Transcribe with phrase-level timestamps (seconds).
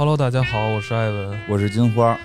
[0.00, 1.38] Hello，大家好，我是艾文。
[1.46, 2.18] 我是金花，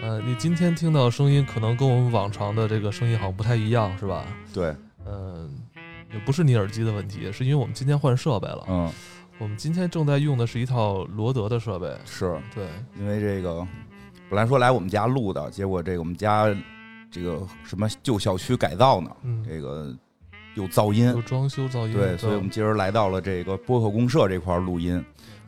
[0.00, 4.24] 呃，你今天听到的声音可能跟我们往常的这个声音好像不太一样，是吧？
[4.54, 4.72] 对，
[5.04, 5.50] 嗯、
[6.12, 8.64] 也不是你耳机的问题，是因为我们今天换设备了。
[8.68, 8.92] 嗯，
[9.38, 11.92] 我们今天正在用的是一套罗德的设备。
[12.04, 12.64] 是对，
[12.96, 13.66] 因为这个
[14.30, 16.46] 本来说来我们家录的，结果这个我们家
[17.10, 19.92] 这个什么旧小区改造呢，嗯，这个
[20.54, 21.92] 有噪音有，装修噪音。
[21.92, 25.04] 对，所以我们今儿来到了这个播客公社这块儿录音。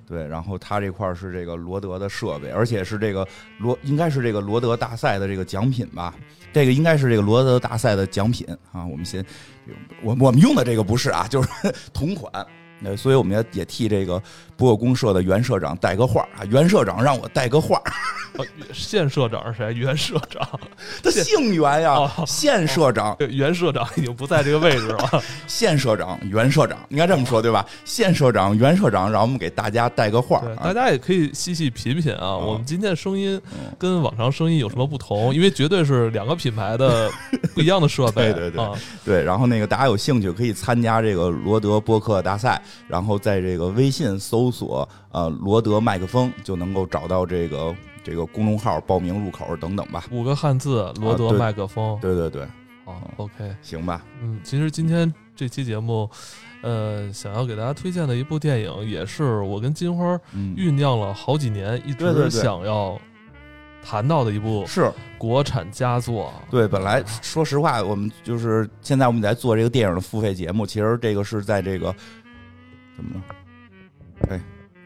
[0.09, 6.15] 对，然后它这块是这个罗德的设备，而且是这个罗，应该是这个罗德大赛的这个奖品吧？
[6.53, 8.87] 这个应该是这个罗德大赛的奖品啊。
[8.87, 9.23] 我们先，
[10.03, 11.49] 我我们用的这个不是啊，就是
[11.93, 12.33] 同款。
[12.85, 14.23] 呃，所以我们也也替这个
[14.57, 17.81] 播客公社的袁社长带个话啊，袁社长让我带个话，
[18.37, 19.73] 呃 现社长是谁？
[19.75, 20.49] 原社长。
[21.03, 25.23] 他姓袁呀哦，现社长，对原社长已经不在这个位置了。
[25.47, 27.67] 现社长，袁社长，应该这么说对吧？
[27.85, 32.37] 现社长，袁社长，让我们给大家带个话对，啊大家也可以细细品品啊。
[32.37, 35.35] 我们今天的声音嗯跟往常声音有什么不同？
[35.35, 37.11] 因为绝对是两个品牌的
[37.55, 38.33] 不一样的设备。
[38.33, 38.73] 对对对啊，
[39.05, 50.05] 对，然后那个大家有兴趣可以参加这个罗德播客大赛，然后在这个微信搜索呃罗德麦克风就能够找到这个这个公众号报名入口等等吧。
[50.11, 51.99] 五个汉字，罗德麦克风。
[52.01, 52.43] 对对对，
[52.85, 54.05] 哦，OK，行吧。
[54.23, 56.09] 嗯，其实今天这期节目，
[56.63, 62.99] 呃，想要给大家推荐的一部电影，也是我跟金花嗯，酝酿了好几年，一直想要
[63.85, 66.33] 谈到的一部是国产佳作。
[66.51, 71.95] 对，本来说实话，我们就是现在我们在做这个电影的付费节目，其实这个是在这个
[72.99, 73.25] 怎么了？
[74.29, 74.41] 哎，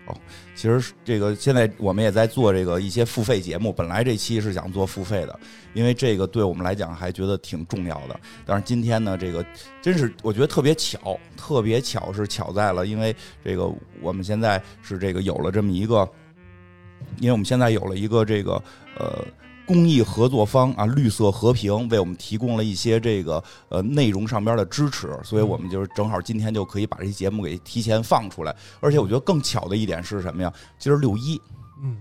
[0.05, 0.14] 哦，
[0.55, 3.72] 其实这个现在我们也在做这个一些付费节目。
[3.72, 5.41] 本来这期是想做付费的，
[5.72, 8.20] 因为这个对我们来讲还觉得挺重要的。
[8.44, 9.42] 但是今天呢，这个
[9.80, 16.06] 真是我觉得特别巧，特别巧是巧在了，因为这个我们现在是这个有了这么一个，
[17.18, 18.62] 因为我们现在有了一个这个
[18.98, 19.24] 呃。
[19.72, 28.55] 公益合作方啊，绿色和平为我们提供了一些这个呃内容上边的支持，所以我们就是正好今天就可以把这期节目给提前放出来。
[28.80, 30.52] 而且我觉得更巧的一点是什么呀？
[30.78, 31.40] 今儿六一，
[31.82, 31.96] 嗯，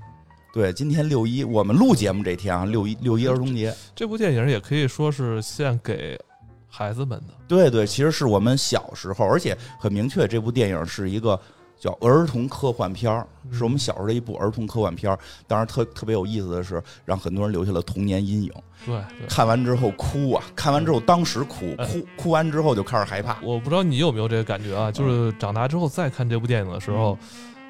[0.54, 6.20] 对，今天六一，我们录节目这天啊，六一六一儿童节，这部电影也可以说是献给
[6.68, 7.34] 孩子们的。
[7.48, 11.40] 对对，其实是我们小时候，而且很明确，这部电影是一个
[11.82, 15.18] 叫儿童科幻片儿，是我们小时候的一部儿童科幻片儿。
[15.48, 18.52] 当然特特别有意思的是，让很多人留下了童年阴影。
[18.86, 23.36] 对对，看完之后哭啊，看完之后当时哭，哎哭哭完之后就开始害怕。
[23.42, 27.18] 我不知道你有没有这个感觉啊，就是长大之后再看这部电影的时候，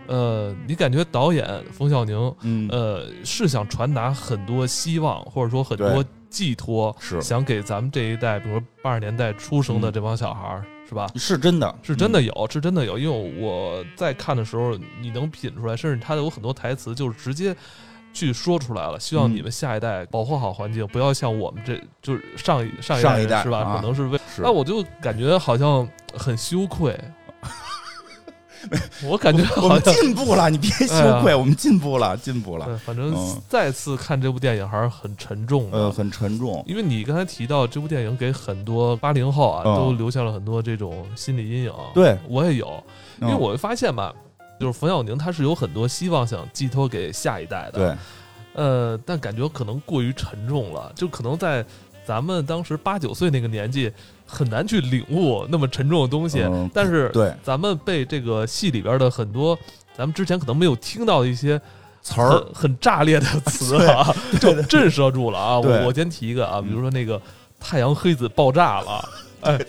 [0.07, 7.21] 呃，你感觉导演冯小宁，嗯，呃，是想传达很多希望，或者说很多寄托，是。
[7.21, 11.07] 想给咱们这一代，比如说八十年代出生的这帮小孩儿，是吧？
[11.15, 17.55] 是真的，是真的有，是真的有，因为我在看的时候，你能品出来，甚至他有很多台词就是直接
[18.11, 18.99] 去说出来了。
[18.99, 23.59] 希望嗯你们下一代保护好环境，不要像我们这就是上一上一上一人是吧？
[23.59, 24.41] 啊可能是为，是。
[24.41, 26.99] 那我就感觉好像很羞愧。
[29.09, 32.79] 我感觉我们进步了，你别羞愧，我们进步了，进步了。
[32.85, 35.77] 反正嗯再次看这部电影还是很沉重的。
[35.77, 36.63] 呃，很沉重。
[36.67, 41.73] 因为你刚才提到这部电影给很多八零后啊，嗯都留下了很多这种心理阴影。
[41.93, 42.83] 对，我也有，
[43.21, 44.13] 因为嗯我会发现吧，
[44.59, 47.97] 就是冯小宁他是有很多希望想寄托给下一代的。，对，
[48.63, 51.65] 呃，但感觉可能过于沉重了，就可能在
[52.05, 53.91] 咱们当时八九岁那个年纪，
[54.25, 56.41] 很难去领悟那么沉重的东西。
[56.43, 59.57] 嗯但是，对咱们被这个戏里边的很多
[59.95, 61.59] 咱们之前可能没有听到的一些
[62.01, 65.59] 词儿，很很炸裂的词啊， 就震慑住了啊！
[65.59, 67.21] 我我先提一个啊，嗯比如说那个
[67.59, 69.09] 太阳黑子爆炸了，
[69.41, 69.59] 哎，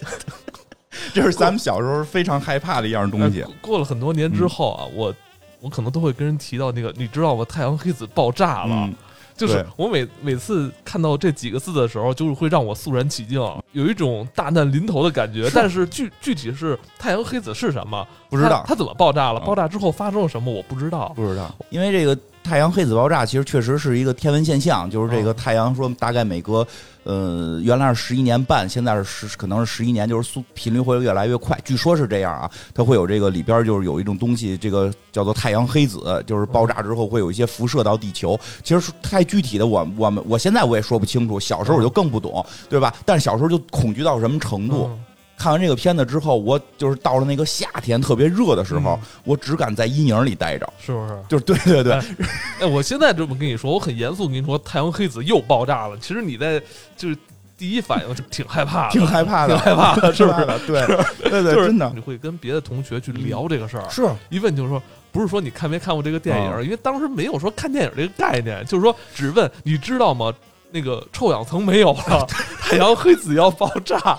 [1.12, 3.44] 这是咱们小时候非常害怕的一样东西哎。
[3.60, 5.14] 过过了很多年之后啊，我
[5.60, 7.44] 我可能都会跟人提到那个，你知道吗？
[7.46, 8.94] 太阳黑子爆炸了，嗯，
[9.42, 13.40] 就是我每每次看到这几个字的时候，就是会让我肃然起敬，
[13.72, 15.48] 有一种大难临头的感觉。
[15.48, 19.40] 是但是具具体是太阳黑子是什么，不知道它它怎么爆炸了？
[19.40, 20.52] 嗯爆炸之后发生了什么？
[20.52, 21.12] 我不知道。
[21.16, 26.66] 不知道，因为这个太阳黑子爆炸其实确实是一个天文现象，就是这个哦太阳说大概每隔
[27.04, 38.38] 呃原来是十一年半，现在是十可能是十一年，就是速频率会越来越快，据说是这样啊，它会有这个里边就是有一种东西，这个叫做太阳黑子，就是爆炸之后会有一些辐射到地球。
[38.62, 42.92] 其实太具体的我我们我现在我也说不清楚，小时候我就更不懂，对吧？
[43.06, 44.90] 但是小时候就恐惧到什么程度？
[44.90, 44.98] 嗯
[45.42, 50.72] 看完这个片子之后，我就是到了那个夏天特别热的时候，嗯我只敢在阴影里待着。
[50.78, 51.18] 是不是？
[51.28, 51.94] 就是对对对，
[52.60, 55.98] 哎，我现在这么跟你说，我很严肃跟你说，太阳黑子又爆炸了。
[55.98, 56.62] 其实你在
[56.96, 57.16] 就是
[57.58, 60.46] 第一反应就挺害怕的，挺害怕的，挺害怕的，是不是？
[60.66, 60.86] 对
[61.28, 64.80] 对对，就是真的你会跟别的同学去聊这个事儿，是一问就是说，
[65.10, 70.32] 不是说你看没看过这个电影，嗯因为当时没有说看电影这个概念，就是说只问你知道吗？
[70.74, 72.26] 那个臭氧层没有了，
[72.62, 74.18] 太阳黑子要爆炸，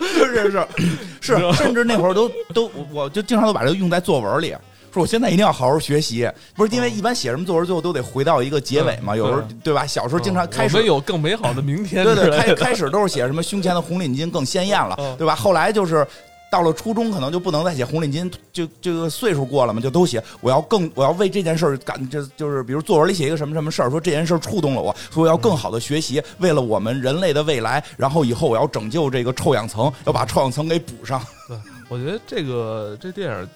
[0.02, 0.50] 是是
[1.20, 4.54] 是是，甚至那会儿都都我我就经常都把这个用在作文里。
[4.90, 9.12] 说我现在一定要好好学习，不是因为一般写什么作文最后都得回到一个结尾嘛？
[9.14, 9.86] 嗯有时候对对吧？
[9.86, 15.34] 小时候经常开始有更美好的明天，对对，开开始都是写什么胸前的红领巾更鲜艳了嗯，对吧？
[15.36, 16.06] 后来就是
[16.50, 31.20] 到了初中，可能就不能再写红领巾，就这个岁数过了嘛，就都写我要更我要为这件事感，就就是比如作文里写一个什么什么事儿，说这件事触动了我，说我要更好的学习，为了我们人类的未来，然后以后我要拯救这个臭氧层，要把臭氧层给补上。
[31.46, 31.56] 对，
[31.88, 33.48] 我觉得这个这电影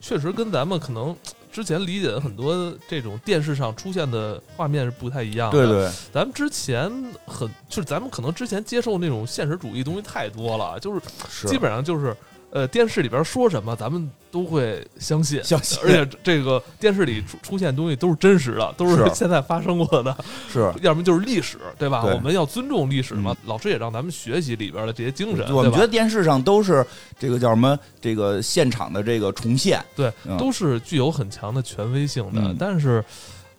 [0.00, 1.14] 确实跟咱们可能
[1.50, 5.66] 之前理解的很多这种电视上出现的画面是不太一样的。
[5.66, 6.90] 对对，咱们之前
[7.26, 12.16] 很就是咱们可能之前接受那种现实主义东西太多了，就是是基本上就是
[12.50, 15.42] 呃电视里边说什么咱们都会相信。
[15.44, 20.16] 相信，而且这个电视里出出现的东西都是真实的，都是是现在发生过的，
[20.50, 20.72] 是。
[20.82, 22.02] 要么就是历史，对吧？
[22.02, 23.36] 对我们要尊重历史嘛。
[23.46, 26.84] 老师也让咱们学习里边的这些精神，我们觉得电视上都是
[27.18, 27.78] 这个叫什么？
[28.00, 32.40] 这个现场的这个重现，对，嗯都是具有很强的权威性的。
[32.42, 33.04] 嗯但是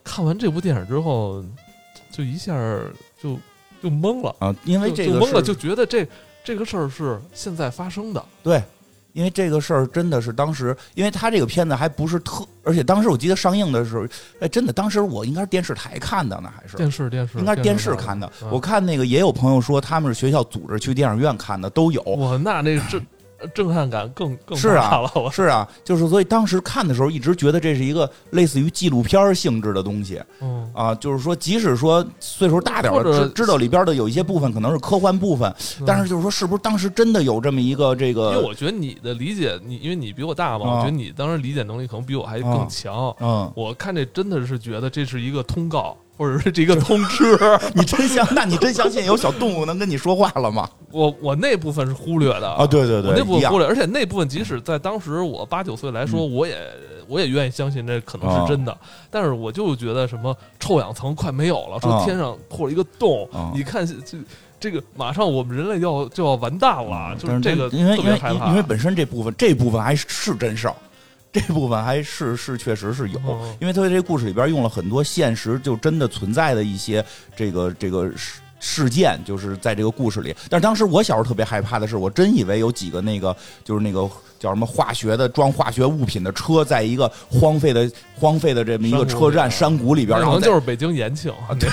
[0.03, 1.44] 看完这部电影之后，
[2.12, 2.53] 就一下
[3.21, 3.38] 就
[3.83, 6.07] 就懵了，啊，因为这个就懵了，就觉得这
[6.44, 8.25] 这个事儿是现在发生的。
[8.41, 8.63] 对，
[9.14, 14.06] 因为这个事儿真的是当时，因为他这个片子还不是特，而且当时我记得上映的时候，
[14.40, 18.32] 哎，真的当时我应该是电视台看的呢，还是电视电视应该是电视视看的。
[18.42, 22.02] 嗯我看那个也有朋友说他们是学校组织去电影院看的，都有。
[22.04, 23.06] 哇，那那震
[23.53, 25.12] 震撼感更更是啊大了。
[25.15, 25.31] 我。
[25.31, 30.21] 是啊，就是所以当时看的时候，一直觉得这是一个类似于纪录片性质的东西。
[30.41, 35.53] 嗯，啊，就是说，即使说岁数大点儿或者了，知知道里边的有一些部分可能是科幻部分，
[35.86, 43.15] 但是就是说，是不是当时真的有这么一个这个因为，我觉得你的理解，你因为你比我大嘛，啊我觉得你当时理解能力可能比我还更强。
[43.19, 47.39] 嗯，我看这真的是觉得这是一个通告，或者是这个通知。
[47.74, 48.27] 你真相？
[48.36, 50.69] 那你真相信有小动物能跟你说话了吗？
[50.92, 56.57] 我我那部分是忽略的啊，对对对，我那部分忽略，而且那部分即使在当时我八九岁来说，我也
[57.07, 58.77] 我也愿意相信这可能是真的，
[59.10, 64.18] 但是我就觉得什么臭氧层快没有了，说啊天上破了一个洞，啊你看这
[64.60, 70.75] 这个马上我们人类要就要完蛋了，就是这个因为因为特别害怕，因为本身这部分这部分还是真事儿，
[71.31, 77.06] 这部分还是是确实是有，嗯因为他在这个故事里边用了很多现实就真的存在的一些
[77.36, 80.36] 这个这个事事件，就是在这个故事里。
[80.50, 91.69] 但是当时我小时候特别害怕的是，我真以为有几个那个就是那个叫什么化学的装化学物品的车，在一个荒废的荒废的这么一个车站山谷里边，可然后在能就是北京延庆， 对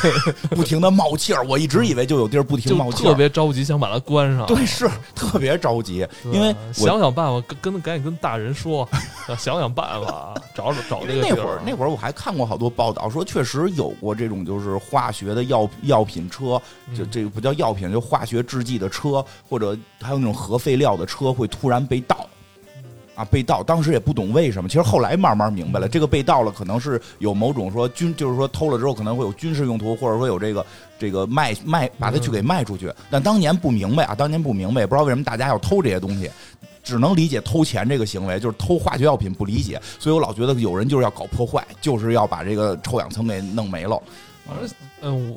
[0.51, 1.45] 不停的冒气儿。
[1.47, 3.15] 我一直以为就有地儿不停就冒气儿特。
[3.15, 4.45] 别着急想把它关上。
[4.47, 8.83] 对，是特别着急，因为想想办法，跟跟赶紧跟大人说，
[9.29, 16.61] 啊 想想办法，找找找因这个那会儿，那会儿我还看过好多报道，说确实有过这种就是化学的药药品车，
[16.97, 22.27] 就嗯这个不叫药品，就化学制剂的车，或者还有那种核废料的车会突然被盗。
[23.17, 30.65] 啊，被盗，当时也不懂为什么，其实后来慢慢明白了，这个被盗了，可能是有某种说军，就是说偷了之后可能会有军事用途，或者说有这个
[30.99, 32.93] 这个卖卖，把它去给卖出去。
[33.11, 36.31] 但当年不明白啊，当年不明白，也不知道为什么大家要偷这些东西，
[36.85, 43.99] 只能理解偷钱这个行为，就是偷化学药品不理解，所以我老觉得有人就是要搞破坏，就是要把这个臭氧层给弄没了。
[44.47, 44.71] 反正
[45.01, 45.37] 嗯，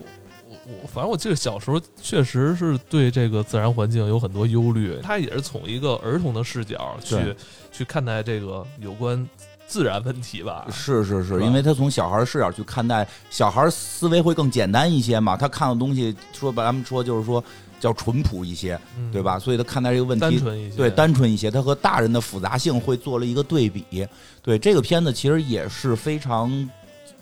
[0.88, 7.36] 反正我记得小时候确实是对这个自然环境有很多忧虑，他也是从一个儿童的视角去
[7.72, 9.28] 去看待这个有关
[9.68, 10.68] 自然问题吧。
[10.72, 17.44] 是是是，因为他从小孩视角去看待，小孩思维会更简单一些嘛，他看的东西说把他们说就是说
[17.80, 19.40] 叫淳朴一些，嗯对吧？
[19.40, 20.22] 所以他看待这个问题。
[20.22, 24.08] 单纯一些，对，单纯一些，他和大人的复杂性会做了一个对比。
[24.42, 26.50] 对这个片子其实也是非常，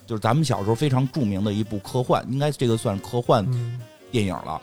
[0.08, 4.60] 就是咱们小时候非常著名的一部科幻，应该这个算科幻嗯，电影了。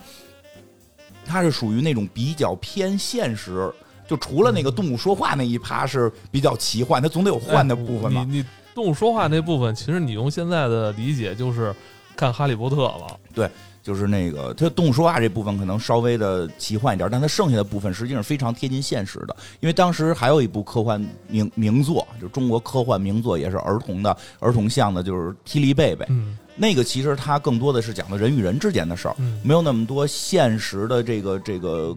[1.26, 3.72] 它是属于那种比较偏现实，
[4.08, 8.22] 就除了那个动物说话那一趴是比较奇幻，它总得有幻的部分嘛。
[8.22, 11.74] 哎你你动物说话那部分，其实你用现在的理解就是
[12.16, 13.50] 看《哈利波特》了。
[13.84, 19.36] 就是那个它动物说话这部分可能稍微的奇幻一点，但它剩下的部分实际上非常贴近现实的。
[19.60, 20.98] 因为当时还有一部科幻
[21.28, 26.04] 名名作，就中国科幻名作，也是儿童的儿童向的，就是《霹雳贝贝》。
[26.08, 31.94] 嗯那个其实它更多的是讲的人与人之间的事儿，嗯没有那么多现实的这个这个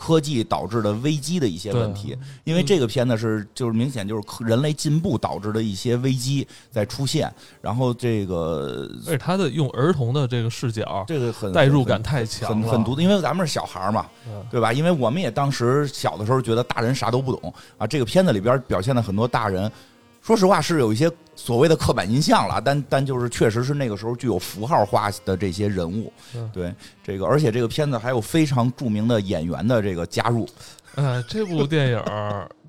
[0.00, 2.16] 科技导致的危机的一些问题。
[2.44, 7.30] 因为这个片子是就是明显就是人类进步导致的一些危机在出现，
[7.60, 14.06] 然后这个而且他的用儿童的这个视角，这个很代入感太强了，很很独特，因为咱们是小孩嘛，
[14.50, 14.72] 对吧？
[14.72, 17.86] 因为我们也当时小的时候觉得大人啥都不懂啊。
[17.86, 19.70] 这个片子里边表现的很多大人。
[20.22, 26.12] 说实话是有一些所谓的刻板印象了，但但就是确实是那个时候具有符号化的这些人物，
[26.52, 26.72] 对
[27.02, 30.48] 这个，而且这个片子还有非常著名的演员的这个加入。
[30.96, 32.02] 呃，这部电影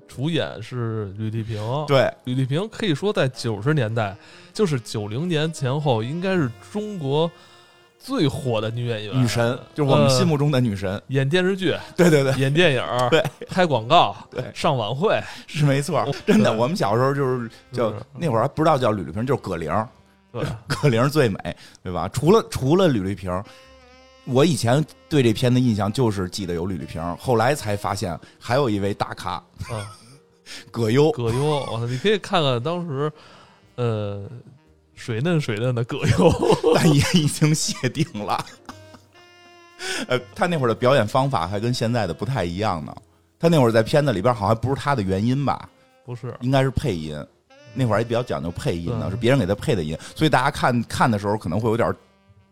[0.08, 4.16] 主演是吕丽萍， 对，吕丽萍可以说在九十年代，
[4.52, 7.30] 就是九零年前后，应该是中国。
[8.02, 16.52] 最火的女演员，女神就是我们心目中的女神，演电视剧， 对对对，演电影，对，拍广告，对，上晚会 是没错，真的。
[16.52, 19.72] 我们小时候就是叫那会儿还不知道叫吕丽萍，就是葛玲，
[20.32, 22.08] 对， 葛玲最美，对吧？
[22.08, 23.30] 除了除了吕丽萍，
[24.24, 29.40] 我以前对这片的印象就是记得有吕丽萍，后来才发现还有一位大咖，
[29.70, 29.80] 嗯，
[30.72, 33.12] 葛优，葛优，我操，你可以看看当时，
[33.76, 34.28] 呃。
[35.02, 36.32] 水嫩水嫩的葛优，
[36.76, 38.46] 但也已经谢顶了。
[40.06, 42.94] 呃，他那会儿的表演方法还跟现在的不太一样呢。
[43.36, 45.68] 他那会儿在片子里边好像不是他的原音吧？
[46.04, 47.20] 不是，应该是配音。
[47.74, 51.92] 那会儿也比较讲究配音呢，是别人给他配的音，所以大家看看的时候可能会有点，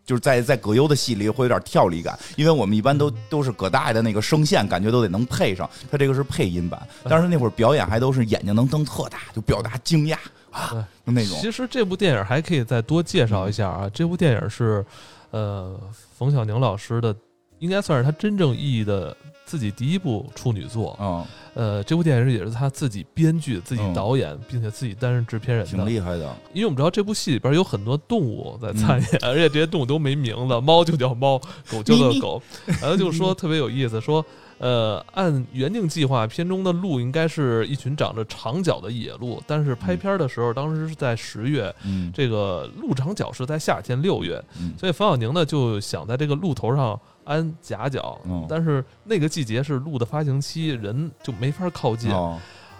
[0.05, 5.69] 就是在在葛优的戏里会有点跳离感，因为我们一般都都是葛大爷的那个声线，感觉都得能配上。
[5.89, 10.17] 他这个是配音版，但是那会儿表演还都是眼睛能瞪特大，就表达惊讶。
[10.51, 11.37] 啊，那种。
[11.39, 13.89] 其实这部电影还可以再多介绍一下啊。
[13.93, 14.85] 这部电影是，
[15.29, 15.79] 呃，
[16.17, 17.15] 冯小宁老师的，
[17.61, 19.15] 应该算是他真正意义的
[19.45, 20.97] 自己第一部处女作。
[20.99, 25.65] 嗯，呃，这部电影也是他自己编剧、自己导演，并且自己担任制片人。
[25.65, 26.35] 挺厉害的。
[26.53, 31.39] 因为我们知道这部戏里边有很多动物在参演，而且这些动物都没名字，猫就叫猫，
[31.69, 32.41] 狗就叫狗。
[32.81, 34.25] 然后就说特别有意思，说。
[34.61, 41.73] 呃，按原定计划，片中的鹿应该是一群长着长角的野鹿，但是拍片的时候，当时是在十月，
[42.13, 44.39] 这个鹿长角是在夏天六月，
[44.77, 52.11] 所以冯小宁呢就想在这个鹿头上安夹角，但是那个季节是鹿的发情期，人就没法靠近，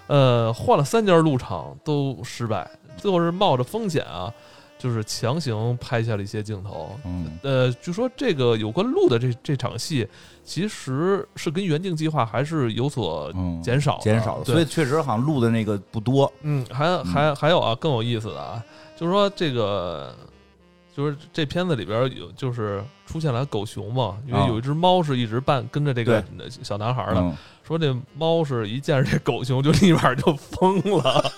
[0.08, 4.34] 呃，换了三家鹿场都失败，最后是冒着风险啊。
[4.82, 10.08] 就是强行拍下了一些镜头，嗯，呃，据说这个有关鹿的这这场戏，
[10.44, 13.32] 其实是跟原定计划还是有所
[13.62, 18.60] 减少，减少的，所以确实好像录的那个不多，嗯，还还还有啊，更有意思的啊，
[18.98, 20.16] 就是说这个，
[20.98, 26.24] 就是这片子里边有就是出现了狗熊嘛，因为有一只猫是一直伴跟着这个
[26.64, 27.36] 小男孩的，
[27.68, 31.32] 说这猫是一见着这狗熊就立马就疯了。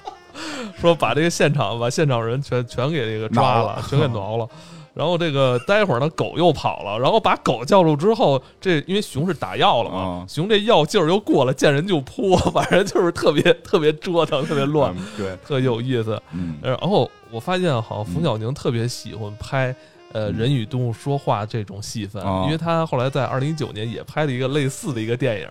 [0.80, 4.48] 说把这个现场把现场人全全给这个抓了，全给挠了，
[4.94, 16.20] 然后这个待会儿呢狗又跑了，然后把狗叫住之后，这因为熊是打药了嘛，熊这药劲儿又过了，见人就扑， 反正就是特别特别折腾，特别乱，对，特有意思。
[16.32, 19.74] 嗯，然后我发现好像冯小宁特别喜欢拍
[20.12, 25.48] 呃人与动物说话这种戏份，因为他后来在二零一九年也拍了一个类似的一个电影，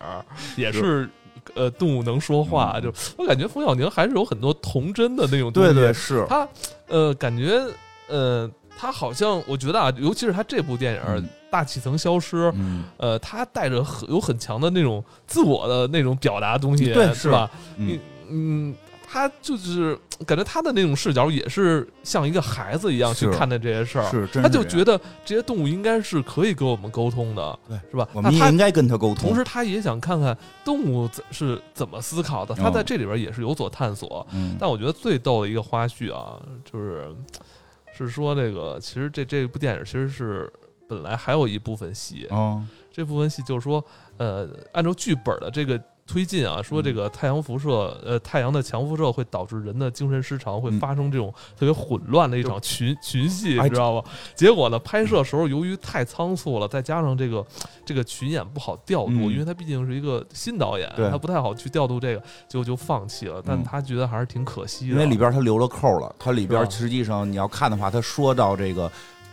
[0.56, 1.10] 也是。
[1.56, 5.74] 呃，动物能说话，就我感觉冯小宁还是有很多童真的那种东西。
[5.74, 6.48] 对对，是他，
[6.88, 7.60] 呃，感觉，
[8.08, 8.48] 呃，
[8.78, 11.02] 他好像，我觉得啊，尤其是他这部电影
[11.50, 12.52] 《大气层消失》，
[12.98, 17.50] 呃，他带着很有很强的那种自我的那种表达东西，对，是吧？
[17.78, 18.00] 嗯
[18.30, 18.76] 嗯。
[19.12, 28.08] 他就是感觉他的那种视角也是像一个孩子一样去看待这些事儿，是，他就觉得这些动物应该是可以跟我们沟通的，对，是吧？
[28.12, 29.30] 我们也应该跟他沟通。
[29.30, 34.28] 同时，他也想看看动物是怎么思考的，他在这里边也是有所探索。
[34.60, 36.38] 但我觉得最逗的一个花絮啊，
[36.70, 37.08] 就是
[37.98, 40.52] 是说这个其实这这部电影其实是
[40.88, 42.28] 本来还有一部分戏，
[42.92, 43.82] 这部分戏就是说，
[44.18, 45.82] 呃，按照剧本的这个。
[46.10, 54.04] 推进啊，说这个太阳辐射，呃，太阳的强辐射会导致人的精神失常，会发生这种特别混乱的一场群群戏，你知道吗？
[54.34, 57.46] 结果呢，拍摄时候由于太仓促了，再加上这个
[57.86, 63.40] 这个群演不好调度，因为他毕竟是一个新导演，他不太好去调度这个，就就放弃了。
[63.46, 68.92] 但他觉得还是挺可惜的，因为里边他留了扣了，他里边实际上你要看的话，他说到这个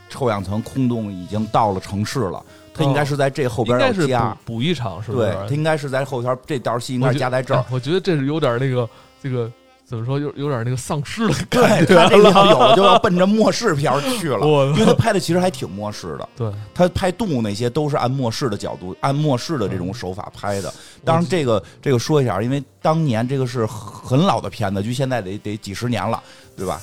[0.09, 2.45] 臭氧层空洞已经到了城市了。
[2.75, 5.29] 他应该是在这后边要加补一场，是不是？
[5.29, 7.65] 对他应该是在后边这道戏应该加在这儿。
[7.71, 8.87] 我觉得这是有点那个
[9.23, 9.51] 这个
[9.87, 11.95] 怎么说，有有点那个丧尸的感觉。
[11.95, 16.29] 他这要 有就要奔着末世片去了，因为他拍的其实还挺末世的。
[16.37, 20.71] 对他拍动物那些都是按末世的角度，按末世的这种手法拍的。
[21.03, 26.23] 当然，这个这个说一下，因为当年这个是很老的片子，距现在得得几十年了，
[26.59, 26.79] 对吧？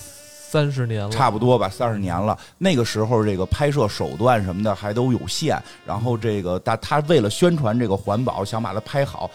[0.54, 2.38] 三十年了，差不多吧，三十年了。
[2.60, 9.28] 那个时候，这个拍摄手段什么的还都有限，然后这个他他为了宣传这个环保，想把它拍好，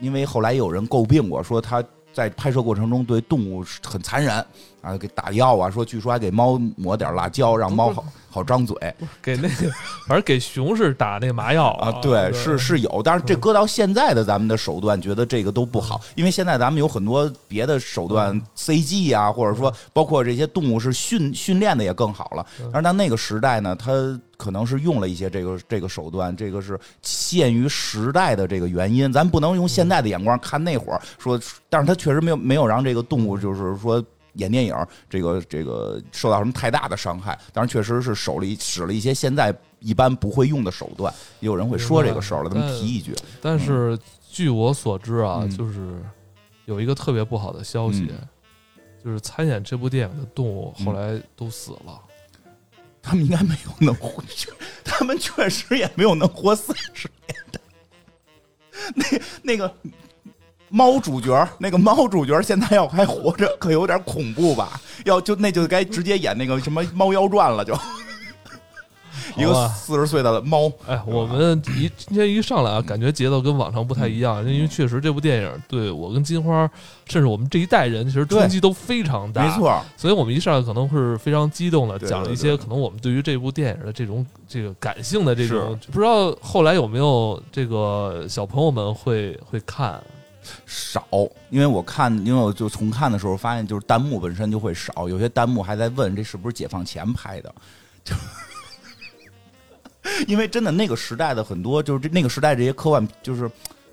[0.00, 4.44] 因为后来有人诟病我，说他在拍摄过程中对动物很残忍
[4.86, 8.04] 啊，给打药啊，说据说还给猫抹点辣椒，让猫好。
[8.28, 8.76] 好张嘴，
[9.22, 9.70] 给那个，
[10.06, 22.46] 反正给熊是打那麻药啊，对，是是有，但是这搁到现在的咱们的手段，觉得这个都不好，因为现在咱们有很多别的手段，CG 啊，或者说包括这些动物是训训练的也更好了。
[22.70, 23.90] 但是到那个时代呢，它
[24.36, 31.40] 可能是用了一些这个这个手段，这个是限于时代的这个原因，咱不能用现在的眼光看那会儿说，
[31.70, 34.04] 但是它确实没有没有让这个动物就是说。
[34.36, 34.74] 演电影，
[35.08, 37.38] 这个这个受到什么太大的伤害？
[37.52, 41.12] 当然，确实是手里使了一些现在一般不会用的手段。
[41.40, 43.14] 也有人会说这个事儿了，咱们提一句。
[43.40, 43.98] 但是
[44.30, 46.02] 据我所知啊，就是
[46.64, 48.10] 有一个特别不好的消息，
[49.04, 52.00] 就是参演这部电影的动物后来都死了。
[53.02, 54.22] 他们应该没有能活，
[54.84, 57.60] 他们确实也没有能活三十年的。
[58.94, 59.04] 那
[59.42, 59.74] 那个。
[60.68, 64.80] 猫主角那个猫主角现在要还活着，可有点恐怖吧？
[65.04, 67.72] 要就那就该直接演那个什么《猫妖传》了，就
[69.36, 70.70] 一个四十岁的猫。
[70.88, 76.68] 哎，我们一今天一上来啊，感觉节奏跟往常不太一样，因为确实这部电影对我跟金花，
[77.06, 79.46] 甚至我们这一代人，其实冲击都非常大。
[79.46, 90.02] 没错，所以我们一上来可能是非常激动的，讲了一些可能我们对于这部电影的这种这个感性的这种，不知道后来有没有这个小朋友们会会看。
[90.64, 91.06] 少，
[91.50, 97.54] 因为我看，因为我就重看的时候发现，就是弹幕本身就会少，有些弹幕还在问这是不是解放前拍的，
[98.04, 98.14] 就
[100.26, 103.50] 因为真的那个时代的很多，就是这那个时代这些科幻，就是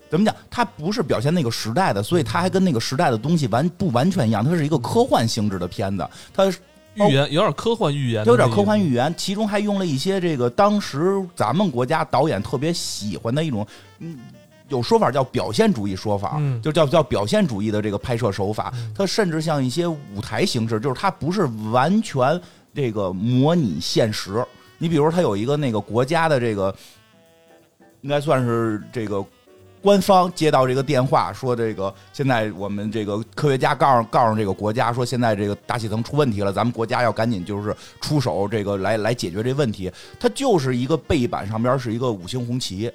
[0.10, 6.46] 怎么讲，它不是表现那个时代的，所以它还跟那个时代的东西完不完全一样，它是一个科幻性质的片子，它
[6.94, 13.66] 预言有点科幻预言，有点科幻预言，其中还用了一些这个当时咱们国家导演特别喜欢的一种，
[14.00, 14.18] 嗯。
[14.74, 22.39] 有说法叫表现主义说法，就叫叫表现主义的这个拍摄手法，它甚至像一些舞台形式，就是它不是完全
[22.74, 24.44] 这个模拟现实。
[24.80, 26.75] 你比如它有一个那个国家的这个，
[28.01, 29.24] 应该算是这个
[29.80, 39.91] 官方接到这个电话，说这个现在我们这个科学家告诉告诉这个国家说，现在这个大气层出问题了，咱们国家要赶紧就是出手这个来来解决这问题。
[40.19, 42.91] 它就是一个背板上边是一个五星红旗。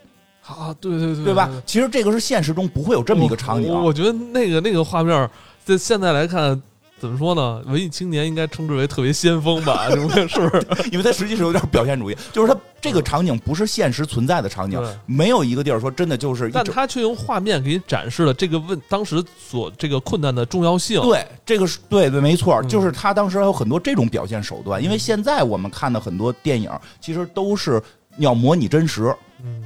[0.48, 1.50] 啊，对对对，对吧？
[1.66, 3.72] 其实这个是现实中不会有这么一个场景。
[3.72, 5.28] 我觉得那个那个画面，
[5.64, 6.60] 在现在来看，
[6.98, 7.62] 怎么说呢？
[7.66, 9.88] 文艺青年应该称之为特别先锋吧？
[9.90, 10.66] 是不是？
[10.90, 16.50] 因为它实际是有点表现主义，就是它这个场景不是现实存在的场景，没有一个地儿说真的就是。
[16.50, 21.00] 但他却用画面给你展示了这个问当时所这个困难的重要性。
[21.02, 24.82] 对，这个是对对，没错，就是他当时还有很多这种表现手段。
[24.82, 27.82] 因为现在我们看的很多电影，其实都是
[28.16, 29.14] 要模拟真实。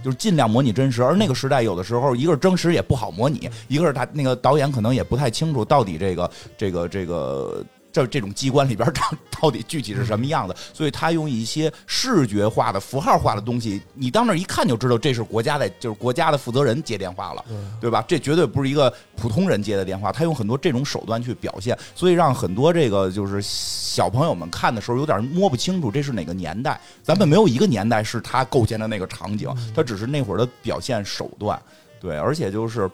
[0.03, 7.65] 就是尽量模拟真实，而那个时代有的时候，一个是真实也不好模拟，一个是他那个导演可能也不太清楚到底这个这个这个。
[7.93, 10.57] 这这种机关里边长到底具体是什么样的？
[10.73, 17.45] 所以他用一些视觉化的、符号化的东西，你到那一看就知道这是国家的，就是国家的负责人接电话了，
[17.81, 18.03] 对吧？
[18.09, 20.11] 这绝对不是一个普通人接的电话。
[20.11, 26.81] 他用很多这种手段去表现，所以让很多这个就是小朋友们看的时候有点摸不清楚这是哪个年代。
[27.03, 31.61] 咱们没有一个年代是他构建的那个场景，他只是那会儿的表现手段。
[32.01, 32.91] 对，而且就是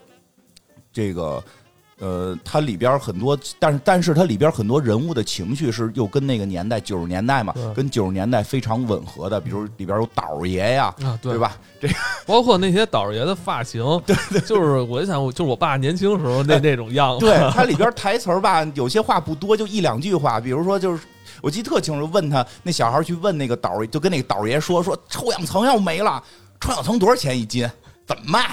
[0.93, 1.43] 这个。
[1.99, 9.41] 呃，它里边很多，但是但是它里边很多人物的情绪是又跟那个年代九十年代嘛，跟九十年代非常吻合的。
[9.41, 11.57] 比如里边有倒爷呀，对吧？
[11.81, 11.89] 这
[12.25, 17.27] 包括那些倒爷的发型，对对，就是我就想，就是我爸年轻时候那那种样子。
[17.27, 20.39] 对，它里边台词儿吧， 有些话不多，就一两句话。
[20.41, 21.03] 比如说，就是
[21.41, 26.23] 我记得特清楚，问他那小孩去问那个导，就跟那个导爷说说，臭氧层要没了，
[26.61, 27.69] 臭氧层多少钱一斤？
[28.07, 28.51] 怎么卖？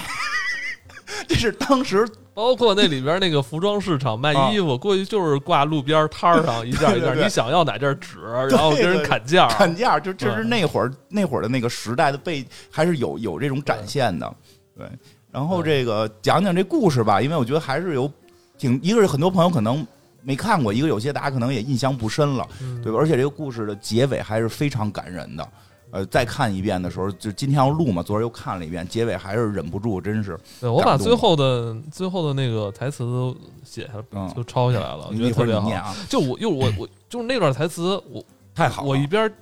[1.29, 2.07] 这是当时。
[2.35, 8.19] 包括那里边那个服装市场卖衣服，过去就是挂路边摊儿上一件一件，你想要哪件纸，
[8.51, 14.35] 然后跟人砍价，砍价就就是那会儿那会儿的那个时代的背还是有有这种展现的，
[14.77, 14.85] 对。
[15.31, 18.11] 然后这个讲讲这故事吧，因为我觉得还是有
[18.57, 19.87] 挺一个是很多朋友可能
[20.21, 22.45] 没看过，一个有些大家可能也印象不深了，
[22.83, 22.99] 对吧？
[22.99, 25.49] 而且这个故事的结尾还是非常感人的。
[25.95, 30.37] 呃，再看一遍的时候，就今天要录嘛，昨儿又看了一遍，结尾还是忍不住，真是。
[30.59, 35.95] 对我把最后的最后的那个台词都写下，都抄下来了，我觉得特别好。
[36.09, 38.21] 就我，又我我就是那段台词，我
[38.53, 38.83] 太好。
[38.83, 39.33] 我一边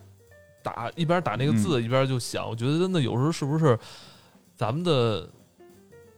[0.62, 3.76] 打一边打那个字，一边就想，我觉得真的有时候是不是
[4.56, 5.28] 咱们的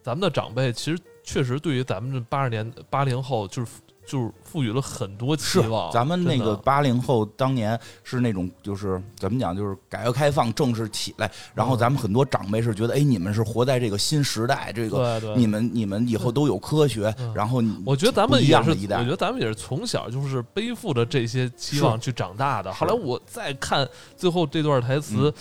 [0.03, 3.71] 咱们的长辈，其实确实对于咱们这八十年八零后，就是
[4.05, 5.91] 就是赋予了很多期望。
[5.91, 22.71] 咱们那个八零后当年是那种，就是怎么讲，就是改革开放正式起来，然后咱们很多长辈是觉得，哎，你们是活在这个新时代，这个你们你们以后都有科学，然后我觉得咱们也是，我觉得咱们也是从小就是背负着这些期望去长大的。
[22.73, 25.33] 后来我再看最后这段台词，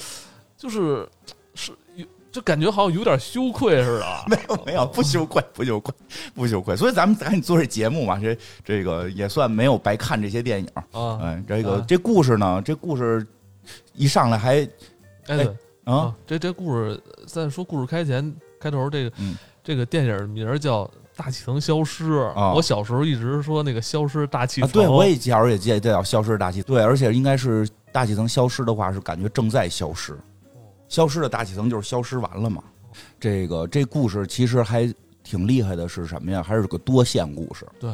[0.56, 1.34] 就是是。
[2.34, 4.06] 就感觉好像有点羞愧似的。
[4.26, 5.94] 没有没有，不羞愧，不羞愧，
[6.34, 6.74] 不羞愧。
[6.74, 10.84] 所以咱们赶紧做这节目嘛，这这个也算没有白看这些电影啊。
[10.92, 13.24] 嗯，这个这故事呢，这故事
[13.92, 14.68] 一上来还
[15.28, 15.46] 哎
[15.84, 19.12] 啊，这这故事在说故事开前开头这个
[19.62, 22.52] 这个电影名叫《大气层消失》啊。
[22.52, 30.18] 我小时候一直说那个消失大气层，对我也小时候也记得叫消失大气对，而且应该是大气层消失的话，是感觉正在消失。
[30.94, 32.62] 消失的大气层就是消失完了嘛？
[33.18, 34.88] 这个这故事其实还
[35.24, 36.40] 挺厉害的，是什么呀？
[36.40, 37.66] 还是个多线故事？
[37.80, 37.90] 对，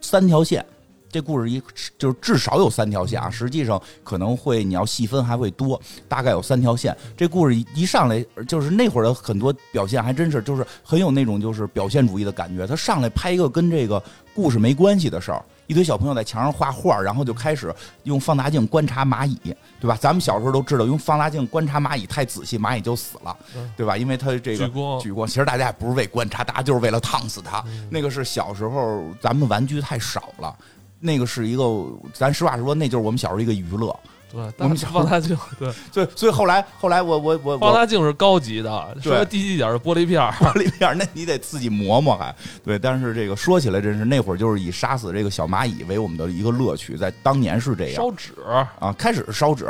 [0.00, 0.64] 三条线。
[1.10, 1.62] 这故事一
[1.98, 6.96] 就是至少有三条线啊，实际上可能会你要细分还会多，大概有三条线。
[7.14, 12.66] 这故事一上来就是那会儿的很多表现还真是就是很有那种就是表现主义的感觉。
[12.66, 14.02] 他上来拍一个跟这个
[14.34, 15.44] 故事没关系的事儿。
[15.66, 19.38] 一堆小朋友在墙上画画，然后就开始用放大镜观察蚂蚁，
[19.80, 19.96] 对吧？
[20.00, 23.36] 咱们小时候都知道，用放大镜观察蚂蚁太仔细，蚂蚁就死了，
[23.76, 23.96] 对吧？
[23.96, 25.26] 因为它这个举光，聚光。
[25.26, 27.64] 其实大家也不是为观察，大家就是为了烫死它。
[27.90, 30.54] 那个是小时候咱们玩具太少了，
[31.00, 31.64] 那个是一个，
[32.12, 33.94] 咱实话实说，那就是我们小时候一个娱乐。
[34.34, 42.34] 对，我们放大镜， 对，所以所以后来后来我我我放大镜是高级的，说低级点是玻璃片 玻璃片那你得自己磨磨还。
[42.64, 47.94] 对，但是这个说起来真是那会儿就是以杀死这个小蚂蚁为我们的一个乐趣，在当年是这样。
[47.94, 48.32] 烧纸
[48.80, 49.68] 啊，开始是烧纸，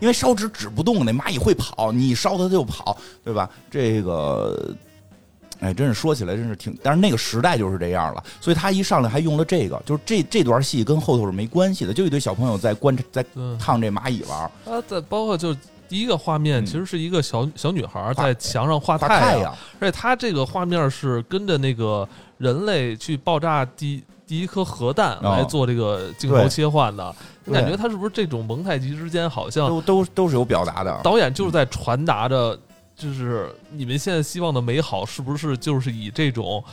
[0.00, 3.50] 因为烧纸纸不动，那蚂蚁会跑，你烧它就跑，对吧？
[3.70, 4.74] 这个。
[5.60, 13.24] 哎，真是说起来真是挺，但是那个时代就是这样了，所以他一上来还用了这个，就是这这段戏跟后头是没关系的，就一堆小朋友在观察，在
[13.58, 14.38] 烫这蚂蚁玩。
[14.66, 15.54] 啊，在包括就
[15.88, 22.06] 第一个画面，其实是一个小小女孩在墙上画太阳，而且他这个画面是跟着那个
[22.38, 27.14] 人类去爆炸第第一颗核弹来做这个镜头切换的。
[27.44, 31.00] 你感觉他是不是这种蒙太奇之间好像都都都是有表达的？
[31.02, 32.58] 导演就是在传达着。
[32.96, 36.64] 就是你们现在希望的美好，是不是就是以这种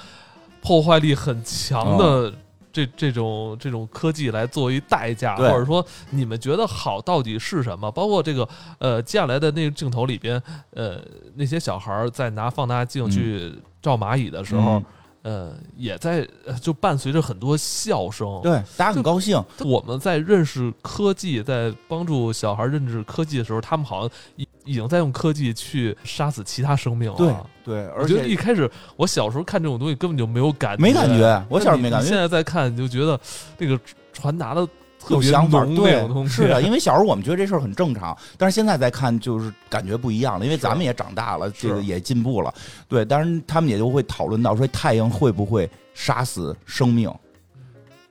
[0.62, 2.34] 破坏力很强的
[2.72, 7.92] 这这种这种科技来作为代价，或者说你们觉得好到底是什么？
[7.92, 8.48] 包括这个
[8.80, 11.00] 呃接下来的那个镜头里边，呃
[11.36, 14.82] 那些小孩在拿放大镜去照蚂蚁的时候。
[15.24, 16.28] 呃，也在
[16.62, 19.42] 就伴随着很多笑声，对，大家很高兴。
[19.66, 27.18] 我们在认识科技，在帮助小孩认识科技的时候，他们好像已已经在用科技去杀死其他生命了。
[27.18, 27.34] 对
[27.64, 31.46] 对，而且一开始我小时候看这种东西根本就没有感觉，没感觉。
[31.50, 33.20] 我小时候没感觉，现在再看你就觉得
[33.58, 33.80] 那个
[34.12, 34.68] 传达的。
[35.10, 42.54] 有想法，对，是的，因为小时候我们觉得这事儿很正常，但是现在再看就是感觉不一样了，因为咱们也长大了，这个也进步了，
[42.88, 47.12] 对，当然他们也就会讨论到说太阳会不会杀死生命，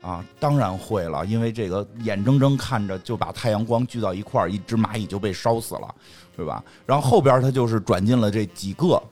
[0.00, 5.94] 啊，当然会了，因为这个眼睁睁看着就把太阳光聚到一块儿，一只蚂蚁就被烧死了，
[6.36, 6.62] 对吧？
[6.84, 9.02] 然后后边他就是转进了这几个。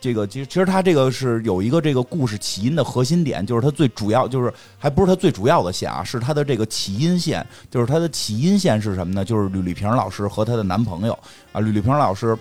[0.00, 9.24] 这个其实其实他这个是有一个这个故事起因的核心点，就是他最主要就是还不是他最主要的线啊，是他的这个起因线，就是他的起因线是什么呢？
[9.24, 11.18] 就是吕丽萍老师和她的男朋友
[11.52, 12.36] 啊，吕丽萍老师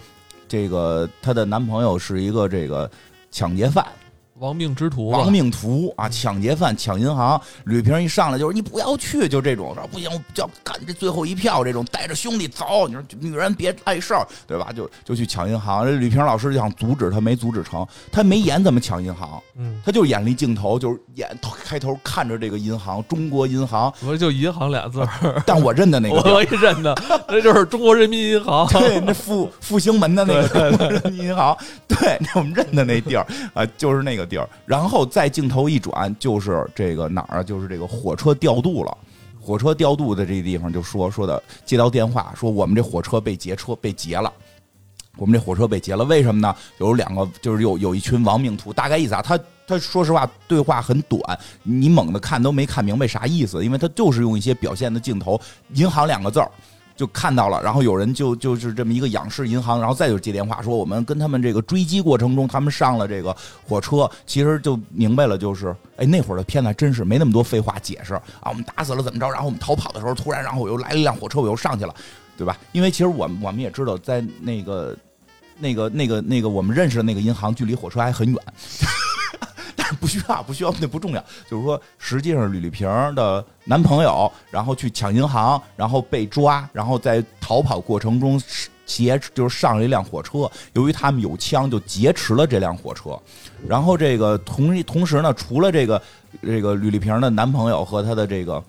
[0.47, 2.89] 这个她的男朋友是一个这个
[3.31, 3.85] 抢劫犯。
[4.39, 6.07] 亡命之徒，亡命徒啊！
[6.07, 12.87] 抢劫犯抢银行，吕萍一上来就是你不要去，就这种说不行，就要干这最后一票，这种带着兄弟走。
[12.87, 14.71] 你说女人别碍事儿，对吧？
[14.71, 15.85] 就就去抢银行。
[15.85, 17.85] 这吕萍老师就想阻止他，没阻止成。
[18.11, 21.27] 他没演怎么抢银行，嗯，他就演了一镜头，就是演
[21.63, 26.95] 开头看着这个银行，中国银行，我就银行俩字儿，但我认的那个，我也认的，
[27.27, 34.26] 那就是中国人民银行，对，那复复兴门的那个人民银行，对，那我们认的那地儿啊，就是那个。
[34.27, 37.43] 地儿，然后再镜头一转，就是这个哪儿啊？
[37.43, 38.95] 就是这个火车调度了。
[39.39, 44.31] 火车调度的这个地方，就说说的接到电话，说我们这火车被劫车被劫了。
[45.15, 46.53] 我们这火车被劫了，为什么呢？
[46.79, 48.73] 有两个，就是有有一群亡命徒。
[48.73, 51.19] 大概意思啊，他他说实话，对话很短，
[51.63, 55.39] 你猛的看都没看明白啥意思，因为他就是用一些表现的镜头，
[55.73, 56.51] 银行两个字儿。
[56.97, 63.33] 就看到了，然后有人就就是这么一个仰视银行，然后再就接电话说我们跟他们这个追击过程中，他们上了这个
[63.65, 71.93] 火车，其实就明白了，就是哎那会儿的片子真是没那么多废话解释啊，我们打死了怎么着，然后我们逃跑的时候突然然后我又来了一辆火车，我又上去了，
[72.35, 72.57] 对吧？
[72.71, 74.97] 因为其实我我们也知道，在那个
[75.59, 78.37] 那个那个那个我们认识的那个银行距离火车还很远。
[79.75, 81.23] 但是不需要，不需要，那不重要。
[81.49, 88.41] 就是说，实际上吕丽萍的男朋友，然后去抢银行，然后被抓，然后在逃跑过程中
[88.87, 90.49] 劫，就是上了一辆火车。
[90.73, 93.17] 由于他们有枪，就劫持了这辆火车。
[93.67, 96.01] 然后这个同同时呢，除了这个
[96.41, 98.63] 这个吕丽萍的男朋友和他的这个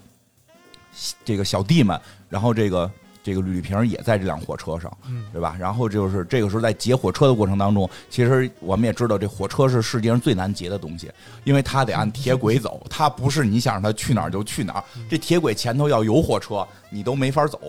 [1.24, 1.98] 这个小弟们，
[2.28, 2.90] 然后这个。
[3.28, 4.90] 这个吕丽萍也在这辆火车上，
[5.30, 5.54] 对吧？
[5.60, 11.10] 然后就是这个时候在劫火车的过程当中，其实我们也知道，这火车是世界上最难劫的东西，
[11.44, 14.84] 因为它得按铁轨走，它不是你想让它去哪儿就去哪儿。
[15.10, 17.60] 这铁轨前头要有火车，你都没法走。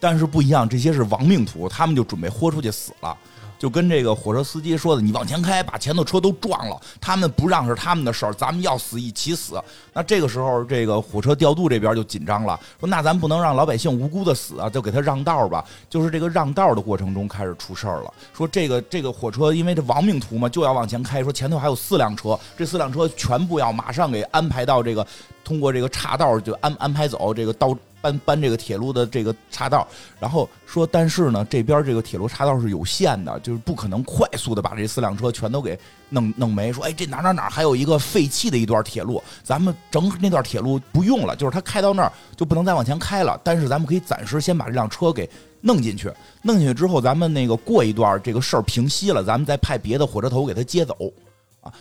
[0.00, 3.14] 但是不一样，这些是亡命徒，他们就准备豁出去死了。
[3.60, 6.80] 就跟这个火车司机说的，你往前开，把前头车都撞了。
[6.98, 9.62] 他们不让是他们的事儿，咱们要死一起死。
[9.92, 15.62] 那这个时候，这个火车调度这边就紧张了，说那咱不能让老百姓无辜的死啊，就给他让道吧。
[15.90, 18.10] 就是这个让道的过程中开始出事儿了。
[18.32, 25.06] 说这个这个火车因为这亡命徒嘛，就要往前开，说前头还有四辆车，这四辆车全部要马上给安排到这个
[25.44, 27.76] 通过这个岔道就安安排走这个到。
[28.00, 29.86] 搬搬这个铁路的这个岔道，
[30.18, 36.72] 然后说，但是呢，这边这个铁路岔道是有限的，就是不可能快速的把这四辆车全都给弄弄没。
[36.72, 43.40] 说，哎，这哪哪哪还有一个废弃的一段铁路，咱们整那段铁路不用了，就是它开到那儿就不能再往前开了。
[43.44, 45.28] 但是咱们可以暂时先把这辆车给
[45.60, 50.94] 弄进去，弄进去之后，咱们那个过一段这个事儿平息了，咱们再派别的火车头给他接走。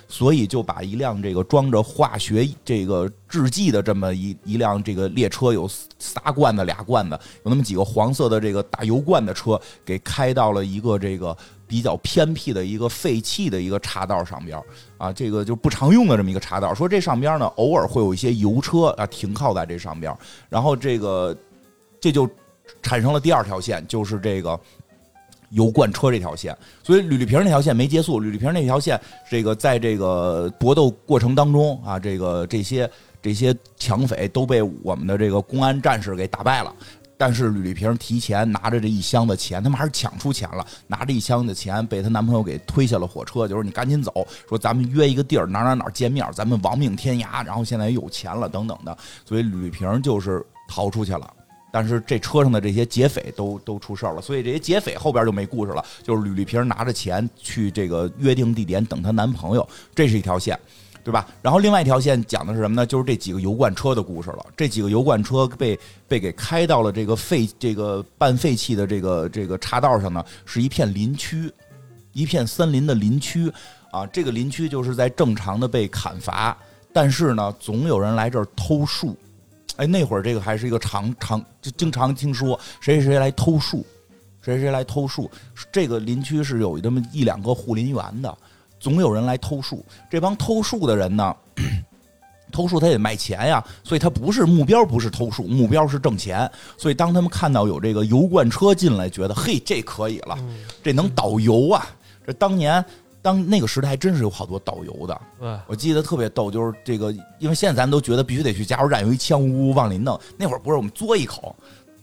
[0.07, 11.35] 所以就把一辆这个装着化学这个制剂的这么一一辆这个列车，有仨罐子俩罐子，有那么几个黄色的这个大油罐的车，给开到了一个这个
[11.67, 14.61] 比较偏僻的一个废弃的一个岔道上边
[14.97, 16.73] 啊，这个就不常用的这么一个岔道。
[16.73, 20.15] 说这上边呢，偶尔会有一些油车啊停靠在这上边，
[20.49, 21.35] 然后这个
[21.99, 22.29] 这就
[22.81, 24.59] 产生了第二条线，就是这个。
[25.49, 28.19] 油罐车这条线，所以吕丽萍那条线没结束。
[28.19, 32.89] 吕丽萍那条线，这个在这个搏斗过程当中啊，这个这些
[33.21, 36.73] 这些抢匪都被我们的这个公安战士给打败了。
[37.21, 51.29] 但是吕丽萍提前拿着这一箱的钱，他们还是抢出钱了，拿着一箱的钱被她男朋友给推下了火车，就是你赶紧走，说咱们约一个地儿哪哪哪见面，咱们亡命天涯，然后现在有钱了等等的，所以吕丽萍就是逃出去了。
[51.71, 55.85] 但是这车上的这些劫匪都都出事儿了，所以这些劫匪后边就没故事了。
[56.01, 60.59] 就是吕丽萍拿着钱去这个约定地点等她男朋友，这是一条线，
[61.03, 61.27] 对吧？
[61.41, 62.85] 然后另外一条线讲的是什么呢？
[62.85, 64.45] 就是这几个油罐车的故事了。
[64.57, 71.51] 这几个油罐车被被给开到了这个废这个半废弃的这个这个岔道上呢，是一片林区，
[72.13, 73.51] 一片森林的林区
[73.91, 74.07] 啊。
[74.07, 76.57] 这个林区就是在正常的被砍伐，
[76.91, 79.15] 但是呢，总有人来这儿偷树。
[79.79, 83.85] 哎，那会儿这个还是一个常常就经常听说谁谁谁来偷树，
[84.41, 85.31] 谁谁来偷树。
[85.71, 88.37] 这个林区是有这么一两个护林员的，
[88.77, 89.85] 总有人来偷树。
[90.11, 91.33] 这帮偷树的人呢，
[92.51, 96.51] 偷树他也卖钱呀，所以他不是目标，不是偷树，目标是挣钱。
[96.77, 100.37] 所以当他们看到有这个油罐车进来，觉得嘿，这可以了，
[100.83, 101.87] 这能导游啊！
[102.27, 102.83] 这当年。
[103.21, 105.21] 当那个时代还真是有好多导游的，
[105.67, 111.55] 我记得特别逗，就是这个，因为现在咱们都觉得必须得去加油站有一枪呜呜往里弄，那会儿不是我们嘬一口，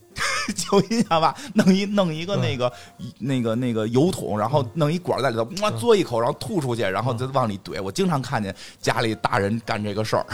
[0.55, 2.73] 就一下吧，弄一弄一个那个
[3.19, 7.83] 那个那个油桶，然后弄一管在里头，哇，嘬一口，然后吐出去，然后再往里怼。
[7.83, 10.27] 我经常看见家里大人干这个事儿。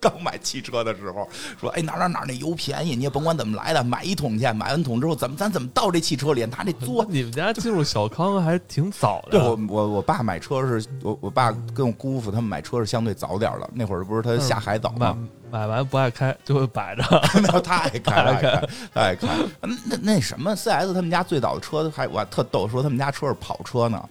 [0.02, 1.28] 刚买汽车的时候
[1.60, 4.50] 说：“哎，哪哪哪那油便宜，你也甭管怎么来的，买一桶去。
[4.52, 6.44] 买完桶之后，怎么咱怎么倒这汽车里？
[6.46, 7.04] 拿这 嘬。
[7.08, 9.32] 你们家进入小康还挺早的。
[9.32, 13.68] 对我我我爸买车是我我爸跟我姑父他们买车是相对早点的。
[13.74, 15.16] 那会儿不是他下海早吗？
[15.50, 17.02] 买完不爱开就会摆着。
[17.60, 19.28] 他爱开爱开爱开。
[19.60, 24.08] 那那什么，C S 他们家最早的车还我特逗，说他们家车是跑车呢，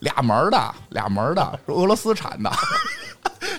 [0.00, 2.50] 俩门的俩门的，是俄罗斯产的。”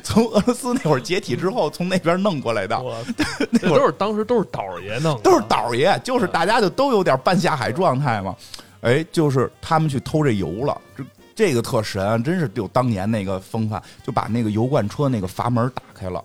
[0.03, 2.79] 从俄罗斯那会儿解体之后，从那边弄过来的，
[3.51, 8.35] 那都是当时都是倒爷弄，都是倒爷，就是大家就都有点半下海状态嘛。
[8.81, 11.03] 哎，就是他们去偷这油了，这
[11.35, 16.23] 这个特神，真是有当年那个风范，就把那个油罐车那个阀门打开了。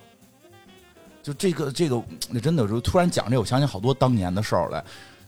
[1.22, 4.82] 就这个这个，那真的就突然讲这，我想起好多当年的事儿来。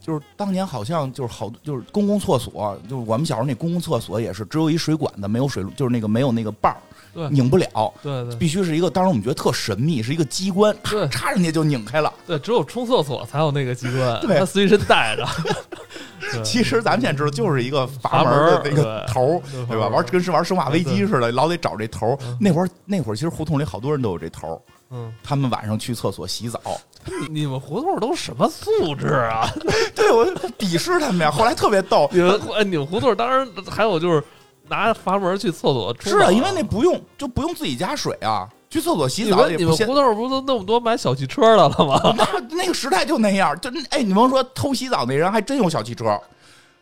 [0.09, 6.77] 就是当年好像就是好，就是公共厕所，就是我们小时候那公共厕所也是只有一水管子，没有水，就是那个没有那个把儿。
[7.31, 8.89] 拧不了，对对，必须是一个。
[8.89, 12.13] 当时我们觉得特神秘，是一个机关，对，插人家就拧开了。
[12.25, 15.27] 对，只有冲厕所才有那个机关， 对，他随身带着。
[16.45, 19.89] 其实咱们现在知道，就是一个阀门的那个头，对吧？
[19.89, 22.17] 玩跟是玩生化危机似的，老得找这头。
[22.39, 24.63] 那会儿那会儿，其实胡同里好多人都有这头。
[24.91, 26.61] 嗯，他们晚上去厕所洗澡。
[27.31, 29.49] 你们胡同都什么素质啊？
[29.95, 30.27] 对我
[30.59, 31.31] 鄙视他们呀。
[31.31, 34.23] 后来特别逗，你们哎，你们胡同当然还有就是。
[34.71, 36.13] 拿阀门去厕所冲。
[36.13, 41.99] 是啊，因为那不用就不用自己加水啊，去厕所洗澡也不你们胡同不是都那么多买小汽车的了吗？
[42.15, 46.21] 那那个时代就那样，就哎，你甭说偷洗澡那人还真有小汽车，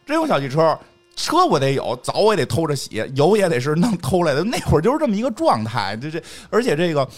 [0.04, 0.76] 真有小汽车。
[1.14, 4.42] 车我得有，澡我也得偷着洗，油也得是弄偷来的。
[4.42, 7.08] 那会儿就是这么一个状态，就这，而且这个。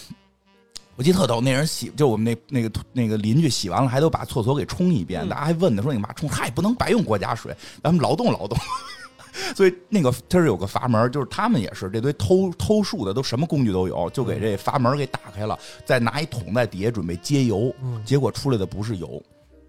[0.99, 5.25] 我记得特逗，那人洗就我们那那个那个邻居洗完了，还都把厕所给冲一遍。
[5.29, 6.27] 大家还问他说：“你妈冲？
[6.27, 8.57] 嗨，不能白用国家水，咱们劳动劳动。
[9.55, 17.73] ”所以那个他是有个阀门，就是他们也是这堆偷偷树的，都什么工具都有，就给这阀门给打开了，再拿一桶在底下准备接油。
[18.03, 19.23] 结果出来的不是油，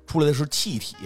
[0.09, 0.97] 出来的是气体，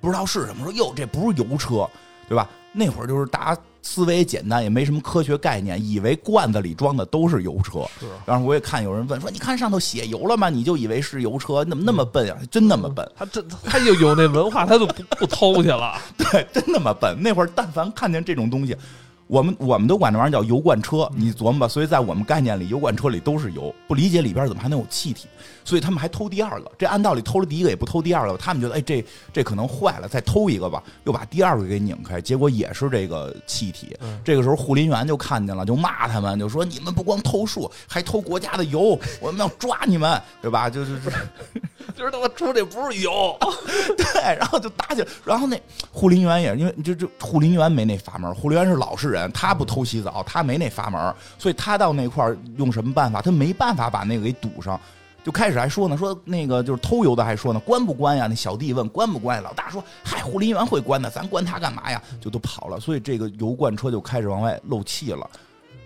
[0.00, 0.62] 不知道是什么。
[0.62, 1.90] 说哟，这不是油车，
[2.28, 2.48] 对吧？
[2.72, 3.60] 那会儿就是大家。
[3.82, 7.80] 思维简单，也没什么科学概念，以为罐子里装的都是油车。
[7.98, 10.48] 是，然后我也看有人问说：“你看上头写油了吗？
[10.50, 11.64] 你就以为是油车？
[11.64, 12.36] 怎么那么笨呀？
[12.50, 13.10] 真那么笨？
[13.16, 15.94] 他真他就有那文化，他就不不偷去了。
[16.16, 17.16] 对，真那么笨。
[17.20, 18.76] 那会儿但凡看见这种东西。”
[19.30, 21.68] 我们我们都管这玩意儿叫油罐车，你琢磨吧。
[21.68, 25.28] 所以在我们概念里，油罐车里都是油，不理解里边怎么还能有气体，
[25.64, 26.72] 所以他们还偷第二个。
[26.76, 33.96] 这按道理偷了第一个也不偷第二个，他们觉得哎这这可能坏了，再偷一个吧，又把第二个给拧开，结果也是这个气体。
[34.24, 40.68] 这个时候护林员就看见了，就骂他们，就说你们不光偷树，还偷国家的油，我们要抓你们，对吧？
[40.68, 40.98] 就是。
[41.96, 43.36] 就是他妈出的不是油，
[43.96, 45.08] 对，然后就打起来。
[45.24, 53.20] 然后那护林员也因为就就护林员没那阀门，护林员是老实人，他不偷洗澡，他没那阀门，所以他到那块儿用什么办法？
[53.20, 54.80] 他没办法把那个给堵上。
[55.22, 58.26] 就开始还说呢，说那个就是偷油的还说呢，关不关呀？
[58.26, 59.42] 那小弟问关不关？
[59.42, 62.02] 老大说嗨，护林员会关的，咱关他干嘛呀？
[62.18, 62.80] 就都跑了。
[62.80, 65.28] 所以这个油罐车就开始往外漏气了。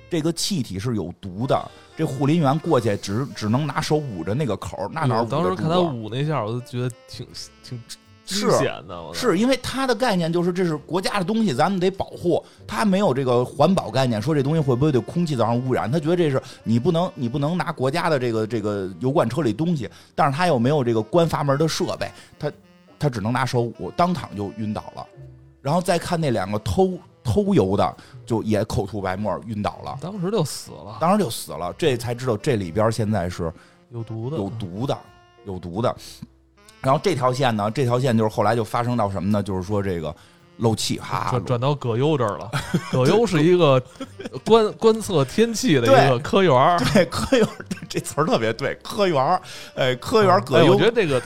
[0.09, 1.61] 这个气体是有毒的，
[1.97, 5.25] 这护林员过去只只能拿手捂着那个口，那哪？
[5.25, 7.27] 当时看他捂那下，我都觉得挺
[7.65, 7.83] 挺
[8.25, 9.15] 惊险的。
[9.15, 12.45] 是因为他的概念就是这是国家的东西，咱们得保护。
[12.67, 15.91] 他没有这个环保概念，说这东西会不会对空气造成污染？
[15.91, 22.53] 他觉得这是你不能你不能拿国家的这个这个油罐车里东西，但是他又没有这个关阀门的设备，他
[22.99, 25.07] 他只能拿手捂，当场就晕倒了。
[25.61, 26.99] 然后再看那两个偷。
[27.27, 31.75] 偷油的就也口吐白沫晕倒了，当时就死了，当时就死了。
[31.79, 33.51] 这才知道这里边现在是
[33.89, 34.99] 有毒的，有毒的，
[35.47, 35.97] 有毒的。
[36.85, 39.43] 然后这条线呢，这条线就是后来就发生到什么呢？
[39.43, 40.15] 就是说这个
[40.59, 42.51] 漏气哈，转转到葛优这儿了。
[42.93, 43.83] 葛优是一个
[44.45, 47.49] 观 观测天气的一个科员对科员
[47.89, 49.41] 这词儿特别对，科员
[49.75, 50.73] 哎，科员葛优。
[50.73, 51.23] 我觉得这个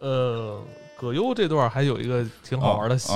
[0.00, 0.60] 呃，
[0.98, 3.12] 葛优这段还有一个挺好玩的戏。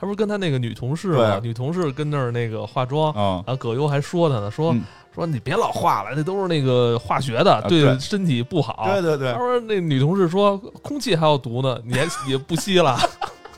[0.00, 1.40] 他不是跟他那个女同事吗？
[1.42, 4.72] 女同事跟那儿那个化妆，然后葛优还说他呢，说
[5.18, 8.88] 说你别老化了，那都是那个化学的，对身体不好。
[8.92, 9.32] 对对对。
[9.32, 12.98] 他说那女同事说空气还要毒呢，你还也不吸了。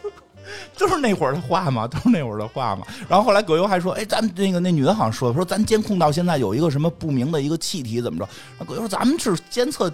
[0.74, 2.86] 就是那会儿的话嘛，都是那会儿的话嘛。
[3.06, 8.64] 然后后来葛优还说，哎，咱那个那女的好像说说咱监控到现在有一个什么不明的一个气体怎么着？
[8.64, 9.92] 葛优说咱们是监测。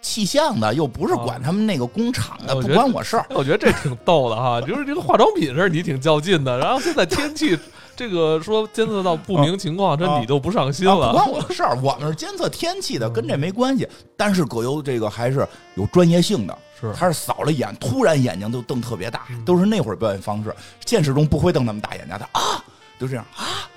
[0.00, 3.26] 气象的又不是管他们那个工厂的，不关我事儿。
[3.30, 6.56] 我觉得这挺逗的哈，就是这个化妆品事你挺较劲的。
[6.56, 7.58] 然后现在天气
[7.98, 11.10] 这个说监测到不明情况，这你就不上心了。
[11.10, 13.88] 不关我的事儿，我们是监测天气的，跟这没关系。
[14.16, 20.54] 但是葛优这个还是有专业性的，是他是扫了眼，突然眼睛就瞪特别大，都是那会儿表演方式。
[20.86, 22.64] 现实中不会瞪那么大眼睛，他啊，
[23.00, 23.68] 就这样啊，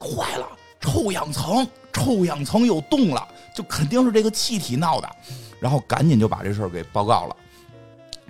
[0.00, 0.48] 坏了，
[0.80, 3.28] 臭氧层，臭氧层有洞了。
[3.54, 5.06] 就肯定是这个气体闹的，
[5.60, 7.36] 然后赶紧就把这事儿给报告了。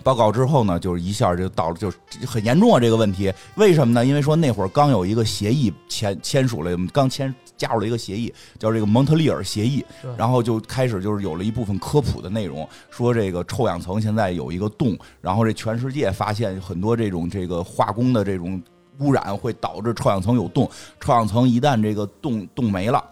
[0.03, 1.91] 报告之后呢，就是一下就到了，就
[2.27, 3.33] 很严重啊这个问题。
[3.55, 4.05] 为什么呢？
[4.05, 9.85] 因为说那会儿刚有一个协议签签署了，刚签加入了一个协议，叫这个蒙特利尔协议。
[10.17, 18.61] 然后就开始就是有了一部分科普的内容，说这个臭氧层现在有一个洞，然后这全世界发现很多这种这个化工的这种
[18.99, 20.69] 污染会导致臭氧层有洞。
[21.01, 23.03] 臭氧层一旦这个洞洞没了。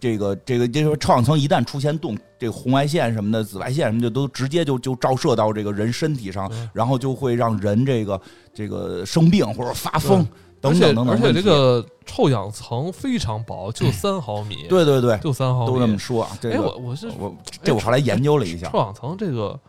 [0.00, 8.20] 这个这个就是说，臭氧层一旦出现洞，这个红外线什么的、紫外线什么的，都直接就就照射到这个人身体上，然后就会让人这个
[8.54, 10.26] 这个生病或者发疯
[10.60, 11.10] 等等等等。
[11.10, 14.66] 而且这个臭氧层非常薄，就三毫米。
[14.68, 15.72] 对对对，就三毫米。
[15.72, 16.26] 都这么说。
[16.44, 19.60] 哎，我我是我这我后来研究了一下，臭氧层这个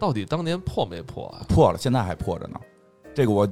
[0.00, 1.44] 到底当年破没破啊？
[1.46, 2.58] 破了，现在还破着呢。
[3.14, 3.46] 这个我。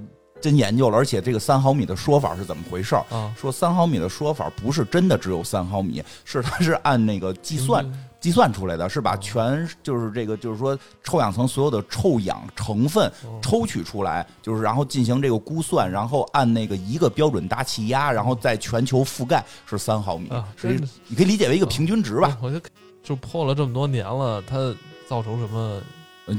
[0.47, 3.05] 真研究了，而且这个三毫米的说法是怎么回事儿？
[3.11, 7.85] 啊，说三毫米的说法不是真的只有三毫米，是它是按那个计算
[8.21, 13.11] 计算出来的，是把全就是这个就是说臭氧层所有的臭氧成分
[13.43, 22.39] 抽取出来，就是然后进行这个估算，然后按那个一个标准大气压，然后在全球覆盖是三毫米，所以你可以理解为一个平均值吧。
[22.41, 22.61] 我就
[23.03, 24.73] 就破了这么多年了，它
[25.09, 25.81] 造成什么？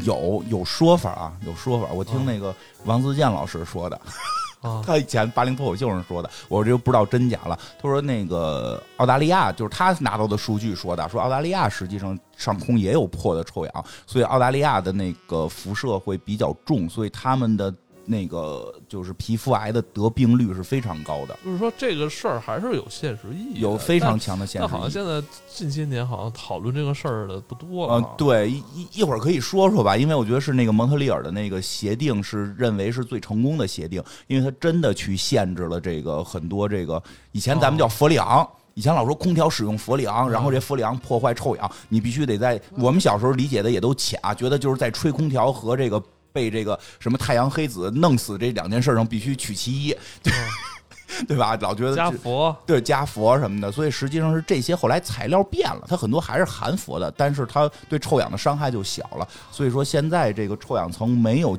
[0.04, 1.88] 有有说法啊，有说法。
[1.94, 2.54] 我听那个
[2.86, 4.00] 王自健老师说的，
[4.86, 7.58] 他以前八零脱口秀上说的，我这就不知道真假了。
[7.82, 17.74] 他说那个澳大利亚就是他拿到的数据说的，说澳大利亚实际上上空也有破的臭氧，所以澳大利亚的那个辐射会比较重，所以他们的。
[18.10, 24.66] 那个就是皮肤癌的得病率是非常高的，就是说这个事儿还是有现实意义，有非常强的现实。
[24.66, 25.22] 那好像现在
[25.54, 28.00] 近些年好像讨论这个事儿的不多了。
[28.00, 37.04] 嗯，对，一一会儿可以说说吧，因为我觉得是那个蒙特利尔的那个协定是认为是最成功的协定，因为它真的去限制了这个很多这个
[37.34, 46.02] 以前咱们叫氟利昂，以前老说空调使用氟利昂，然后这氟利昂破坏臭氧，你必须得在我们小时候理解的也都浅啊，觉得就是在吹空调和这个。
[46.38, 50.32] 被这个什么太阳黑子弄死这两件事上必须取其一，对
[51.28, 51.58] 对吧？
[51.62, 59.28] 老觉得加佛，对加佛什么的，所以实际上是这些后来材料变了，它很多还是含佛的，但是它对臭氧的伤害就小了。
[59.52, 61.58] 所以说现在这个臭氧层没有，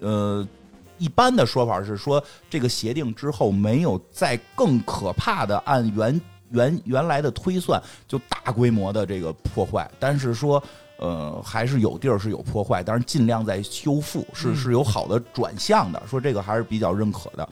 [0.00, 0.44] 呃，
[0.98, 10.60] 一般的说法是说这个协定之后没有再更可怕的按原原原来的推算就大规模的这个破坏，但是说。
[11.02, 16.00] 呃，还是有地儿是有破坏，但是尽量在修复，是是有好的转向的。
[16.08, 17.48] 说这个还是比较认可的，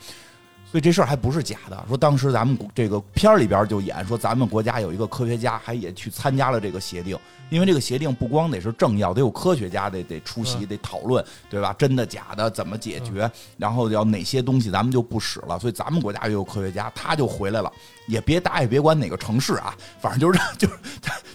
[0.70, 1.84] 所以这事儿还不是假的。
[1.88, 7.18] 说当时咱们这个片儿里边就演说，咱们国家有一个科学家还也去参加了这个协定，
[7.48, 11.74] 因为这个协定不光得是政要，得有科学家得得出席，得讨论，对吧？
[11.76, 13.30] 真的假的，怎么解决？
[13.56, 15.58] 然后要哪些东西咱们就不使了。
[15.58, 17.72] 所以咱们国家也有科学家，他就回来了，
[18.06, 20.68] 也别打也别管哪个城市啊，反正就是 就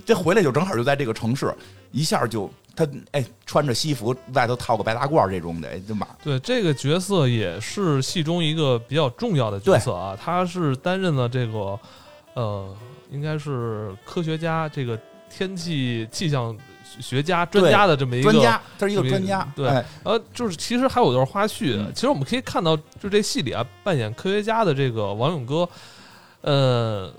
[0.06, 1.54] 这回来就正好就在这个城市。
[1.92, 10.18] 一下就他哎，穿着西服外头套个白大褂这种的，就嘛对这个角色也是戏中一个比较重要的角色啊。
[10.20, 11.80] 他是担任了这个
[12.34, 12.76] 呃，
[13.10, 15.00] 应该是科学家，这个
[15.30, 16.56] 天气气象
[17.00, 19.48] 学家专家的这么一个专家，他是一个专家。
[19.56, 25.70] 对，呃，就是其实还有段花絮，其实我们可以看到，就这戏里啊，扮演科学家的这个王勇哥，
[26.42, 27.14] 呃。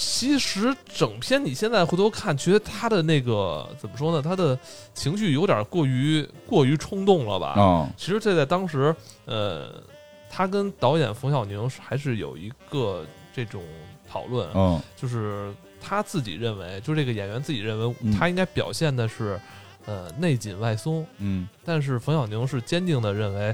[0.00, 4.22] 其实整篇你现在回头看，觉得他的那个怎么说呢？
[4.22, 4.56] 他的
[4.94, 7.56] 情绪有点过于过于冲动了吧？
[7.58, 8.94] 嗯，其实这在当时，
[9.24, 9.82] 呃，
[10.30, 13.60] 他跟导演冯小宁还是有一个这种
[14.08, 19.40] 讨论，嗯，就是他自己认为，就这个演员自己认为，他应该表现的是，
[19.84, 23.52] 呃，内紧外松，嗯，但是冯小宁是坚定的认为。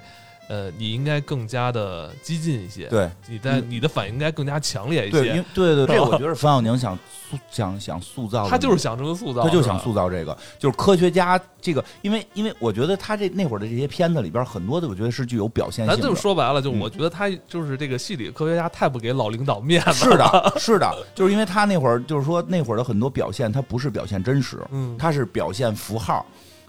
[0.48, 6.94] 呃，你应该更加的激进一些，对，你在你的反应应该更加强烈一些，对，对，对，这我觉得冯小宁想
[7.30, 15.94] 塑想想塑造，他就是想这么塑造，他就想塑造这个，就是科学家这个，因为因为我觉得他这那会儿的这些片子里边很多的，我觉得是具有表现性。
[15.94, 26.24] 咱就说白了，就我觉得他就是这个戏里科学家太不给老领导面子，是的， 是的，就是因为他那会儿就是说那会儿的很多表现，他不是表现真实，嗯，他是表现符号。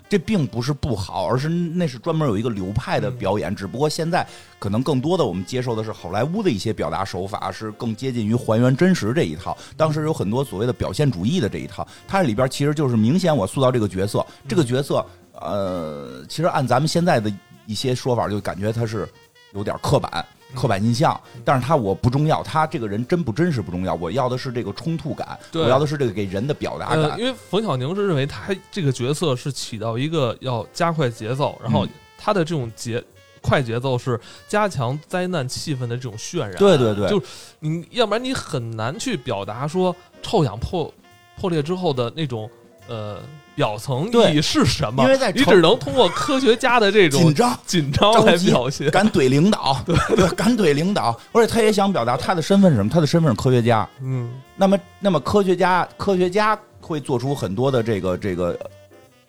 [0.07, 3.55] 这并不是不好，而是那是专门有一个流派的表演。
[3.55, 4.25] 只不过现在
[4.59, 9.57] 可能更多的我们接受的是好莱坞的一些表达手法，是更接近于还原真实这一套。
[9.75, 17.31] 当时有很多所谓的表现主义的这一套，它里边其实就是明显我塑造这个角色，这个角色呃，其实按咱们现在的
[17.65, 19.07] 一些说法，就感觉它是
[19.53, 20.25] 有点刻板。
[20.55, 27.19] 刻板印象，但是他我不重要，他这个人真不真实不重要，我要的是这个冲突感，我要的是这个给人的表达感。
[27.19, 31.85] 因为冯小宁是认为他这个角色是起到一个要加快节奏，然后
[32.17, 33.03] 他的这种节
[33.41, 36.55] 快节奏是加强灾难气氛的这种渲染。
[36.55, 37.25] 对对对，就是
[37.59, 40.91] 你要不然你很难去表达说臭氧破
[41.37, 42.49] 破裂之后的那种
[42.87, 43.19] 呃。
[43.55, 45.03] 表层意义是什么？
[45.03, 51.17] 因为在你只能通过科学家的这种紧张、紧张来表现，敢怼领导， 对对，敢怼领导。
[51.31, 52.89] 而且他也想表达他的身份是什么？
[52.89, 53.87] 他的身份是科学家。
[54.01, 58.57] 嗯，那么，那么科学家，科学家会做出很多的这个这个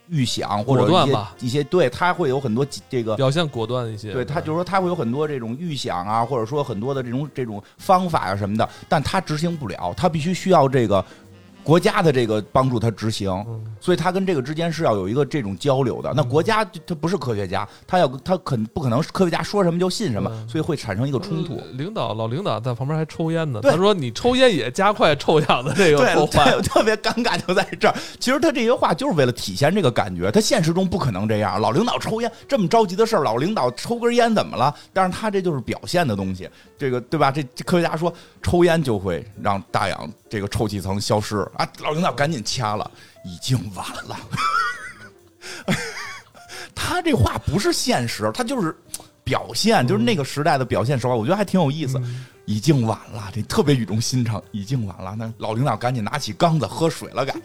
[0.08, 4.12] 预想或者一些一些，对他会有很多这个表现果断一些。
[4.12, 11.04] 对他就是说他会有很多这种预想啊，或者说很多的这种这种方法啊什么的，但他执行不了，他必须需要这个。
[11.66, 13.28] 国家的这个帮助他执行，
[13.80, 16.12] 所以他跟这个之间是要有一个这种交流的。
[16.14, 21.60] 那国家他不是科学家，他要他肯不可能科学家说什么就信什么，所以会产生一个冲突。
[21.72, 27.94] 领导老领导在旁边还抽烟呢，他说你抽烟也加快臭氧的这个 破坏， 特别尴尬就在这儿。
[28.20, 31.60] 其实他这些话就是为了体现这个感觉，他现实中不可能这样。
[31.60, 34.72] 老领导抽烟这么着急的事儿，老领导抽根烟怎么了？
[34.92, 36.48] 但是他这就是表现的东西，
[36.78, 37.32] 这个对吧？
[37.32, 41.44] 这科学家说抽烟就会让大氧这个臭气层消失。
[41.56, 41.68] 啊！
[41.78, 42.90] 老领导赶紧掐了，
[43.24, 44.16] 已经晚了。
[46.74, 48.76] 他这话不是现实，他就是
[49.24, 51.14] 表现，就是那个时代的表现手法。
[51.14, 52.00] 我觉得还挺有意思。
[52.44, 54.40] 已经晚了，这特别语重心长。
[54.52, 57.34] 已经晚了，那老领导赶紧拿起缸子喝水了，该。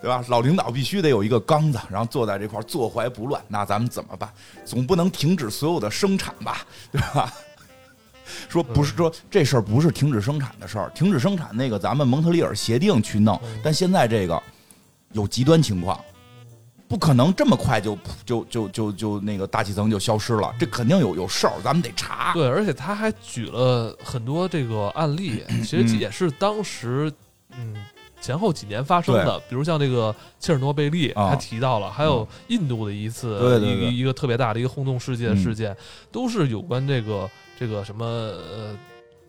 [0.00, 0.24] 对吧？
[0.28, 3.40] 老领导必须得有一个缸子，然后坐在这块坐怀不乱。
[3.46, 4.32] 那咱们怎么办？
[4.64, 7.32] 总不能停止所有的生产吧，对吧？
[8.48, 14.42] 说不是说这事儿不是停止生产的事儿，停止生产那个咱们蒙特利尔协定去弄，但现在这个
[15.12, 15.98] 有极端情况。
[16.88, 22.32] 不可能这么快就就就就就那个大气层就消失了，这肯定有有事儿，咱们得查。
[22.34, 27.08] 对，而且他还举了很多这个案例， 其实也是当时
[27.56, 27.76] 嗯
[28.20, 35.76] 前后几年发生的，比如像这个切尔诺贝利，他提到了，还有印度的一次一个一个特别大的一个轰动世界的事件，
[36.10, 37.30] 都是有关这个
[37.60, 38.76] 这个什么呃。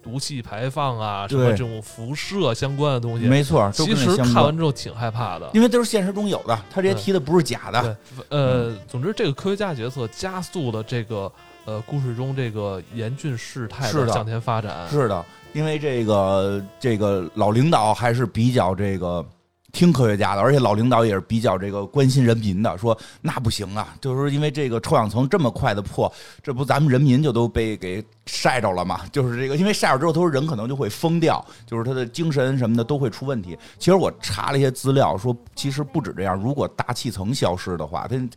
[0.03, 3.69] 毒气排放啊，什么这种辐射相关的东西，没错。
[3.71, 7.97] 其实看完之后挺害怕的，因为都是现实中有的，他这些提的不是假的。
[8.29, 11.31] 呃，总之这个科学家角色加速了这个
[11.65, 14.89] 呃故事中这个严峻事态的向前发展。
[14.89, 15.23] 是的，
[15.53, 19.23] 因为这个这个老领导还是比较这个。
[19.71, 26.11] 听科学家的，而且老领导也是比较这个关心人民的，说那不行啊，就是因为这个臭氧层这么快的破，
[26.43, 29.01] 这不咱们人民就都被给晒着了嘛？
[29.11, 33.57] 就是这个，因为晒着之后，他说人可能就会疯掉，就是他的精神什么的都会出问题。
[33.79, 38.29] 其实我查了一些资料，说其实不止这样，如果大气层消失的话，它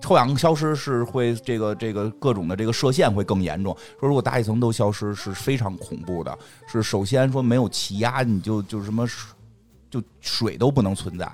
[0.00, 3.76] 臭氧消失是会这个这个各种的这个射线会更严重。
[4.00, 9.06] 说如果大气层都消失是非常恐怖的，是首先说没有气压，你就就什么。
[9.90, 11.30] 就水都不能存在。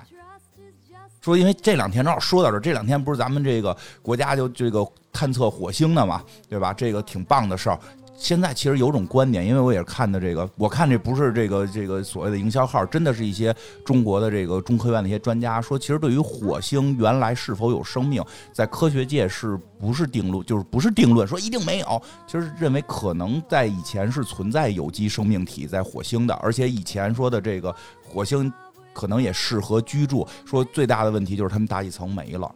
[1.21, 6.73] 说，因为这两天正好说到这，这两天不是咱们这个国家就这个探测火星的嘛，对吧？
[6.73, 7.79] 这个挺棒的事儿。
[8.17, 13.55] 现在其实有种观点，因为我也是看的这个，我看这不是这个这个所谓的营销号，真的是一些
[13.85, 22.01] 中国的这个中科院的一些专家说，其实对于火星原来是否有生命，在科学界是不是定论，就是不是定论，说一定没有。
[22.25, 28.51] 其实认为可能在以前是存在有机生命体在火星的，而且以前说的这个火星
[28.93, 30.27] 可能也适合居住。
[30.43, 32.53] 说最大的问题就是他们大气层没了。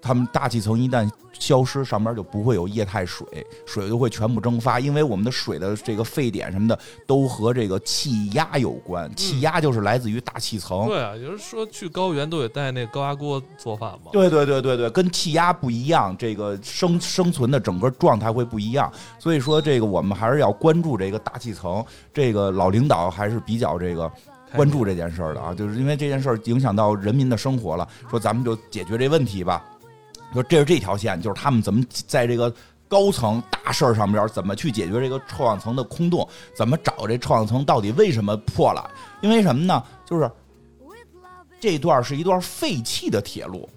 [0.00, 3.26] 他们大气层一旦消失，上边就不会有液态水，
[3.66, 4.78] 水就会全部蒸发。
[4.78, 10.86] 因为我们的水的这个沸点什么的都和这个气压有关，气压就是来自于大气层。
[10.86, 14.10] 对啊，就是说去高原都得带那高压锅做饭嘛。
[14.12, 18.92] 对对对对对，跟气压不一样，这个生生存的整个状态会不一样。
[19.18, 21.84] 所以说，这个我们还是要关注这个大气层。
[22.12, 24.10] 这个老领导还是比较这个
[24.54, 29.64] 关注这件事儿的啊，就是因为这件事儿影响到人民的生活了，说咱们就解决这问题吧。
[30.34, 32.52] 说这是这条线，就是他们怎么在这个
[32.88, 36.26] 高层大事儿上边怎么去解决这个臭氧层的空洞，
[36.56, 38.90] 怎么找这臭氧层到底为什么破了？
[39.20, 39.82] 因为什么呢？
[40.04, 40.30] 就是
[41.60, 43.68] 这段是一段废弃的铁路，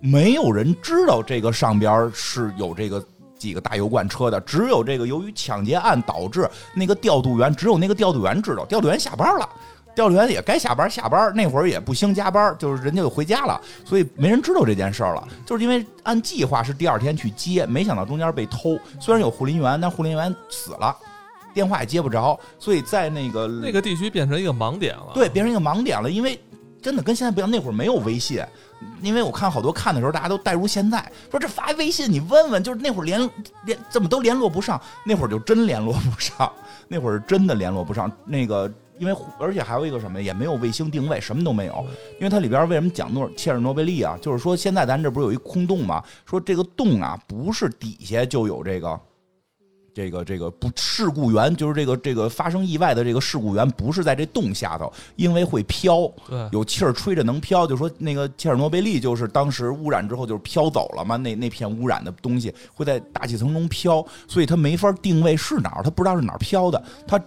[0.00, 3.04] 没有人知道这个上边是有这个
[3.36, 9.48] 几个大油罐车的，只有这个由于抢劫案导致那个调度员，只有那个调度员知道，调度员下班了。
[9.94, 15.28] 调度员也该下班下班，那会儿也不兴加班，就是人家就回家了，所以没人知道这件事儿了。
[15.44, 18.78] 就是因为按计划是第二天去接，没想到中间被偷。
[18.98, 20.96] 虽然有护林员，但护林员死了，
[21.52, 25.10] 电话也接不着，所以在那个那个地区变成一个盲点了。
[25.12, 26.10] 对，变成一个盲点了。
[26.10, 26.40] 因为
[26.80, 28.42] 真的跟现在不一样，那会儿没有微信。
[29.00, 33.30] 因为我看好多看的时候，大家都带入现在，说这发微信你问问，就是那会儿连
[33.66, 36.50] 连怎么都联络不上，那会儿就真联络不上，
[36.88, 38.72] 那会儿真的联络不上那个。
[39.02, 41.84] 因为而且还有一个什么，也没有卫星定位，什么都没有。
[42.20, 44.16] 因为它里边为什么讲诺切尔诺贝利啊？
[44.22, 46.00] 就是说现在咱这不是有一空洞吗？
[46.24, 49.00] 说这个洞啊，不是底下就有这个，
[49.92, 56.08] 这个这个不事故源，就是这个这个发生意外的这个事故源不是在这洞下头，因为会飘，
[56.52, 57.66] 有气儿吹着能飘。
[57.66, 67.20] 就说那个切尔诺贝利就是当时污染之后就是飘走了嘛，那那片污染的东西会在大气层中飘，所以它没法定位是哪儿，它不知道是哪儿飘的，它。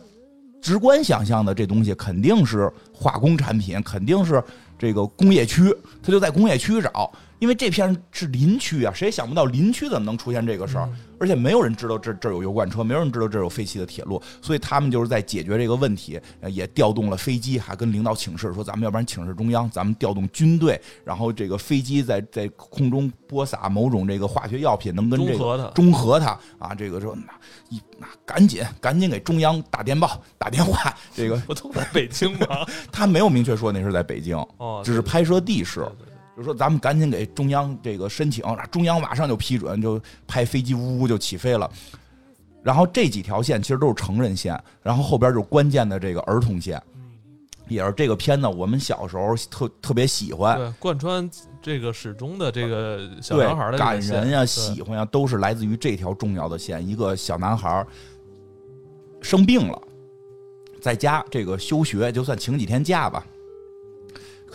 [0.65, 4.43] 直观想象的这东西肯定是化工产品，肯定是
[4.79, 7.11] 这个工业区，他就在工业区找。
[7.39, 16.19] 因为这片是林区啊，谁也想不到林区怎么能出现这个事儿，而且没有人知道这这有油罐车，没有人知道这有废弃的铁路，所以他们就是在解决这个问题，
[16.49, 27.33] 也调动了飞机，还跟领导请示说，咱们要不然请示中央，咱们调动军队，然后这个飞机在在空中播撒某种这个化学药品，能跟这个中和它啊，这个说那
[27.69, 32.65] 一那赶紧赶紧给中央打电报打电话，这个 不都在北京吗？
[32.91, 35.85] 他没有明确说那是在北京，哦，只是拍摄地是。
[36.35, 41.69] 就说咱们赶紧给中央这个申请，中央马上就批准，就派飞机呜呜就起飞了。
[42.61, 46.81] 然后这几条线其实都是成人线，然后后边就是关键的这个儿童线，
[47.67, 51.29] 也是这个片子我们小时候特特别喜欢，贯穿
[51.61, 56.85] 这个始终的这个小男孩的感人呀、喜欢呀，都是来自于这条重要的线。
[56.85, 57.85] 一个小男孩
[59.21, 59.81] 生病了，
[60.81, 63.25] 在家这个休学，就算请几天假吧。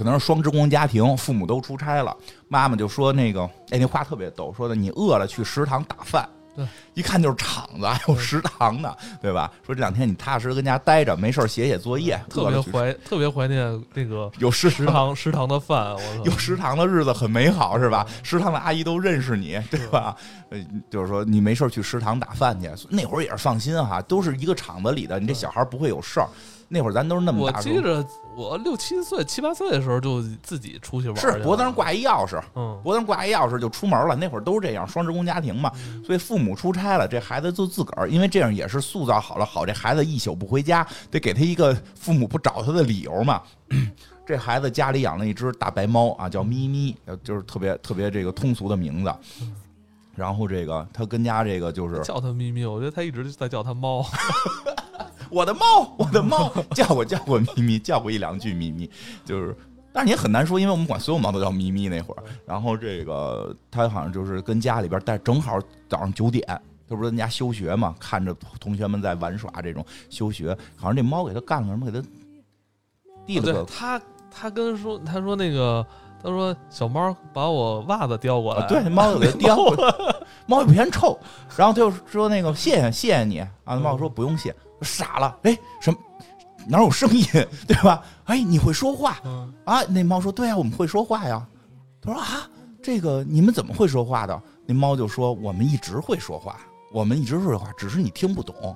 [0.00, 2.16] 可能是双职工家庭，父母都出差了，
[2.48, 6.26] 妈妈就说那个，哎，那话特别逗，说的你饿了去食堂打饭。
[6.56, 9.52] 对，一看就是厂子，还有食堂的，对吧？
[9.62, 12.18] 说这两天你踏实跟家待着，没事写写作业。
[12.30, 15.94] 特别怀，特别怀念那个有食食堂食堂的饭，
[16.24, 18.06] 有食堂的日子很美好，是吧？
[18.22, 20.16] 食堂的阿姨都认识你，对吧？
[20.48, 26.28] 呃，就是说你没事去食堂打饭去，那会儿也是放心哈，都是一个厂子里的，你这小孩不会有事儿。
[26.72, 27.58] 那会儿咱都是那么大。
[27.58, 28.06] 我记着，
[28.40, 31.16] 我六七岁、七八岁的时候就自己出去玩。
[31.16, 34.16] 是脖子上挂一钥匙，嗯，脖子上挂一钥匙就出门了。
[34.16, 35.70] 那会儿都是这样，双职工家庭嘛，
[36.04, 43.42] 所以父母出差了，这孩子就自个儿，因为这样也是塑造好了，好这孩子一宿不回家，得给他一个父母不找他的理由嘛。
[44.26, 49.12] 这孩子家里养了一只大白猫啊，叫咪咪，就是特别特别这个通俗的名字。
[50.14, 54.04] 然后这个他跟家这个就是叫他咪咪，我觉得他一直在叫他猫。
[55.30, 58.90] 我的猫，我的猫，叫过叫过咪咪，叫过一两句咪咪，
[59.24, 59.56] 就是，
[59.92, 62.22] 但是也很难说，因为我们管所有猫都叫咪咪那会儿。
[62.44, 65.56] 然后这个他好像就是跟家里边带，正好
[65.88, 66.44] 早上九点，
[66.88, 72.04] 他不是人家休学嘛，看着同学们在玩耍，这种休学，好像这猫给他干了什么，给他
[73.24, 73.64] 递了个。
[73.66, 74.02] 他
[74.32, 75.86] 他跟说，他说那个，
[76.22, 80.16] 他说小猫把我袜子叼过来，对，猫给叼过来，
[80.46, 81.18] 猫也不嫌臭。
[81.56, 84.54] 然后他就说那个谢谢谢谢你啊，猫说不用谢。
[84.82, 85.98] 傻了，哎，什么
[86.66, 87.24] 哪有声音，
[87.66, 88.02] 对吧？
[88.24, 89.18] 哎，你会说话
[89.64, 89.82] 啊？
[89.84, 91.46] 那猫说：“对呀，我们会说话呀。”
[92.00, 92.48] 他说：“啊，
[92.82, 96.60] 这个你们怎么会说话的？”那猫就说：“我们一直会说话，
[96.92, 98.74] 我们一直会说话，只是你听不懂，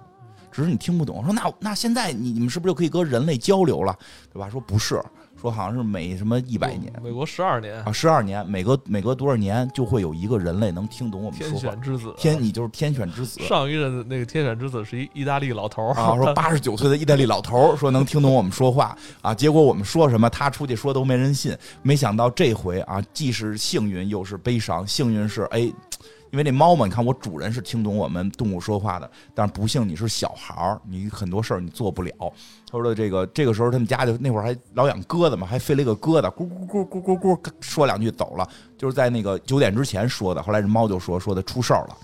[0.53, 3.97] 只是你听不懂。”说：“那那现在你你们是不是就可以跟人类交流了，
[4.30, 5.03] 对吧？”说：“不是。”
[5.45, 11.59] 说好像是每什么一百年，美国十二年啊，十二年，每隔每隔多少年就会有一个人类能听懂我们说话。
[11.59, 13.42] 天选之子，天，你就是天选之子。
[13.42, 21.55] 上一任那个天选之子是一意大利老头儿啊，说 八十九岁的意大利老头儿说能听懂我们说话啊，结果我们说什么他出去说都没人信。
[21.82, 24.86] 没想到这回啊，既是幸运又是悲伤。
[24.86, 25.70] 幸运是哎。
[26.35, 32.12] 因为那猫嘛，你看我主人是听懂我们动物说话的，但是不幸你是小孩儿，你很多事儿你做不了。
[32.68, 40.43] 他说的这个这个时候他们家就那会儿还老养鸽子嘛，还飞了一个鸽子，咕咕咕咕咕咕，说两句走了，就是在那个九点之前说的。
[40.43, 41.97] 后来这猫就说说的出事儿了。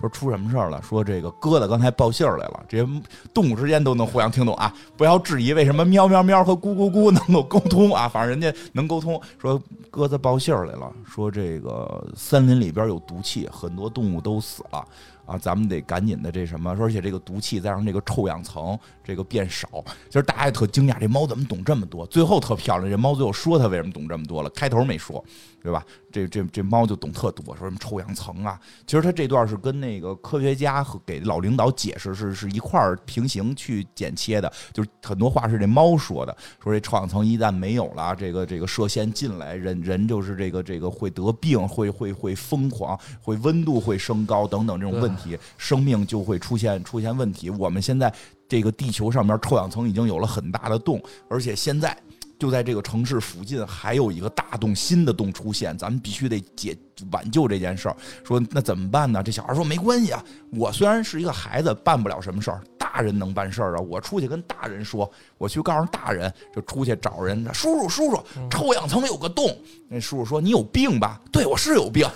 [0.00, 0.80] 说出什么事儿了？
[0.82, 2.88] 说这个鸽子刚才报信儿来了，这些
[3.34, 4.72] 动物之间都能互相听懂啊！
[4.96, 8.08] 不要质疑为什么喵喵喵和咕咕咕能够沟通啊！
[8.08, 9.20] 反正人家能沟通。
[9.38, 14.84] 说鸽子报信儿来了，说这个森林里边有毒气，很多动物都死了。
[15.30, 19.68] 啊，咱们得赶紧的这什么，而且这个毒气再让这个臭氧层这个变少。
[20.08, 22.04] 其实大家也特惊讶，这猫怎么懂这么多？
[22.06, 25.24] 最后特漂亮，这猫最后说它为什么懂这么多了，开头没说，
[25.62, 25.84] 对吧？
[26.10, 28.58] 这这这猫就懂特多，说什么臭氧层啊？
[28.84, 45.19] 其实它这段是跟那个科学家和给老领导解释是是一块儿平行去剪切的，就是很多话是这猫说的，说这臭氧层一旦没有了，这个这个射线进来，人人就是这个这个会得病，会会会疯狂，会温度会升高等等这种问题。
[45.56, 47.50] 生命就会出现出现问题。
[47.50, 48.12] 我们现在
[48.48, 51.96] 这个地球上面臭氧层已经有了很大的洞，而且现在
[52.38, 56.76] 就在这个城市附近还有一个大洞，新的洞出现，咱们必须得解
[57.12, 57.96] 挽救这件事儿。
[58.24, 59.22] 说那怎么办呢？
[59.22, 63.80] 这小孩说没关系啊，我虽然是一个孩子，办不了什么事儿，大人能办事儿啊。
[63.80, 69.56] 我出去跟大人说，我去告诉大人，就出去找人，叔叔叔叔，臭氧层有个洞。
[69.88, 71.20] 那叔叔说你有病吧？
[71.30, 72.08] 对我是有病。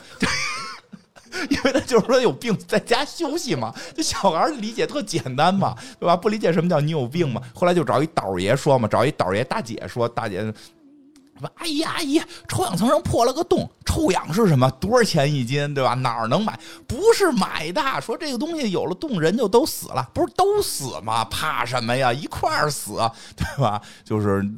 [1.51, 6.16] 因为他就是说有病在家休息嘛，这小孩理解特简单嘛，对吧？
[6.16, 7.41] 不理解什么叫你有病嘛。
[7.55, 14.70] 后来就找一导爷说嘛，找一导爷大姐说，大姐说阿姨阿姨，臭氧层上破了个洞，臭氧是什么？
[14.80, 15.74] 多少钱一斤？
[15.74, 15.95] 对吧？
[15.95, 16.59] 哪儿能买？
[16.87, 17.82] 不是买的。
[18.01, 21.24] 说这个东西有了洞，人就都死了，不是都死吗？
[21.24, 22.12] 怕什么呀？
[22.12, 22.95] 一块儿死，
[23.37, 23.80] 对吧？
[24.05, 24.49] 就是。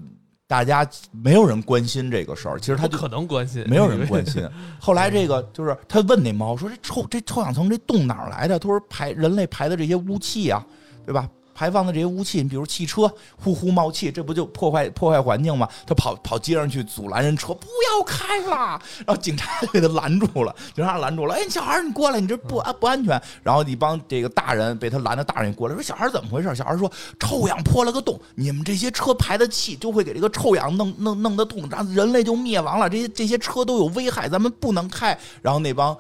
[0.49, 4.49] 大家没有人关心这个事儿，其实他就可能关心，没有人关心。
[4.81, 10.65] 后来这个就是他问那猫说：“这臭这臭氧层这洞哪儿来的？”他说：“排人类排的这些污气啊，
[11.05, 13.11] 对吧？”排放的这些污气，你比如汽车
[13.43, 15.67] 呼呼冒气，这不就破坏破坏环境吗？
[15.87, 18.79] 他跑跑街上去阻拦人车，不要开了。
[19.07, 21.35] 然后警察就给他拦住了，警察拦住了。
[21.35, 23.19] 哎，小孩你过来，你这不安不安全。
[23.43, 32.91] 然后一帮这个大人被他拦的大人过来说：“小孩怎么回事？”小孩说：“臭氧破了个洞，你们这些车排的气就会给这个臭氧弄弄弄得洞，然后人类就灭亡了。
[32.91, 35.97] 这些这些车都有危害，咱们不能开。”然后那帮。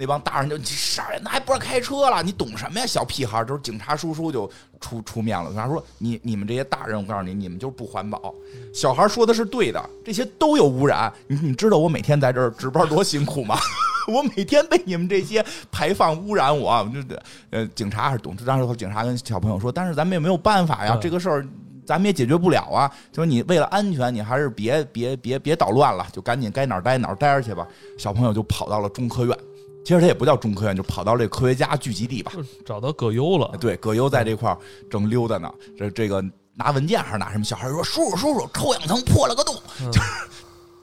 [0.00, 2.22] 那帮大人就你傻人，那还不让开车了？
[2.22, 3.44] 你懂什么呀，小屁孩！
[3.44, 8.34] 就是警察叔叔就出出面了，他说：“你你们这些大人，我告诉你，你们就是不环保。”
[8.72, 11.12] 小孩说的是对的，这些都有污染。
[11.26, 13.58] 你你知道我每天在这儿值班多辛苦吗？
[14.08, 17.14] 我每天被你们这些排放污染，我就
[17.50, 18.34] 呃，警察还是懂。
[18.36, 21.46] 当时警察跟小朋友说：“但是咱们也没有办法呀，这个事儿。”
[21.86, 22.88] 咱们也解决不了啊。
[23.10, 27.66] 就是你为了安全，你还是别别别别捣乱了，就赶紧该哪儿待哪儿待着去吧。
[27.98, 29.36] 小朋友就跑到了中科院，
[29.84, 32.32] 其实他也不叫中科院，就跑到这科学家聚集地吧，
[32.64, 33.56] 找到葛优了。
[33.58, 34.58] 对，葛优在这块儿
[34.90, 36.22] 正溜达呢，这这个
[36.54, 37.44] 拿文件还是拿什么？
[37.44, 39.56] 小孩说：“叔叔叔叔，臭氧层破了个洞。”
[39.90, 40.08] 就是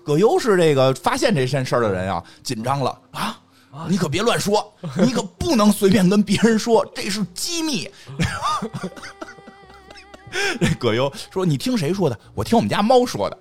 [0.03, 3.39] 葛优是这个发现这件事儿的人啊，紧张了啊。
[3.87, 7.87] 你可别乱说，你可不能随便跟别人说，这是机密。
[10.59, 12.19] 这葛优说：“你听谁说的？
[12.33, 13.37] 我听我们家猫说的。”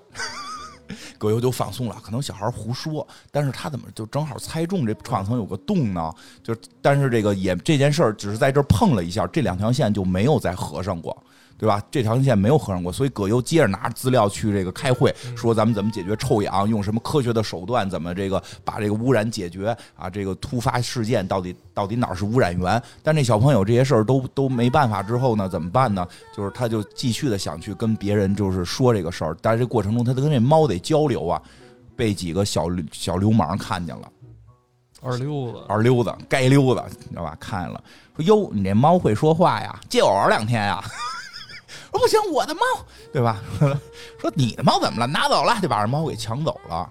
[1.18, 6.12] 葛优就放松了，可能小孩胡说，但是他怎么就正好猜中这创层有个洞呢？
[6.43, 11.16] 就但是这个也这件事儿只是在这碰了一下，这两条线就没有再合上过。
[11.59, 11.82] 对吧？
[11.90, 20.11] 这条线没有合上过，所以葛优接着拿着资料去这个开会，说咱们怎么解决臭氧，用什么科学的手段，怎么这个把这个污染解决啊？
[20.11, 22.82] 这个突发事件到底到底哪是污染源？
[23.02, 26.07] 但这小朋友这些事儿都都没办法之后呢，怎么办呢？
[26.36, 31.40] 就是他就继续的想去跟别人就是说这个事儿，但是这过程中他跟这猫得交流啊，
[31.96, 34.09] 被几个小小流氓看见了，
[35.00, 37.34] 二溜子，二溜子，该溜子，你知道吧？
[37.40, 37.82] 看见了，
[38.16, 39.74] 说哟，你这猫会说话呀？
[39.88, 40.84] 借我玩两天呀？
[41.99, 42.61] 不行，我的猫，
[43.12, 43.40] 对吧？
[44.20, 45.07] 说你的猫怎么了？
[45.07, 46.88] 拿走了，就把这猫给抢走了，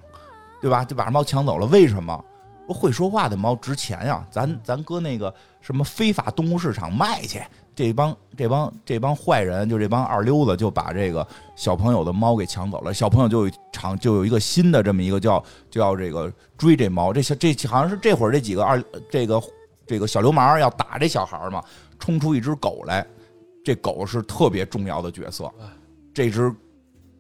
[0.62, 0.84] 对吧？
[0.86, 1.66] 就把这猫抢走了。
[1.68, 2.24] 为什么？
[2.68, 5.32] 说会说话的猫值钱呀，咱咱搁那个
[5.62, 7.40] 什么非法动物市场卖去。
[7.76, 12.94] 这帮这帮这帮坏人，就这帮二溜子，就把这个小朋友的猫给抢走了。
[12.94, 17.14] 小朋友就有场就有一个新的这么一个叫就要这个追这猫。
[17.14, 18.82] 这小这好像是这会儿这几个二
[19.12, 19.40] 这个
[19.86, 21.62] 这个小流氓要打这小孩嘛，
[22.00, 23.06] 冲出一只狗来。
[23.66, 25.52] 这狗是特别重要的角色，
[26.14, 26.54] 这只，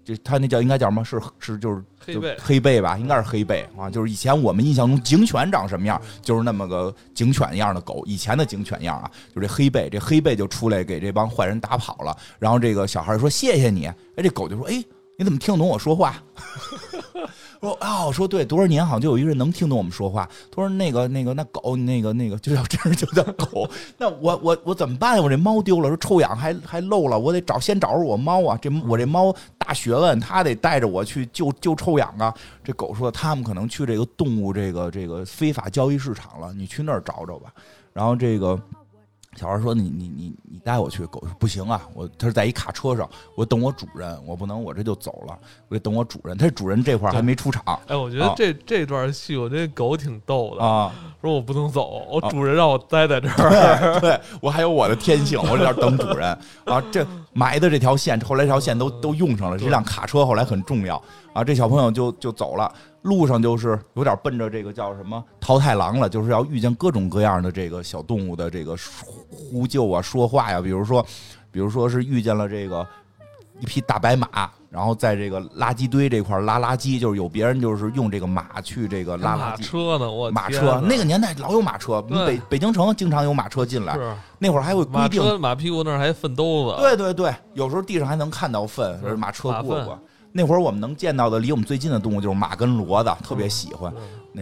[0.03, 1.03] 这它那叫应该叫什么？
[1.03, 2.99] 是是就是黑背黑背吧？
[2.99, 3.89] 应该是黑背啊！
[3.89, 8.03] 就是以前我们印象中警犬长什么样，就是那么个警犬一样的狗。
[8.05, 12.15] 以前的警犬样啊，就这黑背，这黑背就出来给这帮坏人打跑了。
[12.37, 14.83] 然后这个小孩说：“谢谢你。”哎，这狗就说：“哎，
[15.17, 16.21] 你怎么听得懂我说话？”
[17.61, 20.29] 说啊，我说对，多少年好像就有一个人能听懂我们说话。
[20.51, 23.69] 他说那个那个那狗，那个那个就叫真就叫狗。
[23.97, 25.21] 那我我我怎么办呀？
[25.21, 28.57] 我这猫丢了，说臭氧还还漏了，我得找先找着我猫啊。
[28.61, 32.33] 这我这猫大学问，他得带着我去救救臭氧啊。
[32.63, 37.53] 这狗说他们可能去这个动物这个这个非法交易市场了，你去那儿找找吧。
[37.93, 38.59] 然后这个。
[39.35, 46.37] 小孩说：“你你你你带我去。”狗说：“不行啊，我他是在一卡车上，我等我主人，我不能我这就走了，我得等我主人。
[46.37, 47.63] 他主人这块还没出场。
[47.87, 50.91] 哎，我觉得这这段戏，我这狗挺逗的啊。
[51.21, 56.27] 说我不能走，我主人让我待在这 儿，对我还有我的天性，我在这等主人
[56.65, 56.81] 啊。
[56.91, 59.57] 这埋的这条线，后来这条线都都用上了。
[59.57, 61.01] 这辆卡车后来很重要
[61.33, 61.43] 啊。
[61.43, 62.73] 这小朋友就就走了。”
[63.05, 68.75] 路上就是有点奔着这个叫什么桃太郎了，就是要遇见各种各样的这个小动物的这个
[69.29, 70.59] 呼救啊、说话呀。
[70.59, 71.05] 比如说，
[71.51, 72.85] 比如说是遇见了这个
[73.59, 79.63] 一匹大白马，然后在这个垃圾堆这块拉垃圾，就是有别人就是用这个马去这个拉垃圾。
[79.63, 80.11] 车呢？
[80.11, 83.95] 我马车那个年代老有马车，北北京城经常有马车进来。
[84.39, 86.81] 那会儿还会规定马屁股那儿还粪兜子。
[86.81, 89.99] 对对对，有时候地上还能看到粪，马车过过。
[90.37, 93.93] 那会儿我们能见到的离我们最近的动物就是马跟骡子，特别喜欢。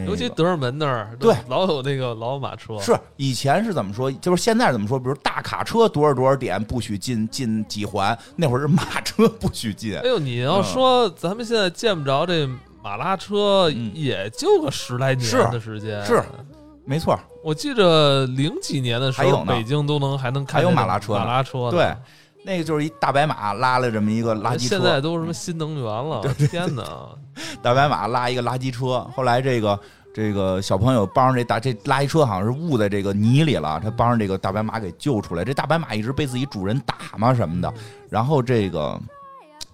[0.08, 2.80] 尤其德胜门那儿，对，老有那个老马车。
[2.80, 4.12] 是以前是怎么说？
[4.14, 4.98] 就是现在怎么说？
[4.98, 9.96] 比如大卡车多少多少点不许进进几环，那会儿是马车不许进。
[9.96, 12.50] 哎呦，你要说咱们现在见不着这
[12.82, 16.04] 马拉车，也就个十来年的时间。
[16.04, 16.24] 是，
[16.86, 17.16] 没错。
[17.44, 21.96] 我记着零几年的时候，北京都能还能看有马拉车，马拉车对。
[22.46, 26.22] 那个就是一大白马拉了这么一个垃圾车，现在都什么新能源了？
[26.34, 26.84] 天哪！
[27.62, 29.80] 大白马拉一个垃圾车，后来这个
[30.14, 35.46] 这个小朋友帮着这大这垃圾车好像是误在这个泥里了，他帮着这个大白马给救出来。
[35.46, 37.74] 这大白马一直被自己主人打嘛什么的，
[38.10, 39.00] 然后这个，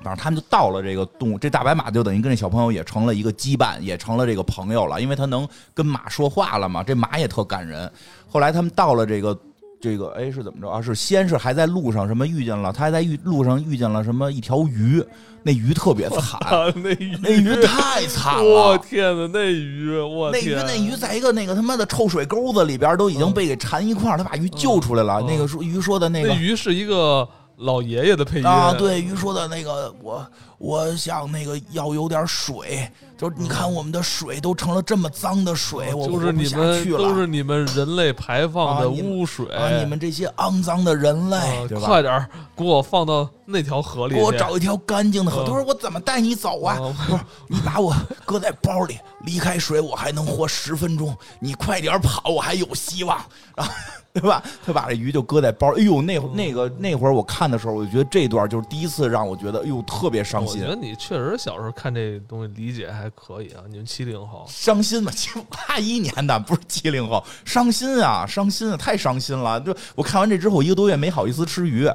[0.04, 6.84] 反正他们就到了这个动物，这大白马就等于跟这小朋友也成了一个羁绊，也成了这个朋友了，因为他能跟马说话了嘛。
[6.84, 7.92] 这马也特感人。
[8.28, 9.36] 后来他们到了这个。
[9.82, 10.82] 这个哎是怎么着啊？
[10.82, 15.04] 是先是还在路上什么遇见了，他还在遇路上遇见了什么一条鱼，
[15.42, 16.38] 那鱼特别惨，
[16.76, 25.22] 那鱼那鱼太惨了，我天哪，那鱼我那鱼那鱼在一个那个他妈的臭水沟子里边都已经被给缠一块他把鱼救出来了。
[25.22, 30.26] 那个说鱼说的那个鱼是一个老爷爷的配音啊，对鱼说的那个我
[30.58, 32.90] 我想那个要有点水。
[33.20, 39.70] 就是你看，我们的水都成了这么脏的水，我就是你们都是你们人类排放的污水啊！
[39.78, 45.44] 你们这些肮脏的人类，快点给我放到那条河里，给我找一条干净的河。
[45.44, 47.94] 他说：“我怎么带你走啊？”不是你把我
[48.26, 53.20] 搁在包里，离开水我还能活十分钟，你快点跑，我还有希望。
[53.54, 53.74] 然后，
[54.20, 54.44] 对吧？
[54.66, 55.74] 他把这鱼就搁在包。
[55.76, 60.62] 哎呦，那那个那会儿我看的时候，我就觉得这段就是第一次让我觉得，哎呦，特别伤心。
[60.62, 63.64] 我觉得你确实小时候看这东西理解还可以啊。
[63.70, 65.12] 你们七零后伤心嘛？
[65.68, 69.60] 八一年的不是七零后，伤心啊，伤心啊，太伤心了。
[69.62, 71.90] 就我看完这之后，一个多月没好意思吃鱼，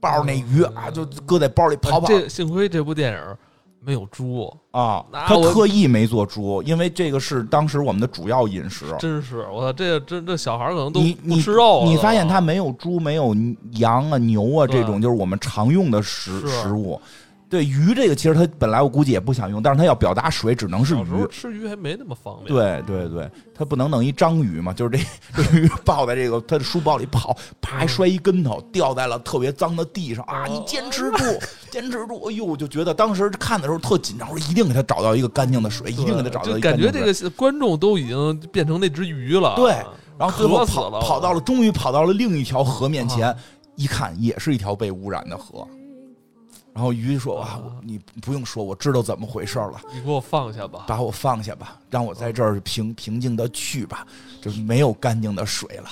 [0.00, 2.08] 抱着那鱼啊，就搁在包里跑跑。
[2.08, 3.18] 这幸亏这部电影。
[3.84, 8.86] 没有猪啊，他特意没做猪，因为这个是当时我们的主要饮食。
[8.98, 11.82] 真是，我操，这这这小孩可能都不吃肉。
[11.84, 13.34] 你发现他没有猪，没有
[13.72, 17.00] 羊啊、牛啊这种，就是我们常用的食食物。
[17.52, 21.26] 对鱼这个，其实他本来我估计也不想用，但是他要表达水，只能是鱼。
[21.30, 22.48] 吃鱼还没那么方便。
[22.48, 24.72] 对对对，他不能弄一章鱼嘛？
[24.72, 25.04] 就是这
[25.36, 30.46] 这鱼抱在这个他的书包里跑，啪还摔一跟头，掉在了特别脏的地上啊！
[30.46, 31.18] 你坚持住，
[31.70, 32.24] 坚持住！
[32.24, 36.60] 哎呦，我就觉得当时看的时候特紧张，我说一定给他找到一个干净的水，一定给他找到一个。
[36.60, 39.56] 感觉这个观众都已经变成那只鱼了。
[39.56, 39.72] 对，
[40.18, 43.36] 然后最后跑跑到了，终于跑到了另一条河面前，
[43.76, 45.68] 一看也是一条被污染的河。
[46.74, 49.80] 然后鱼说：“哇，你不用说，我知道怎么回事了。
[49.92, 54.06] 你给我放下吧，把我放下吧，让我在这儿平平静的去吧。
[54.40, 55.88] 就没有干净的水了。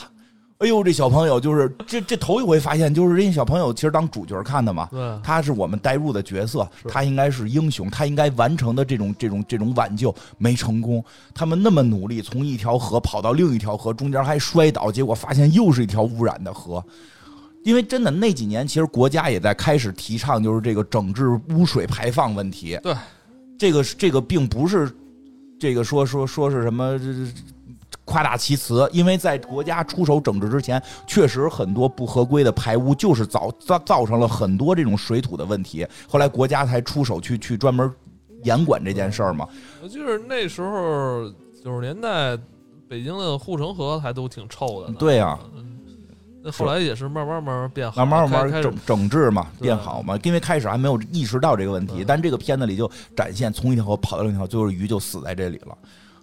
[0.58, 4.88] 哎呦，这小朋友就是这这头一回发现，就是人家小朋友其实当主角看的嘛。
[5.22, 11.04] 他是我们带入的角色，他应该是英雄，他应该完成的这种这种这种挽救没成功。
[11.34, 16.82] 他们那么努力，从一条河跑到另一条河，中间还摔倒，结果发现又是一条污染的河。”
[17.62, 22.78] 因为真的那几年，其实国家也在开始提倡，就是这个整治污水排放问题。
[22.82, 22.94] 对，
[23.58, 24.90] 这个这个并不是
[25.58, 26.98] 这个说说说是什么
[28.06, 35.86] 夸大其词，因为在国家出手整治之前，确实很多不合规的排污就是造造造成了很多这种水土的问题。
[36.08, 37.92] 后来国家才出手去去专门
[38.42, 39.46] 严管这件事儿嘛。
[39.82, 41.30] 我记得那时候
[41.62, 42.36] 九十年代，
[42.88, 44.92] 北京的护城河还都挺臭的。
[44.94, 45.38] 对呀。
[46.42, 50.18] 那后来也是慢慢慢慢变好，慢慢慢慢整整治嘛，变好嘛。
[50.22, 55.76] 因为开始还没有意识到这个问题，但这个片子里就展现从一条河跑到另一条，最后鱼就死在这里了，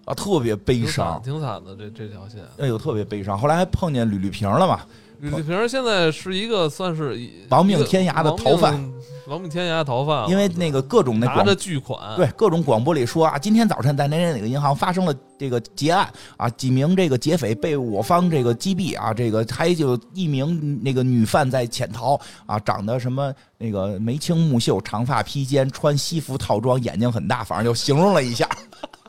[0.06, 2.42] 啊，特别悲伤，挺惨的这这条线。
[2.58, 3.38] 哎呦，特别悲伤。
[3.38, 4.82] 后来还碰见吕丽萍了嘛？
[5.20, 8.92] 吕丽萍现在是一个算是亡命天涯的逃犯。
[9.28, 28.48] 亡命天涯逃犯，因为那个各种那拿着巨款，对各种广播里说啊，今天早晨在哪哪哪个银行发生了这个劫案啊，几名这个劫匪被我方这个击毙啊，这个还有一名那个女犯在潜逃啊，长得什么那个眉清目秀，长发披肩，穿西服套装，眼睛很大，反正就形容了一下，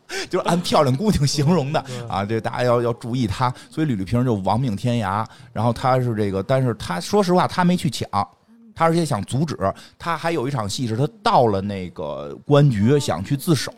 [0.31, 8.09] 就是按漂亮姑娘形容的啊，这大家要要注意她，所以吕丽萍就亡命天涯，然后她是这个，但是她说实话，她没去抢。
[8.75, 9.59] 他而且想阻止，
[9.99, 13.73] 他还有一场戏是他到了那个公安局想去自首，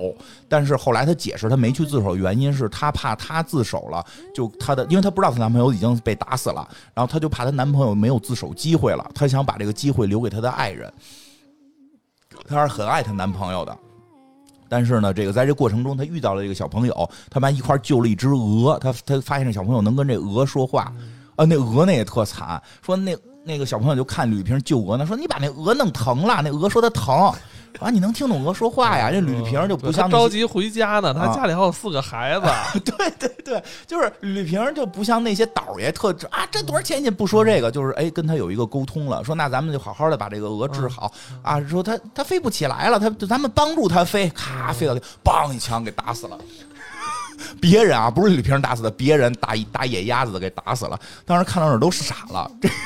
[0.46, 4.04] 但是后来他解释他没去自首，原因是他怕他自首了，
[4.34, 10.92] 就他的，因为他不知道她男朋友已经被打死了，然后他就怕她男朋友没有自首机会了，她想把这个机会留给她的爱人。
[12.46, 13.74] 她是很爱她男朋友的，
[14.70, 20.90] 但是呢，这个在这过程中，他遇到了这个小朋友，他们一块救了一只鹅，他他发现这小朋友能跟这鹅说话，
[21.36, 23.14] 啊，那鹅那也特惨，说那。
[23.42, 26.42] 那个小朋友就看吕萍救鹅呢，说你把那鹅弄疼了。
[26.44, 27.32] 那鹅说它疼，
[27.78, 29.10] 啊，你能听懂鹅说话呀？
[29.10, 32.46] 这吕萍就不像着急回家呢，他家里还有四个孩子。
[32.84, 41.12] 对对对，就是吕萍就不像那些倒爷特啊，这多少钱你不说这个，就是哎，跟他有一个沟通了，说那咱们就好好的把这个鹅治好
[41.42, 41.60] 啊。
[41.68, 44.94] 说他他飞不起来了，他咱们帮助他飞，咔飞到，
[45.24, 46.38] 梆一枪给打死了。
[47.60, 50.98] 别人啊，不是吕萍打死的，别人打打野鸭子的给打死了。
[51.24, 52.50] 当时看到那都傻了。
[52.60, 52.68] 这。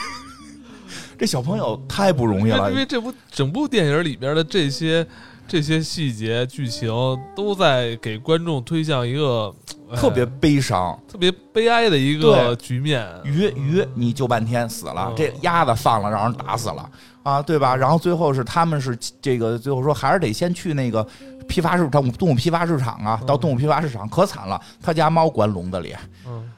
[1.24, 5.06] 这小朋友太不容易了，因为这部整部电影里边的这些
[5.48, 6.92] 这些细节剧情
[7.34, 9.50] 都在给观众推向一个
[9.96, 13.08] 特别悲伤、特别悲哀的一个局面。
[13.24, 16.90] 鱼鱼，你救半天死了，这鸭子放了让人打死了
[17.22, 17.74] 啊，对吧？
[17.74, 21.02] 然后最后是他们是这个最后说还是得先去那个
[21.48, 25.94] 批发市场动物批发市场啊，到动物批发市场可惨了，他家猫关笼子里。
[26.26, 26.50] 嗯。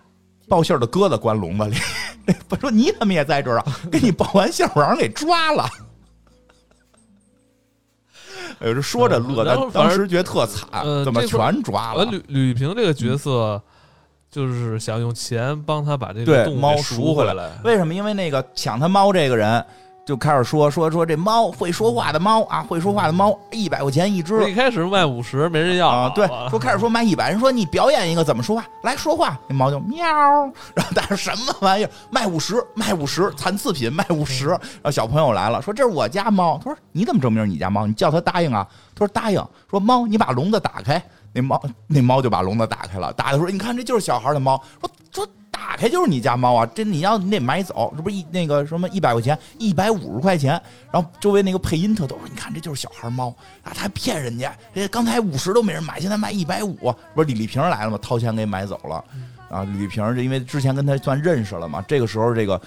[0.48, 1.76] 报信的鸽子关笼子里，
[2.48, 3.64] 我说你怎么也在这儿啊？
[3.90, 5.68] 给你报完信，我让人给抓了。
[8.60, 10.68] 哎呦，这说着乐，的当时觉得特惨，
[11.04, 12.04] 怎么全抓了？
[12.06, 13.60] 吕吕平这个角色
[14.30, 17.50] 就是想用钱帮他把这个猫赎回来。
[17.64, 17.92] 为什么？
[17.92, 19.64] 因为那个抢他猫这个人。
[20.06, 24.48] 就开始说说说这猫会说话的猫啊，会说话的猫一百块钱一只。
[24.48, 26.08] 一开始卖五十，没人要啊。
[26.14, 29.36] 对，说开始说卖一百，人说你表演一个怎么说话，来说话。
[29.48, 30.06] 那猫就喵，
[30.74, 34.46] 然后但是什么玩意儿卖五十，卖五十，残次品卖五十。
[34.46, 36.56] 然后小朋友来了，说这是我家猫。
[36.62, 37.84] 他说你怎么证明你家猫？
[37.84, 38.64] 你叫他答应啊。
[38.94, 39.44] 他说答应。
[39.68, 41.02] 说猫，你把笼子打开。
[41.32, 45.28] 那猫那猫就把笼子打开了，打的时候：“你看，这就是小孩的猫。”说说。
[45.56, 46.66] 打开就是你家猫啊！
[46.74, 50.60] 这你要你得买走，这不是一那个什么一百块钱，一百五十块钱。
[50.92, 56.94] 然后周围那个配音特逗，说你看这就是小孩猫啊，他骗人家，这刚才五十都没人买，现在卖一百五。
[57.14, 57.98] 不是李丽萍来了吗？
[58.02, 59.04] 掏钱给买走了。
[59.48, 62.60] 啊，李丽萍就因为之前跟他算认识了嘛，这个时候这个。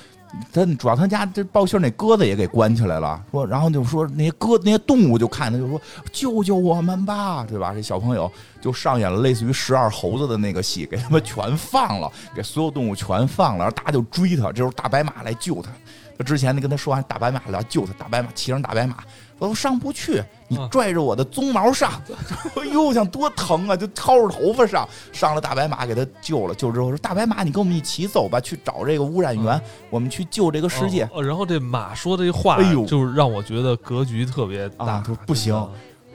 [0.54, 7.74] 他主要他家这报信那鸽子也给关起来了，说然后就说那些鸽那些动物就看他就说救救我们吧，对吧？
[7.74, 15.72] 这小朋友就上演了类似于十二猴子的那个戏，给他们全放了，给所有动物全放了，然后大家就追他，这时候大白马来救他。
[16.18, 18.98] 他之前那跟他说完大白马来救他，大白马骑上大白马。
[19.40, 21.92] 我都上不去，你拽着我的鬃毛上，
[22.56, 23.76] 哎呦，想多疼啊！
[23.76, 26.54] 就掏着头发上，上了大白马给他救了。
[26.54, 29.60] 救之后说：“大白马，你跟我们一起走吧，去找这个污染源，
[29.90, 35.02] 我们去救这个世界。”然后这马说这话，哎呦，就是让我觉得格局特别大。
[35.04, 35.56] 说不行，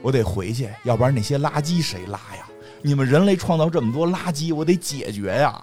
[0.01, 2.45] 我得回去，要不然那些垃圾谁拉呀？
[2.83, 5.59] 你们人类创造这么多垃圾，我得解决呀。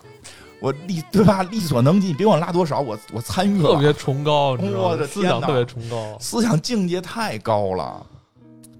[0.62, 1.42] 我力对吧？
[1.42, 3.74] 力所能及，你别管拉多少，我我参与了。
[3.74, 8.06] 特别崇高，我的思想特别崇高，思想境界太高了。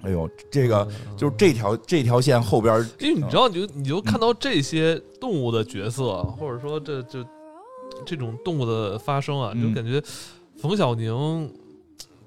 [0.05, 7.25] 哎呦，这个就是这条这条线后边，因为你知道，你就你就看到这些动物的角色，或者说这就
[8.07, 10.01] 这种动物的发生啊，就感觉
[10.57, 11.53] 冯小宁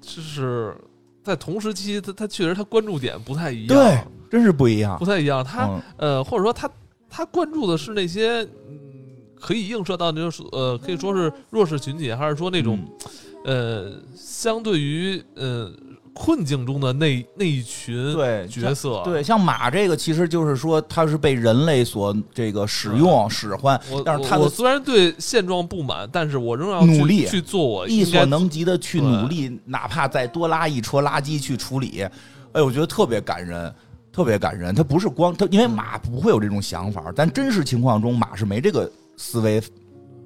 [0.02, 0.76] 就是
[1.24, 3.98] 在同时期，他他确实他关注点不太一样，对，
[4.30, 5.42] 真是不一样，不太一样。
[5.42, 6.70] 他呃，或者说他
[7.08, 8.46] 他关注的是那些。
[9.40, 12.78] 可以映射到那种呃，可以说是弱势群体，还是说那种，
[13.44, 15.70] 呃，相对于呃
[16.12, 32.06] 困境中的那那一群对角色，对，像马这个，其实就是说它是被人类所这个使用使唤，但是他我虽然对现状不满，但是我仍然努力去做我力所能及的去努力，哪怕再多拉一车垃圾去处理，
[32.52, 33.72] 哎，我觉得特别感人。
[34.12, 39.62] 特别感人，他不是光他，因为马不会有这种想法，但真实情况中马是没这个思维。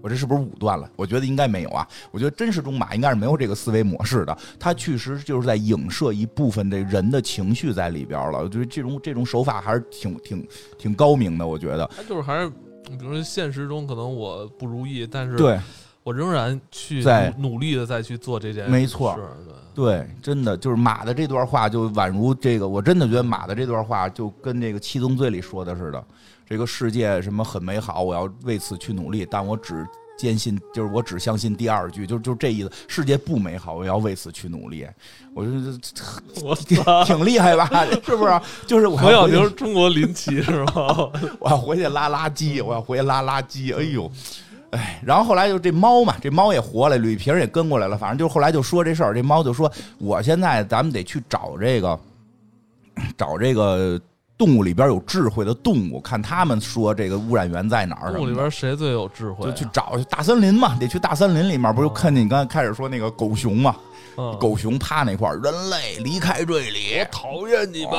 [0.03, 0.91] 我这是不是武断了？
[0.97, 1.87] 我觉得应该没有啊。
[2.11, 8.39] 我觉得真实中马应该是没有这个思维模式的，他确实就是在影射一部分的人的情绪在里边了。
[8.39, 11.47] 我觉得这种这种手法还是挺挺挺高明的。
[11.47, 15.59] 我觉得他就是还是，比如说现实中可能我不如意，但是对。
[16.03, 19.21] 我仍然去在努力的再去做这件事，没错，
[19.75, 26.03] 对，真的就是马的这段话就宛如这个，我真的觉得马的这段话就跟那个《七宗罪》里说的似的，
[26.51, 29.87] 这个世界什么很美好，我要为此去努力，但我只
[30.19, 34.85] 坚信，就是我只相信第二句，就就这意思，世界不美好，我要为此去努力。
[35.33, 35.79] 我觉得
[36.43, 37.71] 我挺厉害吧，
[38.05, 38.41] 是不是？
[38.67, 41.09] 就是我要宁中国林奇是吗？
[41.39, 44.11] 我要回去拉垃圾，我要回去拉垃圾，哎呦。
[44.71, 47.97] 哎，然后后来就这猫嘛，这猫也活了，吕萍也跟过来了。
[47.97, 51.99] 反正就后来就说这事儿，这猫就说：“我现在咱们得去找这个，
[53.17, 54.01] 找这个
[54.41, 58.15] 动物里边有智慧的动物，看他们说这个污染源在哪儿。
[58.15, 59.45] 动物里边谁最有智慧？
[59.45, 61.75] 就去找去大森林嘛，得去大森林里面。
[61.75, 63.77] 不就看见你刚才开始说那个狗熊嘛？
[64.41, 67.93] 狗熊趴那块儿，人类离开这里，我讨厌你们，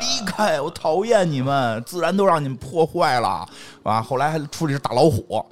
[0.00, 3.48] 离开，我讨厌你们，自然都让你们破坏了，
[3.82, 4.02] 啊！
[4.02, 5.44] 后来还出了只大老虎，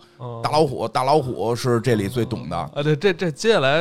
[0.43, 2.71] 大老虎，大老虎是这里最懂的啊！
[2.83, 3.81] 对，这这接下来，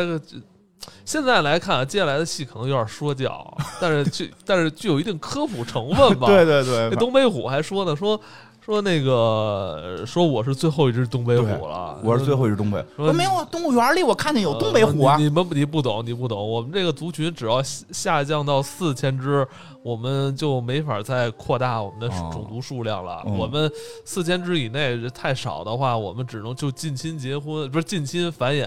[1.05, 3.45] 现在来看，接下来的戏可能有点说教，
[3.79, 6.27] 但是具但是具有一定科普成分吧？
[6.31, 8.19] 对对对，那东北虎还说呢，说。
[8.65, 11.99] 说那个，说我是最后一只东北虎了。
[12.01, 12.81] 我是最后一只东北。
[12.95, 15.17] 说没有啊，动物园里我看见有东北虎啊。
[15.17, 16.49] 你们你不懂，你不懂。
[16.49, 19.45] 我们这个族群只要下降到四千只，
[19.81, 23.21] 我们就没法再扩大我们的种族数量了。
[23.37, 23.69] 我们
[24.05, 28.65] 四千只以内太少的话，我们只能就近亲结婚，不是近亲繁衍，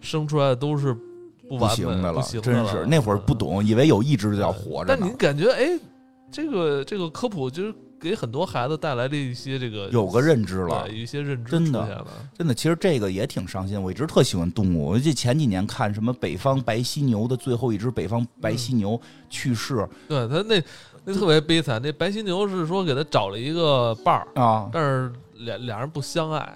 [0.00, 0.96] 生出来的都是
[1.48, 2.22] 不完美的了。
[2.42, 4.96] 真是那会儿不懂，以为有一只就要活着。
[4.96, 5.78] 但你感觉，哎，
[6.30, 7.74] 这个这个科普就是。
[8.00, 12.06] 给很多孩子带来了一些这个有个认知了，一些认知真的
[12.38, 13.82] 真的，其实这个也挺伤心。
[13.82, 20.62] 我一直特喜欢动物，我记得前几年看什么北方白犀牛的最后一只北方白犀牛去世，对他那
[21.04, 21.82] 那特别悲惨。
[21.82, 26.54] 那白犀牛是说给他找了一个伴儿啊，但是俩俩人不相爱，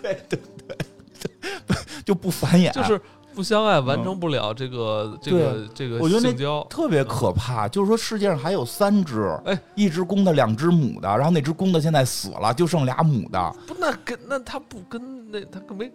[0.00, 0.76] 对 对对，
[2.02, 2.98] 就不繁衍，就是。
[3.36, 7.68] 不相爱，完成不了这个这个这个性交，特别可怕。
[7.68, 13.54] 就是说，世界上还有三只，哎，一只公的，两只母的，然后那只公的现在死了，就剩俩母的。
[13.66, 15.92] 不，那跟那他不跟那他没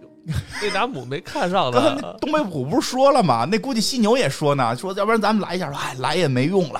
[0.62, 2.00] 那俩母没看上那。
[2.22, 3.44] 东北虎不是说了吗？
[3.46, 6.80] 那估计犀牛也说呢，说要不然咱们来一下，哎，来也没用了。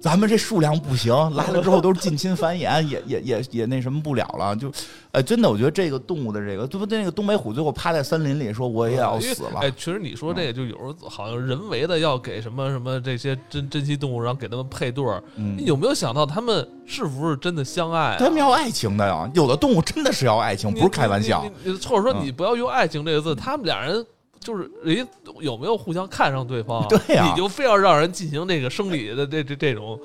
[0.00, 4.54] 咱们这数量不行，来了之后都是近亲繁衍，也 也也也那什么不了了。
[4.54, 4.70] 就，
[5.10, 6.98] 呃，真的，我觉得这个动物的这个，对不对？
[6.98, 9.60] 那个东北虎最后趴在森林里说我也要死了。
[9.60, 15.22] 哎，其实你说这个，就有时候好像人为的要给什么什么这些珍珍稀动物，然后给他们配对儿。
[15.34, 18.16] 你有没有想到他们是不是真的相爱？
[18.18, 21.44] 他们要爱情的呀，有的动物真的是要爱情，不是开玩笑。
[21.88, 24.06] 或者说你不要用爱情这个字，他们俩人。
[24.40, 25.06] 就是人家
[25.40, 26.86] 有没有互相看上对方？
[26.88, 29.98] 对呀，你就非要让人进行那个生理的这这这种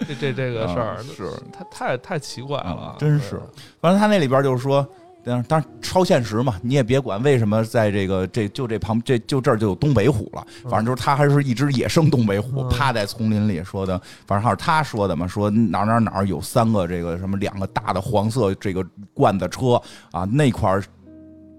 [0.00, 3.40] 这这这个事儿，是他太太奇怪了，真是。
[3.80, 4.86] 反正他那里边就是说，
[5.24, 10.46] 当然超现实嘛，你也别管为什么在这个这就这旁这就这儿就有东北虎了。
[10.64, 19.80] 反正就是他还是一只野生东北虎，趴在丛林里说的，反正还是他说的嘛，说哪哪哪有三个这个什么两个大的黄色这个罐子车
[20.12, 20.82] 啊，那块儿。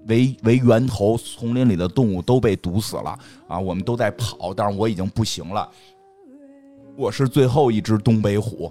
[0.10, 3.58] 为为源头，丛林里的动物都被毒死了啊！
[3.58, 5.70] 我们都在跑，但是我已经不行了。
[6.98, 8.70] 我是最后一只东北虎，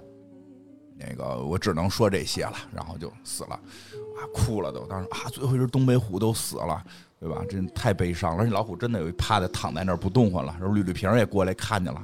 [0.99, 4.81] 那个我只能说这些了，然后就死了啊，哭了都。
[4.87, 6.85] 当时啊，最后一只东北虎都死了，
[7.19, 7.43] 对吧？
[7.49, 8.43] 真太悲伤了。
[8.43, 10.55] 而且老虎真的有一趴的躺在那儿不动唤了。
[10.61, 12.01] 然后吕吕萍也过来看见了，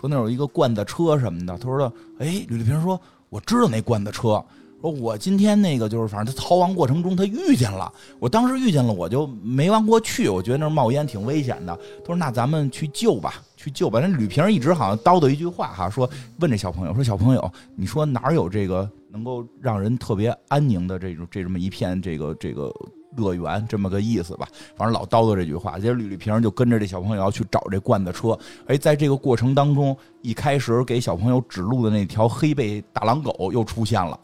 [0.00, 1.56] 说那有一个罐子车什么的。
[1.56, 4.44] 他说的：“哎，吕吕萍说我知道那罐子车。”
[4.88, 11.76] 我今天那个就是，反正他逃亡过程中他遇见了，我当时遇见了，我就没往过去，我觉得那冒烟挺危险的。
[12.00, 14.00] 他说那咱们去救吧，去救吧。
[14.00, 16.08] 那吕萍一直好像叨叨一句话哈，说
[16.38, 22.72] 问这小朋友说小朋友，你说哪有这个能够让人特别安宁的这种这这么一片这个这个
[23.16, 24.48] 乐园这么个意思吧？
[24.76, 25.78] 反正老叨叨这句话。
[25.78, 28.38] 接着吕吕萍就跟着这小朋友要去找这罐子车。
[28.66, 34.18] 哎，在这个过程当中，一开始给小朋友指路的那条黑背大狼狗又出现了。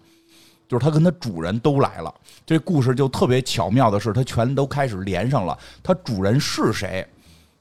[0.69, 2.13] 就是他跟他主人都来了，
[2.45, 5.57] 这故事就特别巧妙的是，他全都开始连上了。
[5.83, 7.07] 他主人是谁？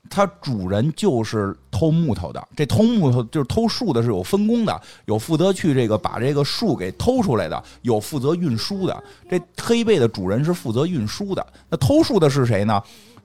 [0.09, 2.47] 他主人就是偷木头的。
[2.55, 9.03] 这偷木头就是偷树的，是有分工的，有负责去这个把这个树给偷出来的，有负责运输的。
[9.29, 11.45] 这黑背的主人是负责运输的。
[11.69, 12.81] 那偷树的是谁呢？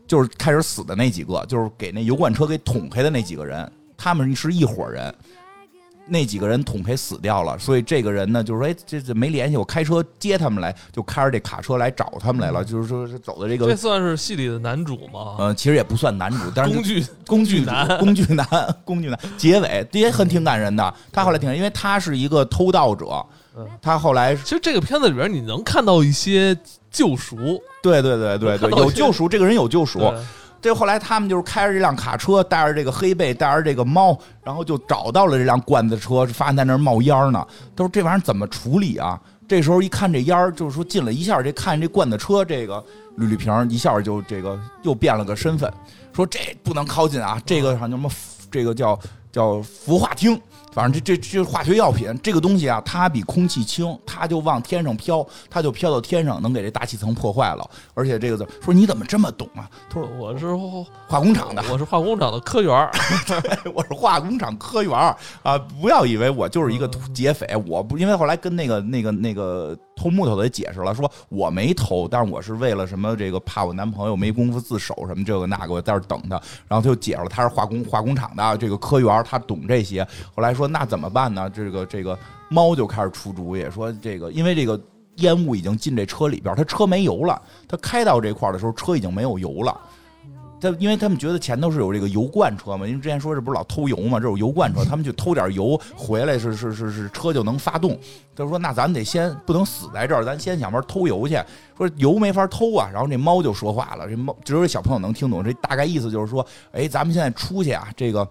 [0.06, 5.14] 就是开始死的那几个，就是给那油罐车给捅开的那几个人，他们是一伙人。
[6.10, 13.66] 那几个人捅开死掉了，所以这个人呢，就是说，哎，这这没联系，我开车接他们来，就开着这卡车来找他们来了，就是说是走的这个。
[13.66, 15.36] 这算是戏里的男主吗？
[15.38, 18.46] 嗯，其实也不算男主，但是 工具工具男， 工具男，
[18.84, 19.18] 工具男。
[19.38, 23.24] 结尾也很挺感人的，他后来挺，因为他是一个偷盗者，
[23.80, 26.56] 他后来其实这个片子里边你能看到一些
[26.90, 27.36] 救赎，
[27.82, 30.12] 对对对对对，有救赎，这个人有救赎。
[30.60, 37.46] 这后来他们就是开着这辆卡车，带着这个黑贝，带着这个猫，然后就找到了这辆罐子车，发现在那儿冒烟呢。
[37.74, 39.20] 他说这玩意儿怎么处理啊？
[39.48, 42.84] 这时候一看这烟儿，就是说进了一下，这看这罐子车，这个
[43.16, 45.72] 吕丽萍一下就这个又变了个身份，
[46.12, 48.10] 说这不能靠近啊，这个什么
[48.50, 48.98] 这个叫
[49.32, 50.40] 叫孵化厅。
[50.72, 57.68] 反正这这这化学药品这个东西啊，它比空气轻，它就往天上飘，它就飘到天上，能给这大气层破坏了。
[57.94, 59.68] 而且这个说你怎么这么懂啊？
[59.88, 60.54] 他说我是
[61.08, 62.90] 化工厂的，我是化工厂的科员
[63.74, 64.92] 我是化工厂科员
[65.42, 65.58] 啊！
[65.80, 69.76] 不要以为我就是一个劫匪，我不因为后来跟那个那个那个。
[69.96, 73.14] 偷木头的解释了，说我没偷，但是我是为了什么？
[73.14, 76.40] 这个怕我男朋友没功夫自首什么这个那个，我在这等他。
[76.66, 80.02] 然后他就解释了，他是化工化工厂的这个科员，他懂这些。
[80.34, 81.48] 后来说说那怎么办呢？
[81.48, 82.18] 这个这个
[82.50, 84.78] 猫就开始出主意，说这个因为这个
[85.16, 89.80] 烟雾已经进这车里边，它车没油了，它开到这块的时候车已经没有油了。
[90.62, 97.98] 他因为他们觉得前头是有这个油罐车嘛，因为之前说这不是老偷油嘛，这有油罐车，他们去偷点油回来是是是是车就能发动。
[98.36, 101.40] 他说那咱得先不能死在这儿，咱先想法偷油去。
[101.78, 108.28] 说油没法偷啊，然后这猫就说话了，这猫只有小朋友能听懂，这大概意思就是说，哎，咱们现在出去啊，这个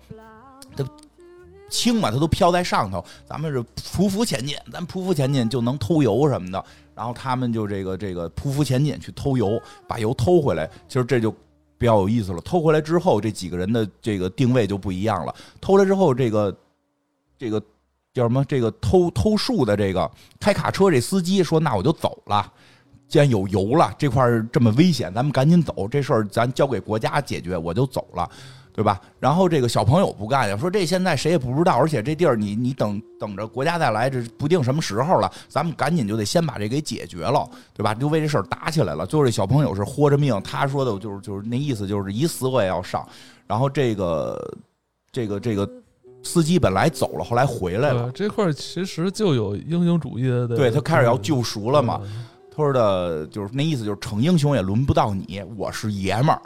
[1.70, 6.64] 轻嘛，它都飘在上头，咱们是匍匐前进，咱匍匐前进就能偷油什么的。
[6.96, 11.34] 然后他们就这个这个匍匐前进去偷油，把油偷回来，其实这就。
[11.80, 15.34] 比较有意思了，偷回来之后，这几个人的这个定位就不一样了。
[15.62, 16.54] 偷来之后，这个
[17.38, 17.58] 这个
[18.14, 18.44] 叫什么？
[18.44, 20.12] 这个偷偷树的这个
[20.42, 22.52] 开卡车这司机说：“那我就走了，
[23.08, 28.30] 既然有油了，这块儿这么危险，咱们赶紧走，这事儿咱交给国家解决，我就走了。”
[28.80, 28.98] 对吧？
[29.20, 37.94] 然后这个小朋友不干呀，说这现在谁也不知道，而且这地儿你你等等着国家再来，这不定什么时候了，咱们赶紧就得先把这给解决了，对吧？
[37.94, 39.06] 就为这事儿打起来了。
[39.06, 43.06] 最后这小朋友是豁着命，他说的就是就是那意思，就是一死我也要上。
[43.46, 44.58] 然后这个
[45.12, 45.70] 这个这个
[46.24, 48.10] 司机本来走了，后来回来了。
[48.14, 52.00] 这块其实就有英雄主义的，对他开始要救赎了嘛。
[52.50, 56.42] 他说的就是那意思，就是逞英雄也轮不到你，我是爷们儿。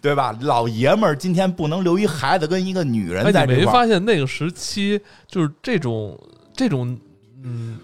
[0.00, 0.36] 对吧？
[0.40, 3.58] 老爷们儿今天不能留一孩子跟一个女人在这块儿。
[3.58, 6.18] 没发现那个时期就是这种
[6.54, 6.98] 这种
[7.42, 7.78] 嗯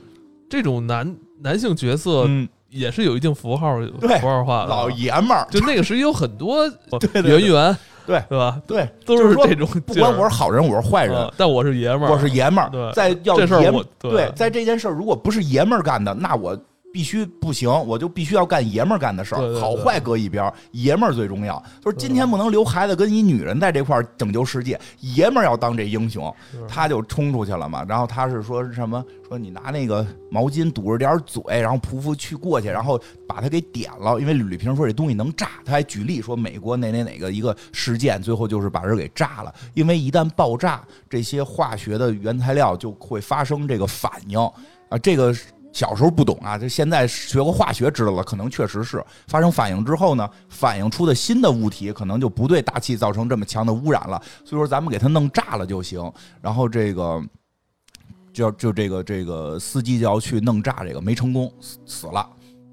[0.48, 2.28] 这种男男性角色
[2.70, 4.68] 也是有一定符号符号化的。
[4.68, 6.66] 老爷们儿就那个时期有很多
[7.24, 7.76] 圆圆。
[8.04, 8.60] 对，对吧？
[8.66, 9.64] 对，都是这种。
[9.86, 12.92] 不管我是好人，我是坏人，但我是爷们儿，我是爷们儿。
[12.92, 16.58] 在要爷们对，在这件事儿，如果不是爷们儿干的，那我
[16.92, 19.58] 必须不行，我就必须要干爷们儿干的事儿。
[19.58, 21.62] 好坏搁一边，爷们儿最重要。
[21.82, 26.32] 就是今天不能留孩子跟一女人在这块儿拯救世界，爷们儿要当这英雄，
[26.68, 27.84] 他就冲出去了嘛。
[27.88, 29.04] 然后他是说什么？
[29.28, 34.20] 说你拿那个毛巾堵着点嘴，然后匍匐去过去，然后把他给点了。
[34.20, 39.54] 因为吕丽萍说这东西能炸，他还举例说美国哪哪哪个一个事件，最后就是把人给炸了。
[39.72, 44.98] 因为一旦爆炸，这些化学的原材料就会发生这个反应啊。
[45.02, 45.34] 这个
[45.72, 54.22] 小时候不懂啊，就现在学过化学知道了，可能确实是发生反应之后呢，反应出的新的物体可能就不对大气造成这么强的污染了。
[54.44, 56.12] 所以说咱们给它弄炸了就行。
[56.40, 57.22] 然后这个。
[58.34, 62.26] 就就这个这个司机就要去弄炸这个，没成功，死死了。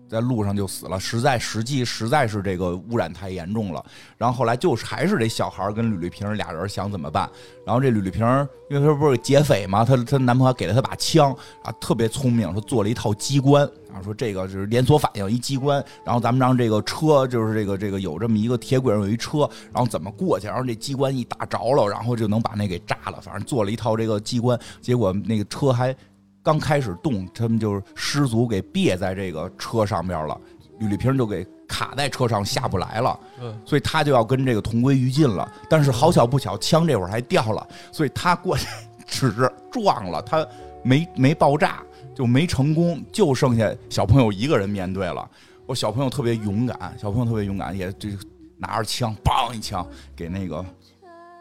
[0.09, 3.85] 在路上就死了，实在实际实在是这个污染太严重了。
[4.17, 7.29] 然后后来就是还是这小孩跟吕丽萍俩人想怎么办。
[7.63, 8.25] 然后这吕丽萍
[8.69, 11.31] 因为她不是劫匪嘛，她她男朋友给了她把枪
[11.63, 13.63] 啊，特别聪明，说做了一套机关
[13.93, 15.83] 啊，说这个就是连锁反应一机关。
[16.03, 20.47] 然后咱们让这个车就是这个这个有这么一个铁轨上有一车，然后怎么过去？
[20.47, 23.21] 然后这机关一打着了，然后就能把那给炸了。
[23.21, 25.95] 反正做了一套这个机关，结果那个车还。
[26.41, 30.39] 刚开始动，他们就是失足给别在这个车上边了，
[30.79, 33.19] 吕丽萍就给卡在车上下不来了，
[33.65, 35.51] 所以他就要跟这个同归于尽了。
[35.69, 38.67] 但是好巧不巧，枪这会儿还掉了，所以他过去
[39.05, 40.47] 只是撞了，他
[40.81, 41.83] 没没爆炸，
[42.15, 45.29] 就没成功，就剩下小朋友一个人面对了。
[45.67, 48.09] 我小朋友特别勇敢，小朋友特别勇敢，也就
[48.57, 49.85] 拿着枪，梆一枪
[50.15, 50.65] 给那个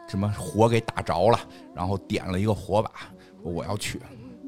[0.06, 1.40] 什么火给打着了，
[1.74, 2.90] 然后点了一个火把，
[3.42, 3.98] 我要去。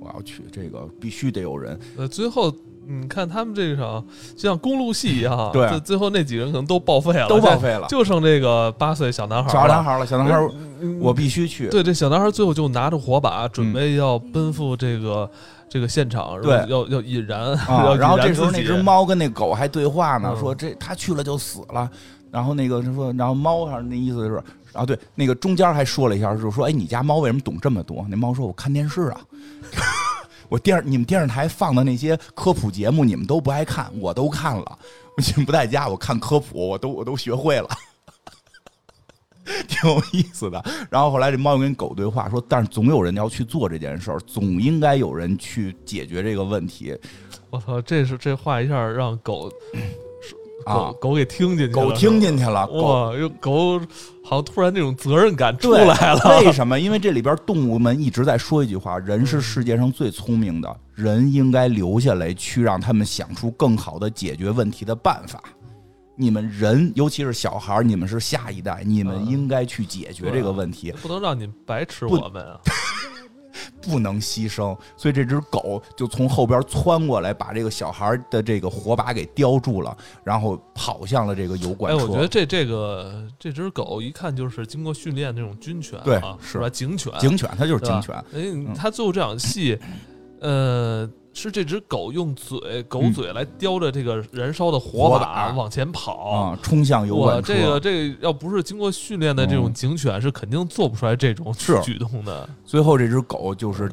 [0.01, 1.79] 我要去，这个必须得有人。
[1.97, 2.53] 呃，最后
[2.87, 4.05] 你看他们这场
[4.35, 10.07] 就像公路戏一样， 对，最后那几个人可能都报废了，都报废了，就剩这个八岁小男孩，小男孩了。
[10.07, 10.49] 小男孩，
[10.99, 11.69] 我必须去。
[11.69, 15.31] 对，这小男孩最后就拿着火把，准备要奔赴这个
[15.69, 17.51] 这个现场，对，要要引燃。
[17.99, 21.89] 然后这时候那只猫跟那狗还对话呢，说这他去了就死了。
[22.33, 24.41] 然后那个说，然后猫上那意思是，
[24.73, 28.07] 啊，对，那个中间还说了一下，就是说，哎，你家猫为什么懂这么多？
[28.09, 29.21] 那猫说，我看电视啊。
[30.49, 34.79] 我电视你们电视台放的那些科普节目，你们都不爱看，我都看了。
[35.17, 37.69] 你们不在家，我看科普，我都我都学会了，
[39.69, 40.61] 挺有意思的。
[40.91, 46.99] 然后后来这猫又跟狗对话，说：“但是总有人要去做这件事儿，总应该有人去解决这个问题。”
[47.51, 49.49] 我操，这是这话一下让狗。
[50.65, 53.79] 啊，狗给听进去了，狗听进去了，哇，又狗
[54.25, 56.41] 好像突然那种责任感出来了。
[56.41, 56.79] 为什么？
[56.79, 65.43] 因为这里边动物们一直在说一句话：人是世界上最聪明的，人应该留下来去让他们想出更好的解决问题的办法。
[66.17, 72.61] 你们人，尤其是小孩你们是下一代，你们应该去解决这个问题，不能让你白吃我们啊。
[73.81, 81.99] 不能牺牲，所以这只狗就从后边窜过来，把这个小孩的这个火把给叼住了，然后跑向了这个油管车。
[81.99, 86.69] 哎，我觉得这这个这只狗一看就是经过训练那种军犬，对，是吧？
[86.69, 88.15] 警犬，警犬，它就是警犬。
[88.35, 89.79] 哎，它最后这场戏，
[90.41, 91.11] 呃。
[91.33, 97.55] 是这只狗用嘴狗嘴来叼着这个燃烧的火把往前跑，冲向油管车。
[97.55, 101.53] 这个这个要不是经过训练的这种警犬，是肯定做不出来这种
[101.83, 102.49] 举动的。
[102.65, 103.91] 最后这只狗就是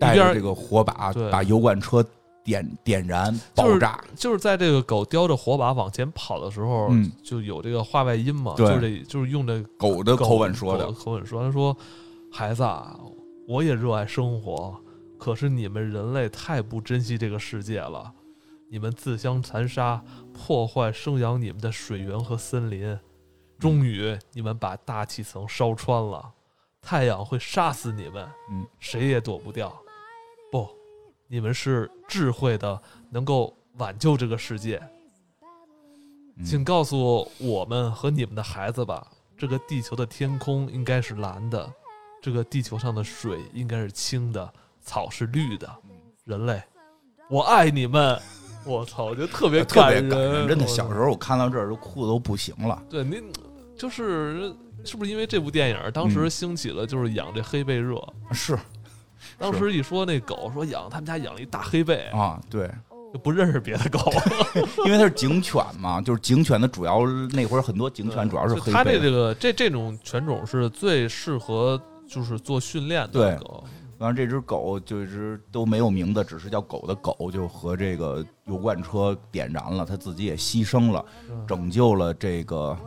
[0.00, 2.04] 带着这个火把，把油管车
[2.42, 4.02] 点点燃爆炸。
[4.16, 6.90] 就是在这个狗叼着火把往前跑的时候，
[7.22, 11.76] 就有这个话外音嘛，就是这就是用这狗的口吻说的口吻说，他说
[12.32, 12.96] ：“孩子，啊
[13.46, 14.74] 我也热爱生活。”
[15.18, 18.14] 可是你们人类太不珍惜这个世界了，
[18.70, 22.98] 你们自相残杀，破坏生养你们的水源和森林，
[23.58, 26.32] 终于你们把大气层烧穿了，
[26.80, 29.76] 太阳会杀死你们，嗯，谁也躲不掉。
[30.50, 30.68] 不，
[31.26, 32.80] 你们是智慧的，
[33.10, 34.80] 能够挽救这个世界。
[36.44, 39.04] 请告诉我们和你们的孩子吧，
[39.36, 41.70] 这个地球的天空应该是蓝的，
[42.22, 44.54] 这个地球上的水应该是清的。
[44.88, 45.68] 草是绿的，
[46.24, 46.62] 人类，
[47.28, 48.18] 我爱你们！
[48.64, 50.66] 我操，我觉得特别特别感人，真的。
[50.66, 52.82] 小时候我看到这儿，就哭的都不行了。
[52.88, 53.22] 对，您
[53.76, 54.50] 就是
[54.82, 58.02] 是不是因为这部电影当时兴起了，就是养这黑背热？
[58.32, 58.58] 是，
[59.36, 62.70] 当时一说那狗说养他们家养了一大黑背啊，对，
[63.12, 64.00] 就不认识别的狗，
[64.86, 68.72] 因为它是警犬嘛，就是警犬的主要那会儿很多警犬主要是黑。
[68.72, 73.62] 它这这个这这种犬种是最适合就是做训练的狗。
[73.98, 81.04] 然后，这只狗就一直都没有名字，只是叫狗的狗，就和这个油罐车点燃了，它自己也牺牲了，
[81.48, 82.78] 拯救了这个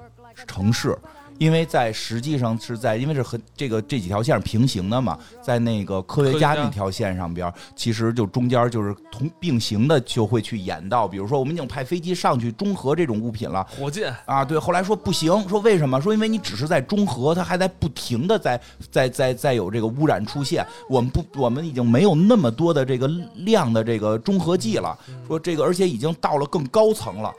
[0.48, 0.98] 城市。
[1.38, 16.00] 因为在实际上是在，因为是和这个这几条线是平行的嘛，在那个科学家那条线上边，其实就中间就是同并行的，就会去演到，比如说我们已经派飞机上去中和这种物品了，火箭啊，对，后来说不行，说为什么？
[16.00, 24.98] 说因为你只是在中和，它还在不停的在在在在有这个污染出现，我们不，我们已经没有那么多的这个量的这个中和剂了，
[25.28, 27.34] 说这个而且已经到了更高层了。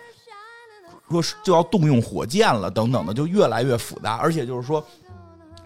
[1.11, 4.17] 说是就要动用火箭了，等等的，就越来越复杂。
[4.17, 4.83] 而且就是说，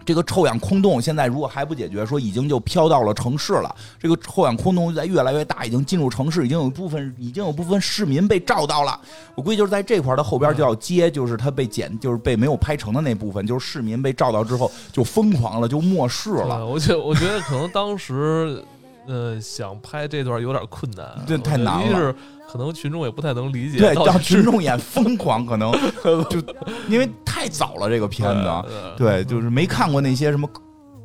[0.05, 3.75] 这个臭氧空洞现在如果还不解决，说已经就飘到了城市了。
[3.99, 8.99] 这个臭氧空洞在越来越大，已经进入城市，已经有一部分，已经有部分市民被照到了。
[9.35, 16.65] 我估计就是在这块的后边就要接，就是他被剪，就是被没有拍成的那部分，就是市民被照到之后就疯狂了，就漠视了。
[16.65, 18.63] 我觉我觉得可能当时，
[19.07, 22.13] 呃，想拍这段有点困难，这，太难了。
[22.49, 25.69] 可能群众也不太能理解，对，让群众演疯狂，可能
[26.29, 26.41] 就
[26.87, 28.63] 因为太早了这个片子，
[28.95, 30.49] 对，就是没看过那些什么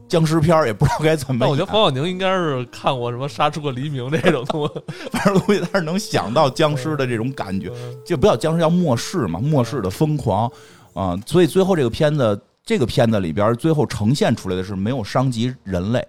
[0.07, 1.45] 僵尸片也不知道该怎么。
[1.49, 4.81] 我觉得黄晓宁应该是看过什么《杀出个黎明》这种东西，
[5.11, 7.73] 反正估计他是能想到僵尸的这种感觉，
[8.07, 10.49] 就不叫僵尸，叫末世嘛，末世的疯狂
[10.95, 11.19] 啊。
[11.27, 16.07] 所以最后这个片子，这个片子里边最后呈现出来的是没有伤及人类。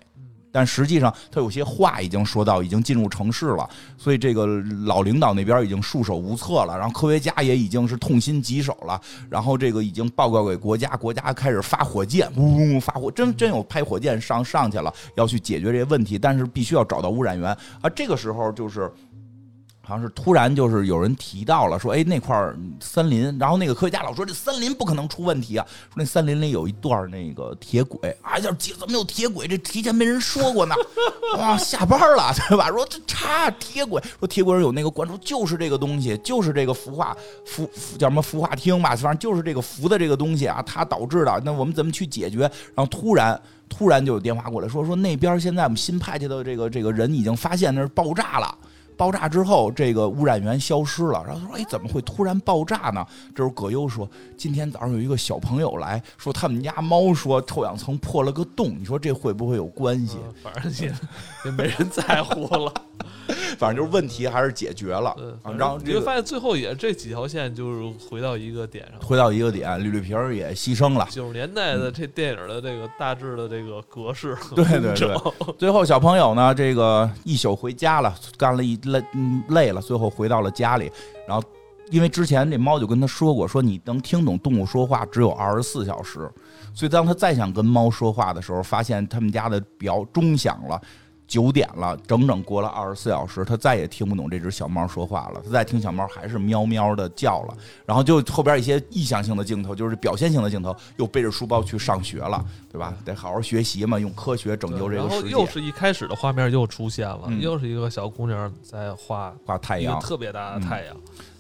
[0.54, 3.68] 但实际上，他有些话已经说到，已经进入城市了，
[3.98, 4.46] 所以这个
[4.86, 17.50] 老领导那边已经束手无策了，然后科学家也已经是痛心疾首了，然后这个已经报告给国家，国家开始发火箭，呜呜发火，真真有拍火箭上上去了，要去解决这些问题，但是必须要找到污染源
[17.82, 18.92] 啊，这个时候就是。
[19.86, 29.46] 好像是突然就是有人提到了，说哎那块儿森林，然后那个科学家老说这森林不可能出问题啊，说那森林里有一段那个铁轨，啊，叫怎么有铁轨？
[29.46, 30.74] 这提前没人说过呢，
[31.38, 32.70] 哇，下班了对吧？
[32.70, 37.16] 说这差铁轨，说铁轨上有那个关注，就是这个东西，就是这个孵化
[37.46, 41.42] 孵叫什么孵化厅吧，反正就是这个氟的这个东西啊，它导致的。
[41.44, 42.40] 那我们怎么去解决？
[42.74, 43.38] 然后突然
[43.68, 48.58] 突然就有电话过来说说那边现在我们新派去的这个这个人已经发现那是爆炸了。
[49.04, 51.22] 爆炸之后，这个污染源消失了。
[51.28, 53.06] 然后他说：“哎，怎么会突然爆炸呢？”
[53.36, 58.74] 这时候葛优说：“今天早上有一个小朋友来说，他们家猫说臭氧层破了个洞。
[58.80, 60.20] 你说这会不会有关系？
[60.42, 60.94] 反正也
[61.44, 62.74] 也没人在乎了。
[63.58, 65.16] ”反正就是问题还是解决了，
[65.58, 71.08] 然后你会发现最后也这几条线就是回到一个点上，回到一个点，绿绿皮儿也牺牲了。
[71.10, 75.16] 九十年代的这电影的这个大致的这个格式，对对对。
[75.58, 79.04] 最后小朋友呢，这个一宿回家了，干了一累
[79.50, 80.90] 累了，最后回到了家里。
[81.28, 81.44] 然后
[81.92, 86.32] 因为之前那猫就跟他说过，说你能听懂动物说话只有二十四小时，
[86.74, 90.82] 所以当他再想跟猫说话的时候，发现他们家的表钟响了。
[91.34, 95.42] 九点了，整整过了二十四小时，他再也听不懂这只小猫说话了。
[95.44, 97.58] 他再听小猫还是喵喵的叫了，
[97.88, 102.96] 然后就后边一些意向性的镜头，就是表现性的镜头，又背着书包去上学了，对吧？
[103.04, 105.30] 得好好学习嘛，用科学拯救这个世界。
[105.30, 110.96] 然后又是一开始的画面又出现了，又是一个小姑娘在画画太阳，特别大的太阳。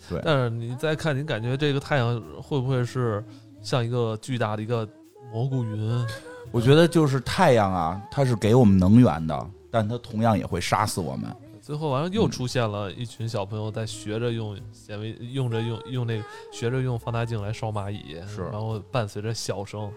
[0.10, 3.24] 对，但是你再看，你感觉这个太阳会不会是
[3.62, 4.90] 像一个巨大的一个
[5.32, 6.04] 蘑菇云？
[6.52, 9.48] 我觉得就是太阳啊，它是给我们能源的。
[9.74, 11.36] 但它同样也会杀死我们。
[11.60, 19.92] 最后完了，又出现了一群小朋友在学着用显微，用着用用那个学着用放大镜来烧蚂蚁，是，然后伴随着笑声。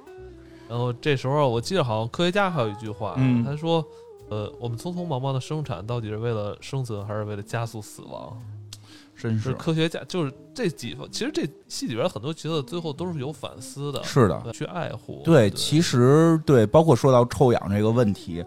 [0.67, 3.85] 然后这时候我记得好像科学家还有一句话，他说
[4.31, 8.41] ：“呃，我们匆匆忙忙的生产到底是为了生存还是为了加速死亡？”
[9.19, 15.23] 真是科学家就是这几个，其实这戏里边很多角色最后都是有反思的，是的，去爱护。
[15.25, 18.45] 对，其实对，包括说到臭氧这个问题。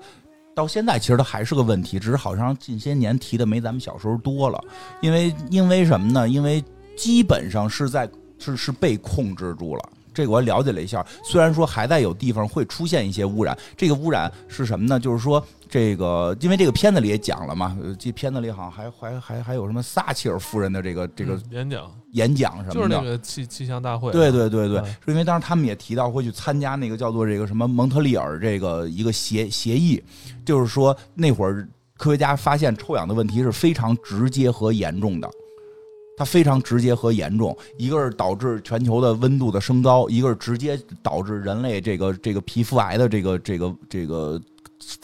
[0.60, 4.62] 到现在其实它还是个问题，只是好像近些年提的没咱们小时候多了。
[5.00, 6.28] 因为因为什么呢？
[6.28, 6.62] 因为
[6.98, 9.90] 基本上是在是是被控制住了。
[10.20, 15.00] 这个我了解了一下，虽然说还在有地方会出现一些污染，这个污染是什么呢？
[15.00, 15.42] 就是说。
[15.72, 24.12] 这个，因为这个片子里也讲了嘛，这片子里好像还还还还有什么撒切尔夫人的这个这个演讲演讲什么的，就是那个气气象大会。
[24.12, 30.04] 对对对对，是因为当时他们也提到会去参加那个叫做这个什么蒙特利尔这个一个协协议，
[30.44, 31.70] 就是说那会儿
[32.00, 35.30] 科学家发现臭氧的问题是非常直接和严重的，
[36.20, 44.40] 它非常直接和严重，一个是导致全球的温度的升高，一个是直接导致人类这个这个皮肤癌的这个这个这个。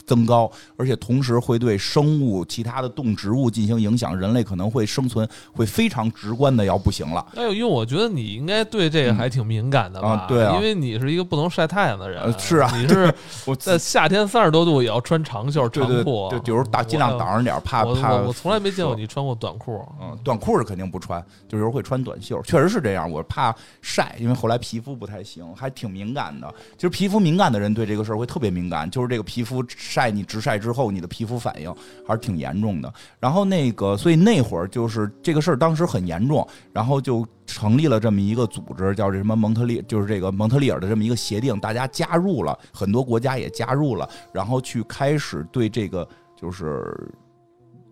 [0.04, 7.24] 增高，而且同时会对生物、其他的动植物进行影响，人类可能会生存会非常直观的要不行了。
[7.36, 10.26] 哎呦，因为我觉得你应该对这个还挺敏感的吧？
[10.28, 12.34] 对啊，因为你是一个不能晒太阳的人。
[12.38, 13.12] 是啊，你是
[13.44, 18.14] 我在夏天三十多度也要穿长袖长裤，对，有时候大尽量挡着点，怕怕。
[18.14, 19.84] 我从来没见过你穿过短裤。
[20.00, 23.10] 嗯，短裤是肯定不穿，就有时候会穿短袖，确实是这样。
[23.10, 26.52] 我怕晒，因为后来皮肤不太行，还挺敏感的。
[26.76, 31.72] 其实皮肤敏感的人对这个事儿会特别敏感，就是这个皮肤晒你直晒之后，你的皮肤反应
[32.06, 32.92] 还是挺严重的。
[33.20, 47.12] 然后那个，所以那会儿就是这个事儿当时很严重，然后就成立了这么一个组织，叫这什么蒙特利，就是这个蒙特利尔的这么一个协定，大家加入了，很多国家也加入了，然后去开始对这个就是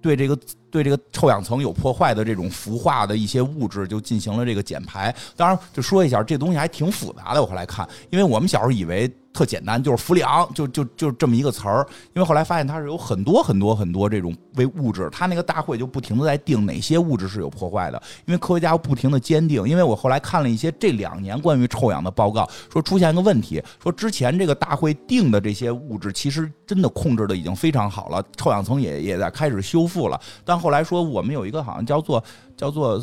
[0.01, 0.37] 对这个。
[0.75, 5.15] 对这个臭氧层有破坏的这种氟化的一些物质，就进行了这个减排。
[5.37, 7.41] 当然，就说一下，这东西还挺复杂的。
[7.41, 11.87] 我后来看，因为我们小时候以为特简单，就是氟利昂，就就就这么一个词儿。
[12.15, 15.11] 因为后来发现它是有很多很多很多这种微物质。
[15.13, 18.03] 它那个大会就不停的在定哪些物质是有破坏的。
[18.25, 19.69] 因为科学家不停的坚定。
[19.69, 30.55] 因为我后来看了一些这两年关于臭氧的报告，说出现一个问题，说之前这个大会定的这些物质其实真的控制的已经非常好了，臭氧层也也在开始修复了，但。
[30.65, 32.25] 后来说，我们有一个好像叫做
[32.57, 32.99] 叫做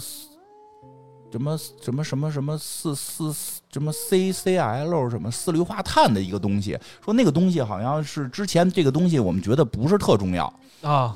[1.32, 3.34] 什么什么什么什么四四
[3.72, 11.16] 什么 C C L 什么四氯化碳的一个东西，说那个东西好像是之前这个东西我们觉得不是特重要啊，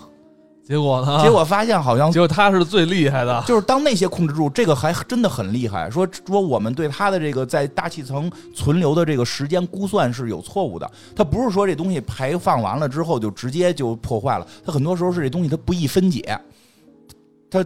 [0.66, 1.22] 结果呢？
[1.22, 5.90] 结果发现好像结果它是最厉害的，就是当那些控制住，这个还真的很厉害。
[5.92, 16.40] 说说我们对它的这个在大气层存留的这个时间估算是有错误的，它不是说这东西排放完了之后就直接就破坏了，它很多时候是这东西它不易分解。
[17.52, 17.64] 它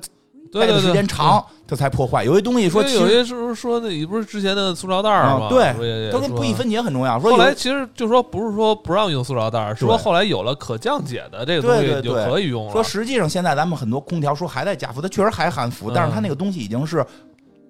[0.51, 2.23] 待的时间长，它才破坏。
[2.23, 5.47] 有些东西说，有些时候说，那你不是之前的塑料袋吗？
[5.49, 7.19] 对，它跟不易分解很重要。
[7.19, 12.71] 说后来其实就说不是说不让用塑料袋，说后来有了可降解的这个东西就可以用了。
[12.71, 17.05] 说实际上现在咱们很多空调说还在加氟，它确实还含氟，但是它那个东西已经是。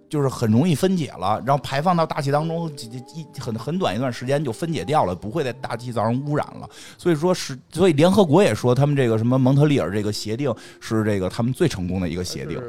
[0.10, 6.68] 就是很容易分解了，然后排放到大气当中，几几一很很短一段时间就分解掉了，不会在大气造成污染了。
[6.98, 12.60] 所以说是，所以联合国也说，他们这个什么蒙特利尔这个协定是这个他们最成功的一个协定，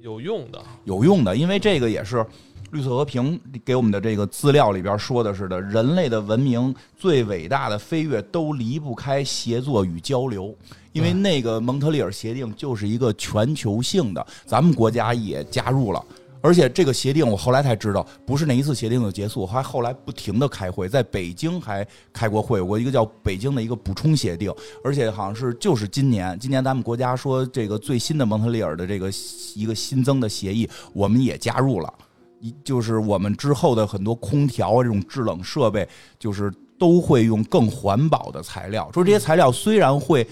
[0.00, 2.24] 有用的，有用的，因为这个也是
[2.70, 10.56] 绿色和平给我们的这个资料里边说的是的，人类的文明最伟大的飞跃都离不开协作与交流，
[10.92, 16.02] 因为那个蒙特利尔协定就是一个全球性的，咱们国家也加入了。
[16.42, 24.52] 而且这个协定，我后来才知道，不是那一次协定就结束，还后来不停的开会，在北京还开过会，过一个叫北京的一个补充协定，
[24.82, 29.10] 而且好像是就是今年，今年咱们国家说这个最新的蒙特利尔的这个
[29.54, 31.92] 一个新增的协议，我们也加入了，
[32.40, 35.86] 一就是我们之后的很多空调这种制冷设备，
[36.18, 40.26] 就是都会用更环保的材料，说这些材料虽然会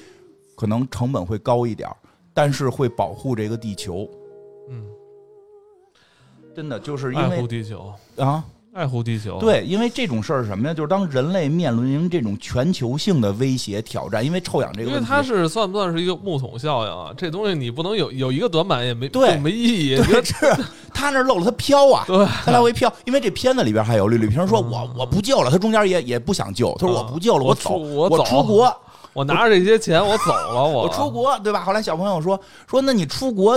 [0.56, 1.86] 可能成本会高一点，
[2.32, 4.08] 但是会保护这个地球，
[6.58, 8.42] 真的就是因为爱护地球啊，
[8.74, 9.38] 爱护地球。
[9.38, 10.74] 对，因为这种事儿是什么呀？
[10.74, 17.14] 就是当人类面临这种全球性的威胁挑战，因为臭氧这个，因为它是算不算是一个木桶效应啊？
[17.16, 19.96] 这东西你不能有有一个短板也没对没意义。
[19.98, 20.34] 对，是
[20.92, 22.92] 他那漏了，他飘啊，对，他来回飘。
[23.04, 28.76] 因为这片子里边还有吕吕萍说：“我我不救了。”他中间也也不想救，他说：“我不救了，我走，我走，出国，
[29.12, 33.56] 我拿着这些钱我走了，我我出国，对吧？”后来小朋友说：“说那你出国。”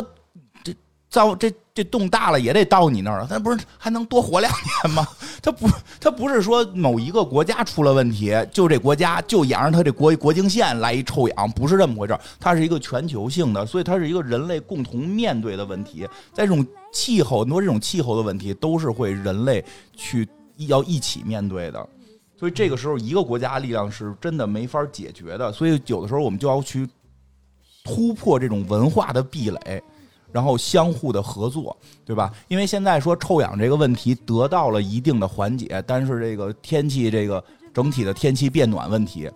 [1.11, 5.05] 造这这洞大了也得到你那儿了，他不是还能多活两年吗？
[5.41, 5.67] 他不
[5.99, 16.07] 他不是说某一个国家出了问题，就这国家就沿着他这国国境线来一臭氧，不是这么回事儿它是一个全球性的，所以它是一个人类共同面对的问题。
[16.33, 19.63] 在这种气候很多这种气候的问题，都是会人类
[19.93, 20.25] 去
[20.55, 21.89] 要一起面对的。
[22.39, 25.51] 所以这个时候一个国家力量是真的没法解决的。
[25.51, 26.87] 所以有的时候我们就要去
[27.83, 29.83] 突破这种文化的壁垒。
[30.31, 31.75] 然后相互的合作，
[32.05, 32.31] 对吧？
[32.47, 37.43] 因为现在说臭氧这个问题得到了一定的缓解，但是这个天气这个
[37.73, 39.29] 整体的天气变暖问题，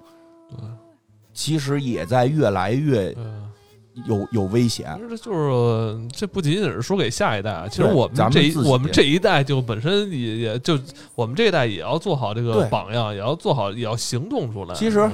[1.34, 3.16] 其实也在越来越
[4.08, 4.98] 有有危险。
[5.10, 10.80] 这就是这不仅仅是说给下一代啊，其实我们这我们这一代就本身也也就
[11.14, 14.74] 我们这一代也要做好这个榜样，也要做好也要行动出来。
[14.76, 15.10] 其实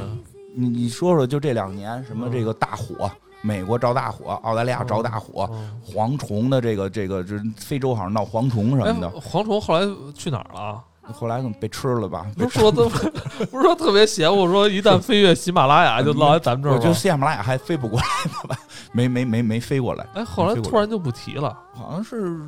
[0.56, 3.10] 你你说说，就这两年什么这个大火。
[3.42, 5.50] 美国着大火，澳大利亚着大火，
[5.86, 9.10] 蝗虫的这个这个，这非洲好像闹蝗虫什么的。
[9.20, 10.84] 蝗虫后来去哪儿了？
[11.14, 12.26] 后来被吃了吧？
[12.38, 16.74] 不是说 不是说特别邪乎，说一旦飞越喜马拉雅就落在咱们这儿。
[16.74, 18.58] 我觉得喜马拉雅还飞不过来呢吧？
[18.94, 20.06] 没没没没飞过来。
[20.14, 22.40] 哎，后来突然就不提了，好像是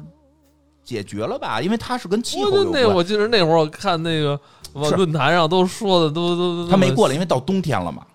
[0.83, 1.59] 解决了吧？
[1.59, 2.83] 因为它是跟气候有关。
[2.83, 4.39] 那我记得那会儿我看那个
[4.95, 8.05] 论坛上都说的都都他没过来，因为到冬天了嘛。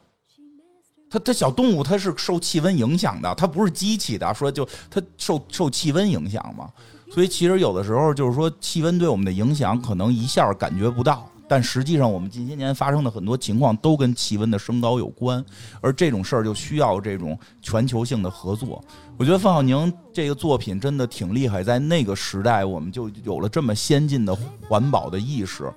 [1.11, 6.69] 它它小动物它是受气温影响的，它不是机器的，说就它受受气温影响嘛。
[7.11, 15.43] 所以其实有的时候就是说气温对我们的影响可能一下感觉不到，但实际上我们近些年发生的很多情况都跟气温的升高有关，
[15.81, 18.85] 而这种事儿就需要这种全球性的合作。
[19.17, 24.37] 我觉得范晓宁这个作品真的挺厉害，在那个时代我们就有了这么先进的
[24.69, 25.73] 环保的意识。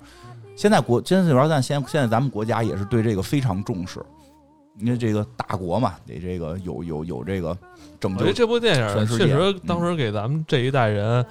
[0.54, 4.04] 现在国现在主要但现现在咱们国家也是对这个非常重视。
[4.78, 7.56] 因为这个大国嘛，得这个有有有这个
[8.00, 8.32] 拯救。
[8.32, 11.24] 这部电影确实当时给咱们这一代人，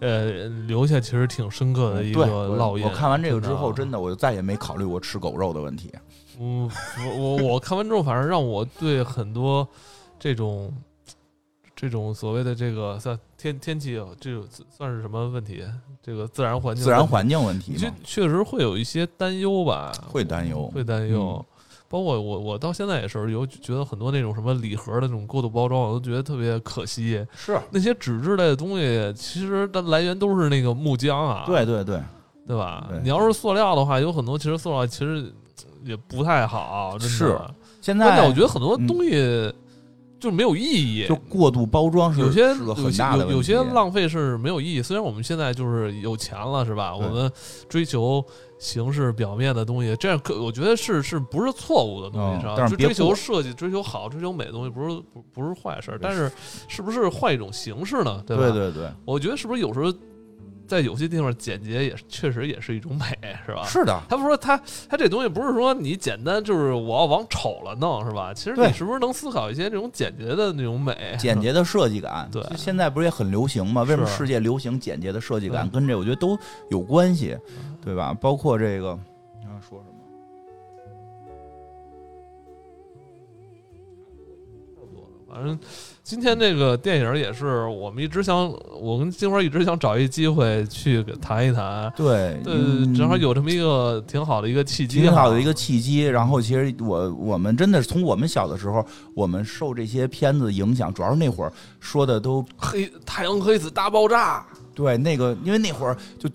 [0.00, 2.84] 呃，留下其实挺深刻的一个烙印。
[2.84, 5.92] 我看完这个之后，真的我就再也没考虑过吃狗肉的问题。
[6.40, 6.70] 嗯，
[7.06, 9.66] 我我我看完之后，反正让我对很多
[10.18, 10.72] 这种
[11.74, 14.40] 这种所谓的这个算天天气，这
[14.76, 15.64] 算是什么问题？
[16.02, 19.92] 这个自然环境自然环境问题，确确实会有一些担忧吧？
[20.08, 21.44] 会担忧，会担忧。
[21.88, 27.26] 包括我，我到现在也是有觉得很多那种什么礼盒的那种过度包装，我都觉得特别可惜。
[27.34, 31.44] 是那些纸质类的东西，其实的来源都是那个木浆啊。
[31.46, 31.98] 对对对，
[32.46, 32.88] 对吧？
[33.02, 35.32] 你要是塑料的话，有很多其实塑料其实
[35.82, 36.98] 也不太好。
[36.98, 37.38] 是
[37.80, 39.50] 现在我觉得很多东西
[40.20, 44.82] 就没有意义，就过度包装是有些有些有有些浪费是没有意义。
[44.82, 46.94] 虽然我们现在就是有钱了，是吧？
[46.94, 47.30] 我们
[47.68, 48.24] 追求。
[48.60, 52.66] 形式表面的东西，这样可我觉得是是不是错误的东西，是吧？
[52.66, 55.96] 就追求设计、追求好、追求美的东西，不是不不是坏事。
[56.02, 56.28] 但是，
[56.66, 58.20] 是不是换一种形式呢？
[58.26, 58.42] 对吧？
[58.50, 59.94] 对对对，我觉得是不是有时候。
[60.68, 63.06] 在有些地方，简洁也确实也是一种美，
[63.46, 63.64] 是吧？
[63.64, 64.00] 是的。
[64.08, 68.32] 他不说他他这东西不是说你简单就是我要往丑了弄，是吧？
[68.34, 71.16] 其实你是不是能思考一些这种简洁的那种美？
[71.18, 73.82] 简洁的设计感，对，现在不是也很流行吗？
[73.82, 75.68] 为什么世界流行简洁的设计感？
[75.70, 76.38] 跟这我觉得都
[76.68, 77.36] 有关系，
[77.82, 78.14] 对吧？
[78.20, 78.98] 包括这个，
[85.38, 85.58] 反正。
[86.02, 88.50] 今天这个电影也是我们一直想，
[88.80, 91.92] 我跟金花一直想找一机会去谈一谈。
[91.94, 92.54] 对，对，
[92.96, 96.06] 正好有这么一个挺好的一个契机，挺好的一个契机。
[96.06, 98.82] 然后，其实我我们真的是从我们小的时候，
[99.12, 104.46] 我们受这些片子影响，主要是那会儿说的都黑太阳黑子大爆炸。
[104.74, 106.26] 对，那个因为那会儿就。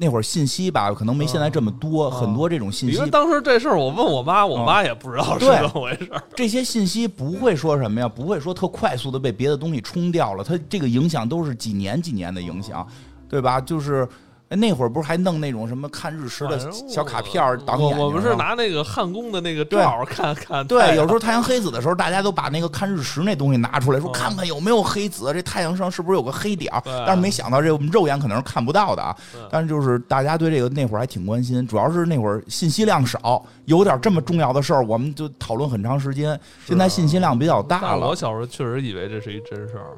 [0.00, 2.96] 那会儿信息吧，可能没现在这么多，很多这种信息。
[2.96, 6.10] 因为当时这事儿，我问我妈，我妈也不知道是怎么回事。
[6.34, 12.86] 这些信息不会说什么呀，不会说特快速的被别的东西冲掉了，它这个影响都是几年几年的影响，
[13.28, 13.60] 对吧？
[13.60, 14.08] 就是。
[14.48, 16.58] 哎，那会儿不是还弄那种什么看日食的
[16.88, 20.66] 小卡片儿挡眼睛我们是拿那个焊工的那个照看看。
[20.66, 26.82] 对，有时候太阳黑子的时候，大家都把那个看日食那东西拿出来，说看看有没有黑子，这太阳上是不是有个黑点儿？
[27.06, 29.14] 但是没想到这我们肉眼可能是看不到的啊。
[29.50, 36.40] 但是就是大家对这个那会儿还挺关心，主要是那会儿信息量少，有点这么重要的事儿，我们就讨论很长时间。
[36.64, 38.08] 现在信息量比较大了。
[38.08, 39.92] 我小时候确实以为这是一真事儿。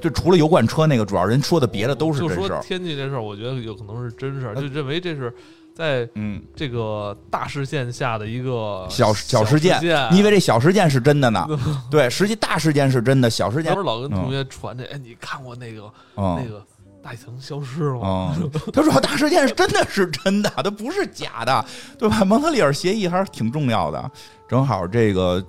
[0.00, 2.38] 就除了油罐车那个，主要人说的别的都是真事儿。
[2.40, 5.32] 就说天气这事儿，我觉得有可能是真事儿，就认为这是
[5.74, 9.80] 在嗯这个大事件下的一个小小事件。
[10.10, 11.46] 你以为这小事件是真的呢？
[11.90, 13.72] 对，实际大事件是真的，小事件。
[13.72, 16.64] 不是老跟同学传这，哎，你看过那个那个
[17.02, 18.36] 大气层消失了吗？
[18.72, 21.64] 他说大事件是真的是真的，它不是假的，
[21.98, 22.24] 对吧？
[22.24, 24.10] 蒙特利尔协议还是挺重要的，
[24.48, 25.44] 正好这个。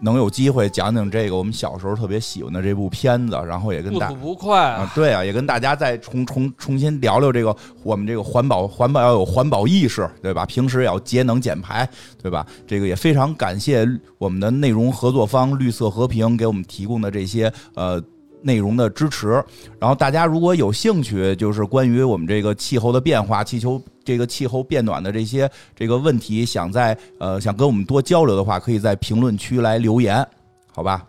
[0.00, 10.44] 能有机会讲讲这个我们小时候特别喜欢的这部片子，然后也跟大不不快啊，对啊，也跟大家再重重重新聊聊这个我们这个环保环保要有环保意识，对吧？
[10.46, 11.88] 平时也要节能减排，
[12.22, 12.46] 对吧？
[12.66, 13.86] 这个也非常感谢
[14.18, 18.02] 我们的内容合作方绿色和平给我们提供的这些呃。
[18.42, 19.42] 内容的支持，
[19.78, 30.26] 然后大家如果有兴趣，就是关于我们这个气候的变化、气球这个气候变暖的这些这个问题，想在呃想跟我们多交流的话，可以在评论区来留言，
[30.72, 31.06] 好吧？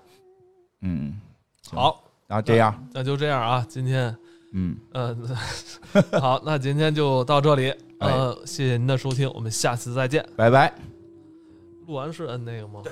[0.81, 1.13] 嗯，
[1.71, 4.15] 好，那这样，那就这样啊，今天，
[4.53, 5.17] 嗯嗯，
[6.19, 10.73] 好，那今天就到这里，呃，谢谢您的收听，我们下次再见，拜拜。
[11.87, 12.81] 录完是摁那个吗？
[12.83, 12.91] 对。